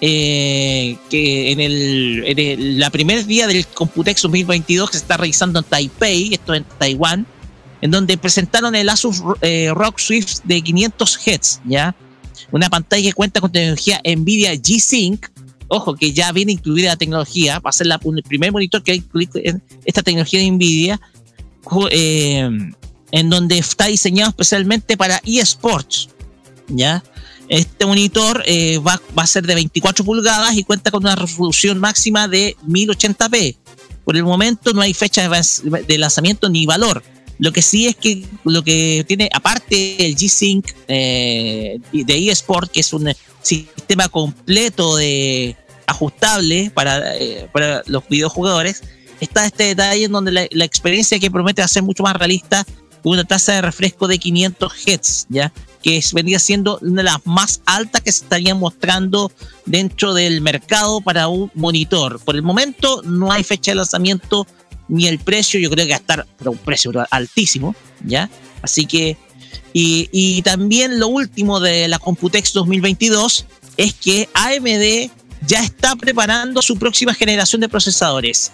eh, 0.02 0.98
que 1.10 1.52
en 1.52 1.60
el, 1.60 2.24
en 2.26 2.40
el- 2.40 2.80
la 2.80 2.90
primer 2.90 3.26
día 3.26 3.46
del 3.48 3.68
Computex 3.68 4.22
2022 4.24 4.90
que 4.90 4.98
se 4.98 5.04
está 5.04 5.18
realizando 5.18 5.60
en 5.60 5.66
Taipei, 5.66 6.34
esto 6.34 6.54
en 6.54 6.64
Taiwán, 6.64 7.28
en 7.82 7.92
donde 7.92 8.18
presentaron 8.18 8.76
el 8.76 8.90
Asus 8.90 9.22
eh, 9.42 9.72
ROG 9.74 10.00
Swift 10.00 10.40
de 10.44 10.62
500 10.62 11.18
Hz, 11.18 11.62
¿ya? 11.66 11.96
Una 12.52 12.70
pantalla 12.70 13.04
que 13.04 13.14
cuenta 13.14 13.42
con 13.42 13.52
tecnología 13.52 14.02
NVIDIA 14.04 14.54
G-Sync, 14.54 15.28
ojo 15.68 15.96
que 15.96 16.14
ya 16.14 16.32
viene 16.32 16.54
incluida 16.54 16.90
la 16.90 16.96
tecnología, 16.96 17.60
va 17.60 17.70
a 17.70 17.74
ser 17.74 17.88
el 17.88 18.24
primer 18.24 18.52
monitor 18.52 18.84
que 18.84 18.96
incluye 18.96 19.30
esta 19.86 20.02
tecnología 20.02 20.40
de 20.40 20.52
NVIDIA, 20.52 21.00
eh, 21.92 22.50
en 23.12 23.30
donde 23.30 23.58
está 23.58 23.86
diseñado 23.86 24.30
especialmente 24.30 24.98
para 24.98 25.22
eSports, 25.26 26.10
¿ya? 26.68 27.04
Este 27.48 27.86
monitor 27.86 28.44
eh, 28.46 28.78
va, 28.78 29.02
va 29.18 29.24
a 29.24 29.28
ser 29.28 29.46
de 29.48 29.56
24 29.56 30.06
pulgadas 30.06 30.56
y 30.56 30.64
cuenta 30.64 30.92
con 30.92 31.04
una 31.04 31.16
resolución 31.16 31.80
máxima 31.80 32.28
de 32.28 32.56
1080p. 32.68 33.58
Por 34.06 34.18
el 34.18 34.24
momento 34.24 34.74
no 34.74 34.82
hay 34.82 34.94
fecha 34.94 35.30
de 35.30 35.98
lanzamiento 35.98 36.50
ni 36.50 36.66
valor. 36.66 37.04
Lo 37.40 37.54
que 37.54 37.62
sí 37.62 37.88
es 37.88 37.96
que 37.96 38.26
lo 38.44 38.64
que 38.64 39.04
tiene, 39.08 39.30
aparte 39.34 40.06
el 40.06 40.16
G-Sync 40.16 40.68
eh, 40.88 41.80
de 41.92 42.30
eSport, 42.30 42.70
que 42.70 42.82
es 42.82 42.94
un 42.94 43.12
sistema 43.42 44.10
completo 44.10 44.98
de 44.98 45.56
ajustable 45.88 46.70
para, 46.74 47.18
eh, 47.18 47.50
para 47.52 47.82
los 47.88 48.08
videojugadores, 48.10 48.84
está 49.22 49.46
este 49.46 49.64
detalle 49.64 50.06
en 50.06 50.12
donde 50.12 50.50
la, 50.52 50.66
experiencia 50.66 51.20
que 51.20 51.32
promete 51.32 51.66
ser 51.68 51.84
mucho 51.84 52.04
más 52.04 52.16
realista 52.16 52.66
con 53.02 53.14
una 53.14 53.24
tasa 53.24 53.54
de 53.54 53.62
refresco 53.62 54.08
de 54.08 54.20
500 54.20 54.74
Hz, 54.74 55.28
¿ya? 55.30 55.54
que 55.82 56.04
vendría 56.14 56.40
siendo 56.40 56.78
una 56.82 56.98
de 56.98 57.04
las 57.04 57.26
más 57.26 57.62
altas 57.66 58.02
que 58.02 58.12
se 58.12 58.24
estarían 58.24 58.60
mostrando 58.60 59.32
dentro 59.66 60.14
del 60.14 60.42
mercado 60.42 61.00
para 61.00 61.30
un 61.30 61.50
monitor. 61.54 62.20
Por 62.20 62.36
el 62.36 62.42
momento 62.42 63.02
no 63.04 63.32
hay 63.32 63.46
fecha 63.46 63.72
de 63.72 63.76
lanzamiento 63.76 64.46
ni 64.90 65.08
el 65.08 65.20
precio, 65.20 65.60
yo 65.60 65.70
creo 65.70 65.86
que 65.86 65.92
va 65.92 65.98
a 65.98 66.00
estar 66.00 66.28
pero 66.38 66.52
un 66.52 66.58
precio 66.58 66.92
altísimo, 67.12 67.76
¿ya? 68.04 68.30
Así 68.62 68.86
que, 68.86 69.16
y, 69.72 70.10
y 70.12 70.42
también 70.42 71.00
lo 71.00 71.08
último 71.08 71.60
de 71.60 71.88
la 71.88 72.00
Computex 72.00 72.52
2022 72.54 73.46
es 73.78 73.94
que 73.94 74.28
AMD 74.34 75.12
ya 75.48 75.64
está 75.64 75.96
preparando 75.96 76.62
su 76.62 76.78
próxima 76.78 77.14
generación 77.14 77.62
de 77.62 77.70
procesadores 77.70 78.52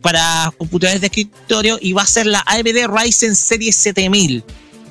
para 0.00 0.52
computadores 0.56 1.00
de 1.00 1.08
escritorio 1.08 1.78
y 1.80 1.92
va 1.92 2.02
a 2.02 2.06
ser 2.06 2.26
la 2.26 2.44
AMD 2.46 2.86
Ryzen 2.86 3.34
Series 3.34 3.74
7000, 3.76 4.44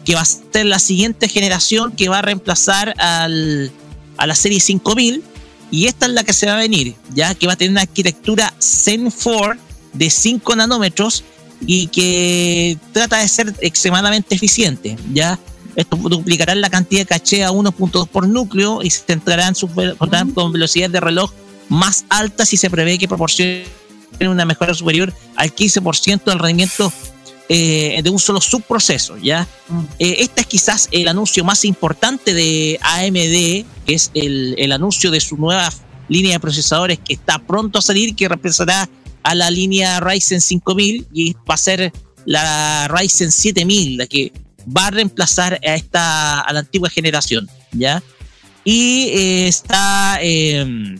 que 0.03 0.15
va 0.15 0.21
a 0.21 0.25
ser 0.25 0.65
la 0.65 0.79
siguiente 0.79 1.29
generación 1.29 1.93
que 1.93 2.09
va 2.09 2.19
a 2.19 2.21
reemplazar 2.21 2.93
al, 2.97 3.71
a 4.17 4.27
la 4.27 4.35
serie 4.35 4.59
5000 4.59 5.23
y 5.69 5.85
esta 5.85 6.05
es 6.05 6.13
la 6.13 6.23
que 6.23 6.33
se 6.33 6.47
va 6.47 6.53
a 6.53 6.57
venir, 6.57 6.95
ya 7.13 7.35
que 7.35 7.47
va 7.47 7.53
a 7.53 7.55
tener 7.55 7.71
una 7.71 7.81
arquitectura 7.81 8.53
Zen 8.59 9.11
4 9.11 9.66
de 9.93 10.09
5 10.09 10.55
nanómetros 10.55 11.23
y 11.65 11.87
que 11.87 12.77
trata 12.91 13.17
de 13.17 13.27
ser 13.27 13.53
extremadamente 13.61 14.35
eficiente, 14.35 14.95
ya 15.13 15.39
esto 15.75 15.95
duplicará 15.95 16.55
la 16.55 16.69
cantidad 16.69 17.01
de 17.01 17.05
caché 17.05 17.43
a 17.43 17.51
1.2 17.51 18.07
por 18.07 18.27
núcleo 18.27 18.81
y 18.83 18.89
se 18.89 19.03
centrará 19.05 19.47
en 19.47 19.55
sus 19.55 19.73
ve- 19.75 19.95
contarán 19.95 20.31
con 20.31 20.51
velocidades 20.51 20.91
de 20.91 20.99
reloj 20.99 21.31
más 21.69 22.05
altas 22.09 22.53
y 22.53 22.57
se 22.57 22.69
prevé 22.69 22.97
que 22.97 23.07
proporcione 23.07 23.65
una 24.21 24.45
mejora 24.45 24.73
superior 24.73 25.13
al 25.35 25.53
15% 25.53 26.23
del 26.25 26.39
rendimiento 26.39 26.91
eh, 27.49 28.01
de 28.03 28.09
un 28.09 28.19
solo 28.19 28.41
subproceso, 28.41 29.17
¿ya? 29.17 29.47
Eh, 29.99 30.17
este 30.19 30.41
es 30.41 30.47
quizás 30.47 30.89
el 30.91 31.07
anuncio 31.07 31.43
más 31.45 31.63
importante 31.65 32.33
de 32.33 32.79
AMD, 32.81 33.65
que 33.85 33.93
es 33.93 34.11
el, 34.15 34.55
el 34.57 34.71
anuncio 34.71 35.11
de 35.11 35.19
su 35.21 35.37
nueva 35.37 35.71
línea 36.09 36.33
de 36.33 36.39
procesadores 36.39 36.99
que 36.99 37.13
está 37.13 37.39
pronto 37.39 37.79
a 37.79 37.81
salir, 37.81 38.15
que 38.15 38.27
reemplazará 38.27 38.89
a 39.27 39.35
la 39.35 39.51
línea 39.51 39.99
Ryzen 39.99 40.39
5000 40.39 41.07
y 41.11 41.33
va 41.33 41.55
a 41.55 41.57
ser 41.57 41.91
la 42.25 42.87
Ryzen 42.87 43.31
7000, 43.31 43.97
la 43.97 44.07
que 44.07 44.31
va 44.65 44.87
a 44.87 44.91
reemplazar 44.91 45.59
a 45.65 45.75
esta 45.75 46.39
a 46.39 46.53
la 46.53 46.59
antigua 46.59 46.89
generación, 46.89 47.49
¿ya? 47.73 48.01
Y 48.63 49.09
eh, 49.09 49.47
está 49.47 50.19
eh, 50.21 50.95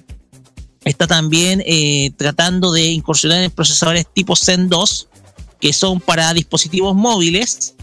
está 0.83 1.07
también 1.07 1.63
eh, 1.65 2.11
tratando 2.17 2.73
de 2.73 2.87
incursionar 2.87 3.41
en 3.43 3.51
procesadores 3.51 4.05
tipo 4.13 4.35
Zen 4.35 4.67
2 4.67 5.07
que 5.61 5.71
son 5.71 6.01
para 6.01 6.33
dispositivos 6.33 6.95
móviles, 6.95 7.75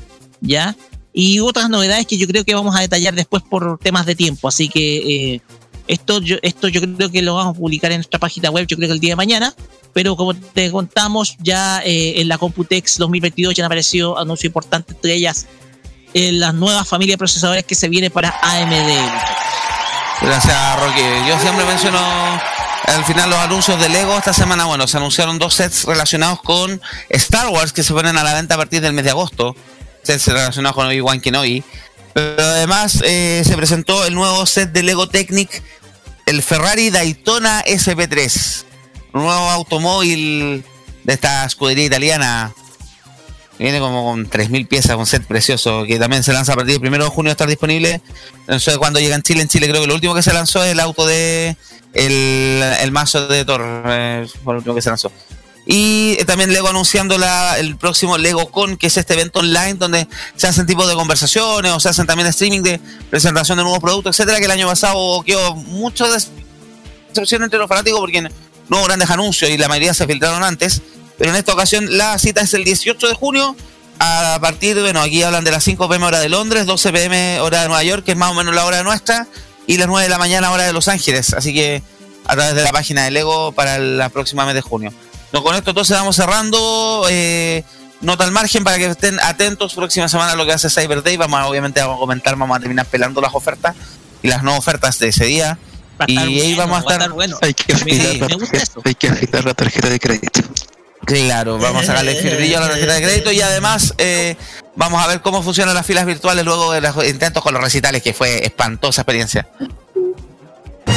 ¿ya? 0.43 0.77
Y 1.15 1.41
otras 1.41 1.71
novedades 1.71 2.07
que 2.07 2.19
yo 2.19 2.27
creo 2.27 2.45
que 2.45 2.55
vamos 2.55 2.77
a 2.77 2.81
detallar 2.81 3.15
después 3.15 3.43
por 3.43 3.79
temas 3.79 4.05
de 4.05 4.15
tiempo. 4.15 4.49
Así 4.49 4.69
que 4.69 4.97
eh, 5.35 5.41
esto, 5.89 6.21
yo, 6.21 6.37
esto 6.43 6.69
yo 6.69 6.81
creo 6.81 7.11
que 7.11 7.23
lo 7.23 7.35
vamos 7.35 7.57
a 7.57 7.59
publicar 7.59 7.93
en 7.93 7.99
nuestra 7.99 8.21
página 8.21 8.51
web, 8.51 8.67
yo 8.67 8.77
creo 8.77 8.89
que 8.89 8.95
el 8.95 9.01
día 9.01 9.13
de 9.13 9.17
mañana. 9.17 9.55
Pero 9.95 10.17
como 10.17 10.35
te 10.35 10.71
contamos, 10.71 11.37
ya 11.39 11.81
eh, 11.83 12.21
en 12.21 12.29
la 12.29 12.37
Computex 12.37 12.99
2022 12.99 13.55
ya 13.55 13.63
han 13.65 13.67
aparecido 13.67 14.19
anuncios 14.19 14.47
importantes, 14.47 14.95
entre 14.95 15.15
ellas 15.15 15.47
eh, 16.13 16.33
la 16.33 16.53
nueva 16.53 16.85
familia 16.85 17.15
de 17.15 17.19
procesadores 17.19 17.65
que 17.65 17.75
se 17.75 17.89
viene 17.89 18.11
para 18.11 18.35
AMD. 18.43 18.91
Gracias, 20.21 20.81
Roque. 20.81 21.23
Yo 21.29 21.39
siempre 21.39 21.65
menciono 21.65 21.99
al 22.87 23.05
final 23.05 23.31
los 23.31 23.39
anuncios 23.39 23.81
de 23.81 23.89
Lego. 23.89 24.17
Esta 24.19 24.35
semana, 24.35 24.67
bueno, 24.67 24.87
se 24.87 24.97
anunciaron 24.97 25.39
dos 25.39 25.55
sets 25.55 25.85
relacionados 25.85 26.43
con 26.43 26.81
Star 27.09 27.49
Wars 27.49 27.73
que 27.73 27.83
se 27.83 27.95
ponen 27.95 28.19
a 28.19 28.23
la 28.25 28.35
venta 28.35 28.55
a 28.55 28.59
partir 28.59 28.81
del 28.81 28.93
mes 28.93 29.05
de 29.05 29.11
agosto. 29.11 29.57
Sets 30.03 30.27
relacionados 30.27 30.75
con 30.77 30.87
Obi-Wan 30.87 31.21
Kenobi. 31.21 31.65
Pero 32.13 32.43
además 32.43 33.01
eh, 33.05 33.43
se 33.45 33.57
presentó 33.57 34.05
el 34.05 34.15
nuevo 34.15 34.45
set 34.47 34.71
de 34.71 34.83
Lego 34.83 35.09
Technic 35.09 35.63
el 36.27 36.43
Ferrari 36.43 36.91
Daytona 36.91 37.63
SP3, 37.65 38.65
un 38.65 38.74
nuevo 39.23 39.51
automóvil 39.51 40.65
de 41.05 41.13
esta 41.13 41.45
escudería 41.45 41.85
italiana. 41.85 42.53
Viene 43.59 43.79
como 43.79 44.05
con 44.05 44.29
3.000 44.29 44.67
piezas, 44.67 44.97
un 44.97 45.07
set 45.07 45.25
precioso, 45.25 45.85
que 45.87 45.99
también 45.99 46.25
se 46.25 46.33
lanza 46.33 46.55
a 46.55 46.57
partir 46.57 46.81
del 46.81 46.93
1 46.93 47.05
de 47.05 47.11
junio 47.11 47.31
estar 47.31 47.49
disponible. 47.49 48.01
No 48.49 48.59
sé 48.59 48.77
cuándo 48.79 48.99
llega 48.99 49.15
en 49.15 49.23
Chile. 49.23 49.43
En 49.43 49.49
Chile 49.49 49.69
creo 49.69 49.81
que 49.81 49.87
lo 49.87 49.95
último 49.95 50.15
que 50.15 50.23
se 50.23 50.33
lanzó 50.33 50.65
es 50.65 50.73
el 50.73 50.81
auto 50.81 51.07
de 51.07 51.57
el, 51.93 52.63
el 52.81 52.91
mazo 52.91 53.29
de 53.29 53.45
Thor, 53.45 53.63
eh, 53.87 54.27
fue 54.43 54.55
lo 54.55 54.59
último 54.59 54.75
que 54.75 54.83
se 54.83 54.91
lanzó. 54.91 55.13
Y 55.67 56.17
eh, 56.19 56.25
también 56.25 56.53
Lego 56.53 56.69
anunciando 56.69 57.17
la, 57.17 57.59
el 57.59 57.77
próximo 57.77 58.19
Lego 58.19 58.51
Con, 58.51 58.77
que 58.77 58.89
es 58.89 58.97
este 58.97 59.15
evento 59.15 59.39
online 59.39 59.75
donde 59.75 60.07
se 60.37 60.47
hacen 60.47 60.67
tipos 60.67 60.87
de 60.89 60.95
conversaciones 60.95 61.73
o 61.73 61.81
se 61.81 61.89
hacen 61.89 62.07
también 62.07 62.29
streaming 62.29 62.63
de 62.63 62.81
presentación 63.09 63.57
de 63.57 63.65
nuevos 63.65 63.81
productos, 63.81 64.19
etcétera, 64.19 64.39
que 64.39 64.45
el 64.45 64.51
año 64.51 64.67
pasado 64.67 65.23
quedó 65.23 65.55
mucho 65.55 66.07
de 66.11 66.23
decepción 67.09 67.45
entre 67.45 67.59
los 67.59 67.69
fanáticos 67.69 68.01
porque 68.01 68.29
no 68.69 68.83
grandes 68.85 69.11
anuncios 69.11 69.51
y 69.51 69.59
la 69.59 69.69
mayoría 69.69 69.95
se 69.95 70.07
filtraron 70.07 70.43
antes. 70.43 70.83
Pero 71.19 71.31
en 71.31 71.37
esta 71.37 71.53
ocasión 71.53 71.97
la 71.97 72.19
cita 72.19 72.41
es 72.41 72.55
el 72.55 72.65
18 72.65 73.09
de 73.09 73.15
junio 73.15 73.57
a 73.99 74.39
partir 74.41 74.75
de, 74.75 74.83
bueno, 74.83 75.01
aquí 75.01 75.23
hablan 75.23 75.45
de 75.45 75.51
las 75.51 75.65
5 75.65 75.89
pm 75.89 76.05
hora 76.05 76.21
de 76.21 76.29
Londres, 76.29 76.67
12 76.67 76.93
pm 76.93 77.41
hora 77.41 77.63
de 77.63 77.69
Nueva 77.69 77.83
York, 77.85 78.05
que 78.05 78.13
es 78.13 78.17
más 78.17 78.33
o 78.33 78.35
menos 78.35 78.55
la 78.55 78.65
hora 78.65 78.83
nuestra, 78.83 79.27
y 79.67 79.77
las 79.77 79.87
9 79.89 80.05
de 80.05 80.09
la 80.11 80.19
mañana 80.19 80.51
hora 80.51 80.65
de 80.65 80.73
Los 80.73 80.89
Ángeles. 80.89 81.33
Así 81.33 81.55
que 81.55 81.83
a 82.27 82.35
través 82.35 82.55
de 82.55 82.63
la 82.63 82.73
página 82.73 83.05
de 83.05 83.11
Lego 83.11 83.53
para 83.53 83.79
la 83.79 84.09
próxima 84.09 84.45
mes 84.47 84.55
de 84.55 84.63
junio. 84.63 84.93
No, 85.33 85.43
con 85.43 85.55
esto 85.55 85.71
entonces 85.71 85.97
vamos 85.97 86.17
cerrando. 86.17 87.07
Eh, 87.11 87.65
nota 88.01 88.25
al 88.25 88.31
margen 88.31 88.65
para 88.65 88.79
que 88.79 88.87
estén 88.87 89.19
atentos 89.21 89.75
próxima 89.75 90.09
semana 90.09 90.35
lo 90.35 90.45
que 90.47 90.53
hace 90.53 90.71
Cyber 90.71 91.03
Day. 91.03 91.17
Vamos 91.17 91.41
obviamente 91.49 91.81
vamos 91.81 91.97
a 91.97 92.01
comentar, 92.01 92.37
vamos 92.37 92.57
a 92.57 92.61
terminar 92.61 92.87
pelando 92.87 93.21
las 93.21 93.35
ofertas 93.35 93.75
y 94.23 94.29
las 94.29 94.43
no 94.43 94.57
ofertas 94.57 94.99
de 94.99 95.09
ese 95.09 95.25
día. 95.27 95.59
Y 96.07 96.19
ahí 96.19 96.55
vamos 96.55 96.77
a 96.79 96.81
estar. 96.81 97.11
Hay 97.43 97.55
que 97.55 97.73
afilar 97.73 98.17
la 98.17 98.27
tarjeta- 98.29 98.81
hay 98.85 98.95
que 98.95 99.09
afilar 99.09 99.45
la 99.45 99.55
tarjeta 99.55 99.89
de 99.91 100.01
crédito. 100.01 100.41
Claro, 101.05 101.59
vamos 101.59 101.83
a 101.83 101.87
sacarle 101.87 102.15
brillo 102.37 102.57
a 102.59 102.61
la 102.63 102.69
tarjeta 102.71 102.95
de 102.95 103.03
crédito 103.03 103.31
y 103.31 103.41
además 103.43 103.93
eh, 103.99 104.37
vamos 104.75 105.03
a 105.05 105.07
ver 105.07 105.21
cómo 105.21 105.43
funcionan 105.43 105.75
las 105.75 105.85
filas 105.87 106.07
virtuales 106.07 106.45
luego 106.47 106.73
de 106.73 106.81
los 106.81 106.97
intentos 107.07 107.43
con 107.43 107.53
los 107.53 107.63
recitales, 107.63 108.03
que 108.03 108.15
fue 108.15 108.45
espantosa 108.45 109.03
experiencia. 109.03 109.47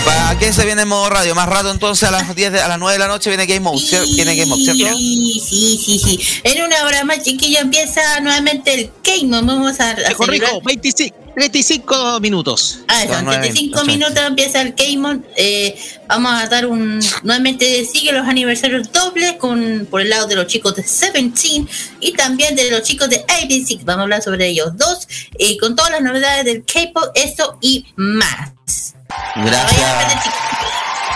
¿Para 0.06 0.38
qué 0.40 0.54
se 0.54 0.64
viene 0.66 0.84
en 0.84 0.88
modo 0.88 1.10
radio? 1.10 1.36
Más 1.36 1.50
rato 1.50 1.72
entonces 1.72 2.08
a 2.08 2.12
las 2.12 2.34
10 2.36 2.54
de- 2.54 2.62
a 2.62 2.68
las 2.70 2.80
9 2.80 2.94
de 2.94 3.00
la 3.00 3.08
noche 3.08 3.30
viene 3.30 3.46
Game 3.46 3.60
Mode, 3.62 3.78
¿cier- 3.80 4.06
viene 4.16 4.36
Game 4.36 4.46
Mode, 4.50 4.64
¿cierto? 4.64 4.96
Sí, 4.98 5.42
sí, 5.46 5.82
sí, 5.84 6.00
sí. 6.00 6.20
En 6.44 6.64
una 6.64 6.86
hora 6.86 7.04
más, 7.04 7.24
chiquillo, 7.24 7.60
empieza 7.60 8.20
nuevamente 8.22 8.74
el 8.74 8.92
Game. 9.04 9.30
Vamos 9.42 9.80
a, 9.82 9.90
a 9.92 9.96
Rico, 9.96 10.24
celebrar- 10.26 10.30
rico, 10.52 10.62
25, 10.64 11.16
35 11.38 12.20
minutos. 12.20 12.80
Ah, 12.88 13.04
son 13.08 13.26
35 13.28 13.84
minutos 13.86 14.18
empieza 14.26 14.60
el 14.60 14.74
Game 14.74 15.20
eh, 15.36 15.80
Vamos 16.08 16.34
a 16.34 16.48
dar 16.48 16.66
un. 16.66 17.00
Nuevamente 17.22 17.86
sigue 17.86 18.12
los 18.12 18.28
aniversarios 18.28 18.92
dobles 18.92 19.34
con 19.34 19.88
por 19.92 20.02
el 20.02 20.10
lado 20.10 20.26
de 20.26 20.36
los 20.36 20.48
chicos 20.48 20.76
de 20.76 20.84
Seventeen 20.84 21.70
y 22.00 22.14
también 22.14 22.56
de 22.56 22.72
los 22.72 22.82
chicos 22.82 23.08
de 23.12 23.18
ABC. 23.30 23.84
Vamos 23.86 24.00
a 24.00 24.04
hablar 24.04 24.24
sobre 24.24 24.48
ellos 24.48 24.76
dos. 24.78 25.08
eh, 25.38 25.58
con 25.60 25.76
todas 25.76 25.92
las 25.92 26.02
novedades 26.02 26.44
del 26.44 26.66
K-pop, 26.66 27.12
eso 27.14 27.60
y 27.62 27.86
más. 27.96 28.96
Gracias. 29.36 30.26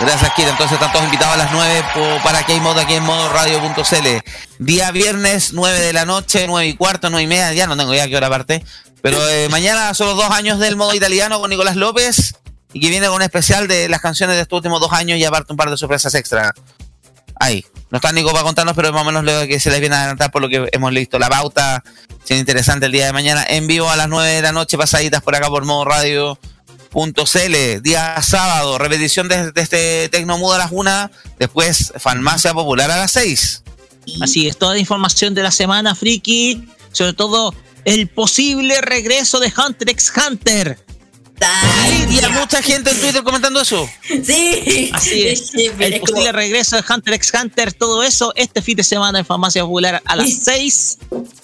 Gracias, 0.01 0.31
Kira. 0.35 0.49
Entonces 0.51 0.73
están 0.73 0.91
todos 0.91 1.05
invitados 1.05 1.33
a 1.35 1.37
las 1.37 1.51
9 1.51 1.83
po- 1.93 2.23
para 2.23 2.41
Game 2.43 2.59
Mode 2.61 2.81
aquí 2.81 2.93
en 2.93 3.03
modo 3.03 3.27
radio.cl. 3.29 4.07
Día 4.59 4.91
viernes, 4.91 5.53
9 5.53 5.79
de 5.79 5.93
la 5.93 6.05
noche, 6.05 6.45
9 6.47 6.67
y 6.67 6.73
cuarto, 6.75 7.09
9 7.09 7.23
y 7.23 7.27
media. 7.27 7.53
Ya 7.53 7.65
no 7.67 7.75
tengo 7.75 7.93
idea 7.93 8.07
qué 8.07 8.17
hora 8.17 8.29
parte. 8.29 8.63
Pero 9.01 9.27
eh, 9.29 9.49
mañana 9.49 9.93
son 9.93 10.07
los 10.07 10.17
dos 10.17 10.29
años 10.29 10.59
del 10.59 10.75
modo 10.75 10.93
italiano 10.93 11.39
con 11.39 11.49
Nicolás 11.49 11.75
López. 11.75 12.35
Y 12.73 12.79
que 12.79 12.89
viene 12.89 13.07
con 13.07 13.17
un 13.17 13.21
especial 13.21 13.67
de 13.67 13.89
las 13.89 13.99
canciones 13.99 14.35
de 14.37 14.43
estos 14.43 14.57
últimos 14.57 14.79
dos 14.79 14.93
años 14.93 15.17
y 15.17 15.25
aparte 15.25 15.51
un 15.51 15.57
par 15.57 15.69
de 15.69 15.77
sorpresas 15.77 16.13
extra. 16.15 16.53
Ahí. 17.39 17.65
No 17.89 17.97
está 17.97 18.13
Nico 18.13 18.31
para 18.31 18.43
contarnos, 18.43 18.75
pero 18.75 18.93
más 18.93 19.01
o 19.01 19.05
menos 19.05 19.25
lo 19.25 19.45
que 19.47 19.59
se 19.59 19.69
les 19.69 19.81
viene 19.81 19.95
a 19.95 19.99
adelantar 19.99 20.31
por 20.31 20.41
lo 20.41 20.47
que 20.47 20.69
hemos 20.71 20.93
listo. 20.93 21.19
La 21.19 21.27
pauta, 21.27 21.83
siendo 22.23 22.39
interesante 22.39 22.85
el 22.85 22.93
día 22.93 23.07
de 23.07 23.13
mañana, 23.13 23.43
en 23.45 23.67
vivo 23.67 23.89
a 23.89 23.97
las 23.97 24.07
9 24.07 24.29
de 24.29 24.41
la 24.41 24.53
noche, 24.53 24.77
pasaditas 24.77 25.21
por 25.21 25.35
acá 25.35 25.49
por 25.49 25.65
modo 25.65 25.83
radio. 25.85 26.39
.cl, 26.93 27.81
día 27.81 28.21
sábado, 28.21 28.77
repetición 28.77 29.29
de, 29.29 29.53
de 29.53 29.61
este 29.61 30.09
Tecnomudo 30.09 30.55
a 30.55 30.57
las 30.57 30.71
1, 30.73 31.09
después 31.39 31.93
Farmacia 31.97 32.53
Popular 32.53 32.91
a 32.91 32.97
las 32.97 33.13
6. 33.13 33.63
Así 34.21 34.47
es, 34.47 34.57
toda 34.57 34.73
la 34.73 34.79
información 34.79 35.33
de 35.33 35.43
la 35.43 35.51
semana, 35.51 35.95
Friki. 35.95 36.67
Sobre 36.91 37.13
todo 37.13 37.53
el 37.85 38.07
posible 38.07 38.79
regreso 38.81 39.39
de 39.39 39.51
Hunter 39.55 39.89
x 39.89 40.11
Hunter. 40.15 40.77
y 42.09 42.19
hay 42.23 42.31
mucha 42.33 42.61
gente 42.61 42.91
en 42.91 42.99
Twitter 42.99 43.23
comentando 43.23 43.61
eso. 43.61 43.89
Sí, 44.07 44.91
Así 44.93 45.27
es. 45.27 45.47
Sí, 45.51 45.65
el 45.79 45.93
es 45.93 45.99
posible 45.99 46.25
como- 46.27 46.31
regreso 46.33 46.75
de 46.75 46.83
Hunter 46.87 47.13
x 47.15 47.31
Hunter, 47.41 47.73
todo 47.73 48.03
eso 48.03 48.31
este 48.35 48.61
fin 48.61 48.75
de 48.77 48.83
semana 48.83 49.19
en 49.19 49.25
Farmacia 49.25 49.63
Popular 49.63 50.01
a 50.05 50.15
las 50.15 50.43
6. 50.43 50.97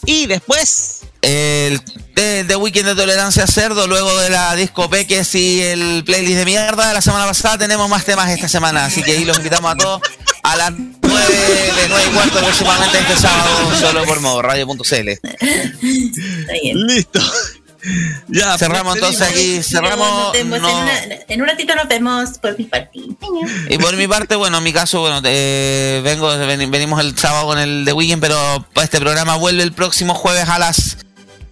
Y 0.06 0.28
después. 0.28 0.97
El 1.22 1.82
de, 2.16 2.44
de 2.44 2.56
Weekend 2.56 2.88
de 2.88 2.96
Tolerancia 2.96 3.46
Cerdo, 3.48 3.88
luego 3.88 4.16
de 4.20 4.30
la 4.30 4.56
disco 4.56 4.90
Peques 4.90 5.34
y 5.36 5.62
el 5.62 6.04
playlist 6.06 6.38
de 6.38 6.46
mierda 6.46 6.88
de 6.88 6.94
la 6.94 7.02
semana 7.02 7.26
pasada, 7.26 7.58
tenemos 7.58 7.90
más 7.90 8.06
temas 8.06 8.30
esta 8.30 8.48
semana. 8.48 8.86
Así 8.86 9.04
que 9.04 9.12
ahí 9.12 9.26
los 9.26 9.38
invitamos 9.38 9.72
a 9.72 9.76
todos 9.76 10.02
a 10.44 10.56
las 10.56 10.72
9 10.72 10.96
de 11.02 11.88
9 11.90 12.04
y 12.10 12.14
cuarto 12.14 12.40
aproximadamente 12.40 13.00
este 13.00 13.16
sábado, 13.18 13.76
solo 13.80 14.04
por 14.06 14.20
modo 14.22 14.42
radio.cl. 14.42 15.10
Listo. 16.74 17.20
Ya, 18.28 18.58
cerramos 18.58 18.96
entonces 18.96 19.22
aquí, 19.22 19.62
cerramos. 19.64 20.10
Nos 20.10 20.34
vemos 20.34 20.60
no- 20.62 20.70
en, 20.70 20.84
una- 20.84 21.02
en 21.28 21.42
un 21.42 21.48
ratito 21.48 21.76
nos 21.76 21.88
vemos 21.88 22.38
por 22.40 22.58
mi 22.58 22.66
parte. 22.66 23.00
Y 23.70 23.78
por 23.78 23.96
mi 23.96 24.08
parte, 24.08 24.36
bueno, 24.36 24.58
en 24.58 24.64
mi 24.64 24.74
caso, 24.74 25.00
bueno, 25.02 25.22
eh, 25.24 26.02
vengo, 26.04 26.28
ven- 26.38 26.70
venimos 26.72 27.00
el 27.00 27.18
sábado 27.18 27.48
con 27.48 27.60
el 27.60 27.86
de 27.86 27.94
Weekend, 27.94 28.22
pero 28.22 28.66
este 28.82 29.00
programa 29.00 29.36
vuelve 29.36 29.64
el 29.64 29.72
próximo 29.74 30.16
jueves 30.16 30.50
a 30.50 30.60
las 30.60 30.98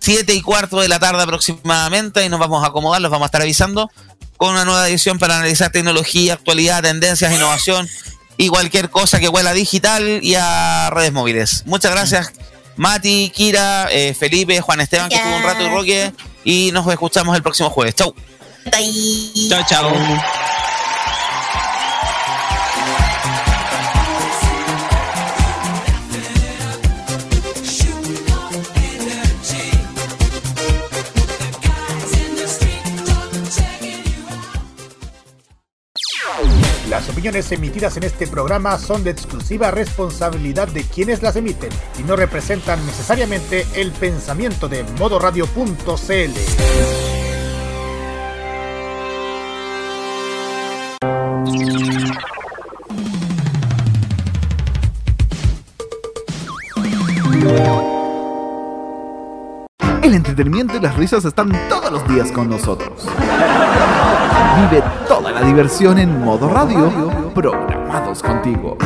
7 0.05 0.35
y 0.35 0.41
cuarto 0.41 0.79
de 0.79 0.87
la 0.87 0.99
tarde 0.99 1.23
aproximadamente 1.23 2.23
y 2.23 2.29
nos 2.29 2.39
vamos 2.39 2.63
a 2.63 2.67
acomodar, 2.67 3.01
los 3.01 3.09
vamos 3.09 3.25
a 3.25 3.27
estar 3.27 3.41
avisando 3.41 3.89
con 4.37 4.51
una 4.51 4.63
nueva 4.63 4.87
edición 4.87 5.17
para 5.17 5.37
analizar 5.37 5.71
tecnología, 5.71 6.33
actualidad, 6.33 6.83
tendencias, 6.83 7.33
innovación 7.33 7.89
y 8.37 8.49
cualquier 8.49 8.91
cosa 8.91 9.19
que 9.19 9.29
huela 9.29 9.49
a 9.49 9.53
digital 9.53 10.19
y 10.21 10.35
a 10.35 10.91
redes 10.91 11.11
móviles. 11.11 11.63
Muchas 11.65 11.89
gracias, 11.89 12.33
Mati, 12.75 13.31
Kira, 13.33 13.87
eh, 13.89 14.13
Felipe, 14.13 14.61
Juan 14.61 14.79
Esteban, 14.79 15.09
que 15.09 15.15
estuvo 15.15 15.37
un 15.37 15.43
rato 15.43 15.63
y 15.63 15.69
Roque, 15.69 16.13
y 16.43 16.69
nos 16.71 16.87
escuchamos 16.87 17.35
el 17.35 17.41
próximo 17.41 17.71
jueves. 17.71 17.95
Chau. 17.95 18.13
Chao, 19.49 19.63
chao. 19.67 20.44
Las 37.05 37.13
opiniones 37.13 37.51
emitidas 37.51 37.97
en 37.97 38.03
este 38.03 38.25
programa 38.25 38.79
son 38.79 39.03
de 39.03 39.11
exclusiva 39.11 39.69
responsabilidad 39.69 40.67
de 40.67 40.83
quienes 40.83 41.21
las 41.21 41.35
emiten 41.35 41.69
y 41.99 42.01
no 42.01 42.15
representan 42.15 42.83
necesariamente 42.83 43.63
el 43.75 43.91
pensamiento 43.91 44.67
de 44.67 44.83
modoradio.cl. 44.97 46.31
El 60.01 60.13
entretenimiento 60.15 60.77
y 60.77 60.79
las 60.79 60.95
risas 60.95 61.23
están 61.23 61.51
todos 61.69 61.91
los 61.91 62.07
días 62.07 62.31
con 62.31 62.49
nosotros. 62.49 63.07
Vive 64.55 64.81
toda 65.05 65.31
la 65.31 65.41
diversión 65.41 65.99
en 65.99 66.23
modo 66.23 66.47
radio, 66.47 66.89
programados 67.33 68.23
contigo. 68.23 68.77